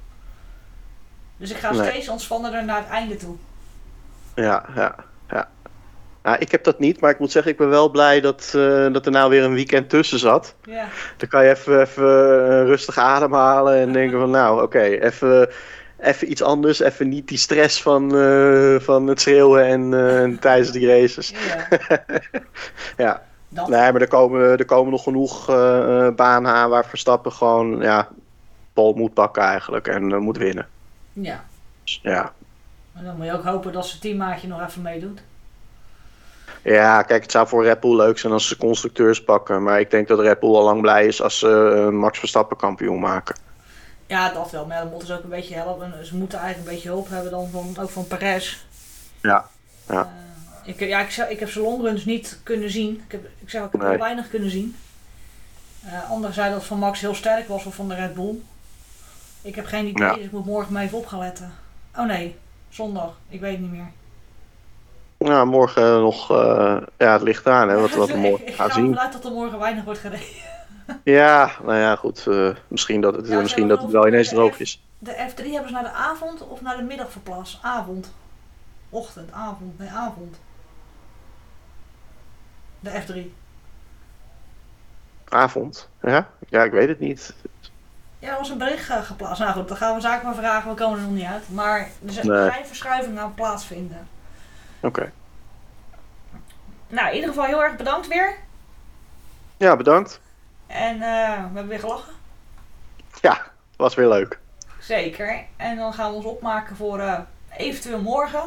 Dus 1.36 1.50
ik 1.50 1.56
ga 1.56 1.72
Nee. 1.72 1.90
steeds 1.90 2.08
ontspannender 2.08 2.64
naar 2.64 2.76
het 2.76 2.88
einde 2.88 3.16
toe. 3.16 3.36
Ja, 4.34 4.64
ja, 4.74 4.94
ja. 5.30 5.48
Nou, 6.22 6.36
ik 6.38 6.50
heb 6.50 6.64
dat 6.64 6.78
niet, 6.78 7.00
maar 7.00 7.10
ik 7.10 7.18
moet 7.18 7.30
zeggen, 7.32 7.52
ik 7.52 7.58
ben 7.58 7.68
wel 7.68 7.90
blij 7.90 8.20
dat, 8.20 8.52
eh, 8.56 8.92
dat 8.92 9.06
er 9.06 9.12
nou 9.12 9.30
weer 9.30 9.44
een 9.44 9.54
weekend 9.54 9.88
tussen 9.90 10.18
zat. 10.18 10.54
Ja, 10.64 10.86
Dan 11.16 11.28
kan 11.28 11.44
je 11.44 11.50
even, 11.50 11.80
even 11.80 12.04
eh, 12.48 12.64
rustig 12.64 12.98
ademhalen 12.98 13.76
en 13.76 13.92
denken 13.92 14.18
van 14.18 14.30
nou 14.30 14.62
oké, 14.62 14.80
even, 14.82 15.48
even 16.02 16.30
iets 16.30 16.42
anders. 16.42 16.80
Even 16.80 17.08
niet 17.08 17.28
die 17.28 17.38
stress 17.38 17.82
van, 17.82 18.16
eh, 18.16 18.80
van 18.80 19.06
het 19.06 19.20
schreeuwen 19.20 19.64
en 19.66 19.94
eh, 19.94 20.38
tijdens 20.38 20.70
die 20.70 20.86
races. 20.86 21.30
ja. 21.30 21.68
Ja, 22.96 23.22
Dat. 23.48 23.68
nee, 23.68 23.92
maar 23.92 24.00
er 24.00 24.08
komen, 24.08 24.40
er 24.40 24.64
komen 24.64 24.90
nog 24.90 25.02
genoeg 25.02 25.48
eh, 25.48 26.08
banen 26.08 26.52
aan 26.52 26.70
waar 26.70 26.86
Verstappen 26.86 27.32
gewoon 27.32 27.80
ja, 27.80 28.08
pol 28.72 28.94
moet 28.94 29.14
pakken 29.14 29.42
eigenlijk 29.42 29.88
en 29.88 30.22
moet 30.22 30.36
winnen. 30.36 30.66
Ja. 31.12 31.44
Dus, 31.84 32.00
ja. 32.02 32.32
Maar 32.92 33.04
dan 33.04 33.16
moet 33.16 33.26
je 33.26 33.32
ook 33.32 33.44
hopen 33.44 33.72
dat 33.72 33.86
zijn 33.86 34.00
teammaatje 34.00 34.48
nog 34.48 34.62
even 34.62 34.82
meedoet. 34.82 35.22
ja, 36.62 37.02
kijk, 37.02 37.22
het 37.22 37.30
zou 37.30 37.48
voor 37.48 37.64
Red 37.64 37.80
Bull 37.80 37.96
leuk 37.96 38.18
zijn 38.18 38.32
als 38.32 38.48
ze 38.48 38.56
constructeurs 38.56 39.24
pakken. 39.24 39.62
Maar 39.62 39.80
ik 39.80 39.90
denk 39.90 40.08
dat 40.08 40.20
Red 40.20 40.40
Bull 40.40 40.54
al 40.54 40.64
lang 40.64 40.80
blij 40.80 41.06
is 41.06 41.22
als 41.22 41.38
ze 41.38 41.88
Max 41.92 42.18
Verstappen 42.18 42.56
kampioen 42.56 43.00
maken. 43.00 43.34
Ja, 44.12 44.32
dat 44.32 44.50
wel. 44.50 44.66
Maar 44.66 44.76
ja, 44.76 44.82
dan 44.82 44.90
moeten 44.90 45.08
ze 45.08 45.14
ook 45.14 45.22
een 45.22 45.28
beetje 45.28 45.54
helpen. 45.54 46.06
Ze 46.06 46.16
moeten 46.16 46.38
eigenlijk 46.38 46.68
een 46.68 46.74
beetje 46.74 46.88
hulp 46.90 47.08
hebben 47.08 47.30
dan 47.30 47.48
van, 47.50 47.76
ook 47.84 47.90
van 47.90 48.06
Perez. 48.06 48.58
Ja, 49.20 49.46
ja. 49.88 50.00
Eh, 50.64 50.68
ik, 50.74 50.80
ja, 50.80 51.00
ik, 51.00 51.16
ik 51.16 51.40
heb 51.40 51.50
zijn 51.50 51.64
longruns 51.64 52.04
niet 52.04 52.40
kunnen 52.42 52.70
zien. 52.70 53.02
Ik, 53.06 53.12
heb, 53.12 53.24
ik 53.38 53.50
zeg 53.50 53.60
ook, 53.62 53.66
ik 53.66 53.72
heb 53.72 53.80
Nee. 53.82 53.90
heel 53.90 54.00
weinig 54.00 54.28
kunnen 54.30 54.50
zien. 54.50 54.76
Anderen 56.08 56.34
zeiden 56.34 56.58
dat 56.58 56.66
van 56.66 56.78
Max 56.78 57.00
heel 57.00 57.14
sterk 57.14 57.48
was 57.48 57.64
of 57.64 57.74
van 57.74 57.88
de 57.88 57.94
Red 57.94 58.14
Bull. 58.14 58.34
Ik 59.42 59.54
heb 59.54 59.66
geen 59.66 59.86
idee, 59.86 60.06
Ja. 60.06 60.14
dus 60.14 60.24
ik 60.24 60.32
moet 60.32 60.44
morgen 60.46 60.72
maar 60.72 60.82
even 60.82 60.98
op 60.98 61.06
gaan 61.06 61.18
letten. 61.18 61.52
Oh 61.96 62.06
nee, 62.06 62.36
zondag. 62.68 63.14
Ik 63.28 63.40
weet 63.40 63.52
het 63.52 63.60
niet 63.60 63.70
meer. 63.70 63.90
Nou, 65.18 65.46
morgen 65.46 66.00
nog, 66.00 66.30
eh, 66.30 66.76
ja, 66.98 67.12
het 67.12 67.22
ligt 67.22 67.46
aan 67.46 67.68
hè, 67.68 67.80
wat, 67.80 67.90
wat 67.94 68.08
we 68.08 68.14
ik, 68.18 68.20
morgen 68.20 68.46
ik 68.46 68.54
gaan 68.54 68.68
ga 68.68 68.74
zien. 68.74 68.84
ervan 68.88 69.00
uit 69.02 69.12
dat 69.12 69.24
er 69.24 69.30
morgen 69.30 69.58
weinig 69.58 69.84
wordt 69.84 70.00
gereden. 70.00 70.26
Ja, 71.04 71.50
nou 71.62 71.78
ja, 71.78 71.96
goed. 71.96 72.26
eh, 72.26 72.48
misschien 72.68 73.00
dat 73.00 73.14
het, 73.16 73.26
Ja, 73.28 73.40
misschien 73.40 73.68
dat 73.68 73.82
het 73.82 73.90
wel 73.90 74.06
ineens 74.06 74.28
droog 74.28 74.58
is. 74.60 74.84
De 74.98 75.10
F3 75.30 75.34
hebben 75.50 75.68
ze 75.68 75.72
naar 75.72 75.82
de 75.82 75.90
avond 75.90 76.40
of 76.48 76.60
naar 76.60 76.76
de 76.76 76.82
middag 76.82 77.10
verplaatst? 77.10 77.58
Avond. 77.62 78.12
Ochtend, 78.90 79.32
avond, 79.32 79.78
nee 79.78 79.90
avond. 79.90 80.38
De 82.80 82.90
F3. 82.90 83.32
Avond, 85.28 85.88
ja? 86.02 86.28
Ja, 86.48 86.62
ik 86.62 86.70
weet 86.72 86.88
het 86.88 87.00
niet. 87.00 87.34
Ja, 88.18 88.30
er 88.32 88.38
was 88.38 88.50
een 88.50 88.58
bericht 88.58 88.90
eh, 88.90 89.02
geplaatst. 89.02 89.40
Nou 89.40 89.52
goed, 89.52 89.68
dan 89.68 89.76
gaan 89.76 89.94
we 89.94 90.00
zaken 90.00 90.26
maar 90.26 90.34
vragen, 90.34 90.70
we 90.70 90.76
komen 90.76 90.98
er 90.98 91.04
nog 91.04 91.14
niet 91.14 91.24
uit. 91.26 91.48
Maar 91.50 91.78
er 92.06 92.12
zijn 92.12 92.26
Nee. 92.26 92.50
geen 92.50 92.66
verschuivingen 92.66 93.22
aan 93.22 93.34
plaatsvinden. 93.34 94.08
Oké. 94.80 95.12
Nou, 96.88 97.08
in 97.08 97.14
ieder 97.14 97.28
geval 97.28 97.44
heel 97.44 97.62
erg 97.62 97.76
bedankt 97.76 98.08
weer. 98.08 98.36
Ja, 99.56 99.76
bedankt. 99.76 100.20
En 100.72 100.94
eh, 100.94 101.36
we 101.36 101.42
hebben 101.42 101.68
weer 101.68 101.78
gelachen. 101.78 102.12
Ja, 103.20 103.42
was 103.76 103.94
weer 103.94 104.08
leuk. 104.08 104.38
Zeker. 104.78 105.44
En 105.56 105.76
dan 105.76 105.92
gaan 105.92 106.10
we 106.10 106.16
ons 106.16 106.24
opmaken 106.24 106.76
voor 106.76 106.98
eh, 106.98 107.18
eventueel 107.56 108.00
morgen. 108.00 108.42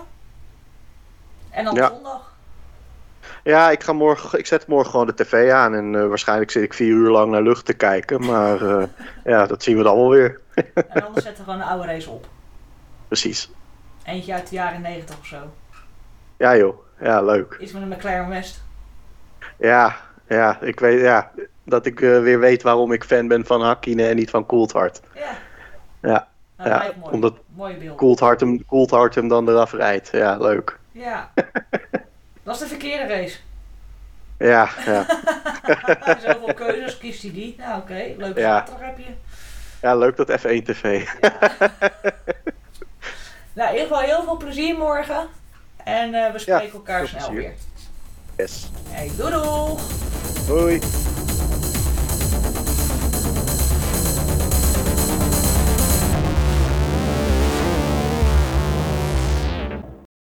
En 1.49 1.63
dan 1.65 1.76
Ja. 1.76 1.88
zondag. 1.89 2.34
Ja, 3.43 3.69
ik, 3.71 3.84
ga 3.84 3.93
morgen, 3.93 4.39
ik 4.39 4.45
zet 4.45 4.67
morgen 4.67 4.91
gewoon 4.91 5.05
de 5.05 5.13
tv 5.13 5.51
aan 5.51 5.73
en 5.76 5.95
eh, 5.95 6.07
waarschijnlijk 6.07 6.51
zit 6.51 6.63
ik 6.63 6.73
vier 6.73 6.88
uur 6.93 7.09
lang 7.09 7.32
naar 7.32 7.41
lucht 7.41 7.65
te 7.65 7.73
kijken. 7.73 8.26
Maar 8.26 8.59
ja, 9.34 9.45
dat 9.45 9.63
zien 9.63 9.78
we 9.78 9.84
dan 9.84 9.95
wel 9.95 10.09
weer. 10.09 10.39
En 10.53 11.05
anders 11.05 11.26
zetten 11.26 11.45
we 11.45 11.51
gewoon 11.51 11.61
een 11.67 11.67
oude 11.73 11.86
race 11.88 12.09
op. 12.09 12.28
Precies. 13.07 13.51
Eentje 14.03 14.34
uit 14.34 14.49
de 14.49 14.55
jaren 14.55 14.82
90 14.82 15.19
of 15.19 15.26
zo. 15.26 15.53
Ja 16.38 16.57
joh, 16.57 16.78
ja 16.99 17.21
leuk. 17.21 17.57
Iets 17.59 17.71
met 17.71 17.82
een 17.82 17.88
McLaren 17.88 18.30
West. 18.30 18.63
Ja, 19.57 19.95
ja, 20.28 20.61
ik 20.61 20.80
weet 20.80 21.01
ja, 21.01 21.32
dat 21.66 21.86
ik 21.86 22.01
eh, 22.01 22.20
weer 22.22 22.39
weet 22.39 22.61
waarom 22.63 22.91
ik 22.91 23.03
fan 23.03 23.28
ben 23.28 23.45
van 23.45 23.61
Hakkinen 23.61 24.09
en 24.09 24.16
niet 24.16 24.30
van 24.30 24.45
Coulthard. 24.45 25.01
Ja. 25.16 25.38
Ja, 26.01 26.28
Nou, 26.57 26.70
Ja, 26.70 26.91
mooi. 26.99 27.13
omdat- 27.13 27.38
Mooie 27.55 27.76
beeld. 27.78 27.97
Coulthard 27.97 28.39
hem, 28.39 28.66
Coulthard 28.66 29.16
hem 29.16 29.28
dan 29.28 29.49
eraf 29.49 29.72
rijdt. 29.74 30.09
Ja, 30.11 30.38
leuk. 30.38 30.80
Ja. 30.91 31.32
Dat 32.43 32.53
is 32.55 32.59
de 32.59 32.68
verkeerde 32.68 33.13
race. 33.13 33.38
Ja, 34.39 34.70
ja. 34.86 35.05
Zoveel 36.26 36.53
keuzes, 36.53 36.97
kiest 36.97 37.22
hij 37.22 37.32
die. 37.32 37.55
Nou 37.57 37.82
oké, 37.82 38.13
leuk 38.18 38.38
Ja. 38.38 38.66
heb 38.80 38.97
je. 38.97 39.05
ja 39.82 39.95
leuk 39.95 40.16
dat 40.16 40.32
F1 40.39 40.63
TV. 40.63 40.82
Nou, 43.53 43.68
in 43.70 43.74
ieder 43.82 43.88
geval 43.95 43.99
heel 44.01 44.24
veel 44.24 44.38
plezier 44.38 44.78
morgen. 44.78 45.28
En 45.84 46.13
eh, 46.13 46.32
we 46.32 46.39
spreken 46.39 46.72
elkaar 46.74 47.07
snel 47.07 47.30
plezier. 47.30 47.41
weer. 48.36 48.45
Yes. 48.45 48.70
Hey, 48.89 49.11
doei 49.18 49.32
doei! 49.32 49.78
Hoi. 50.47 50.80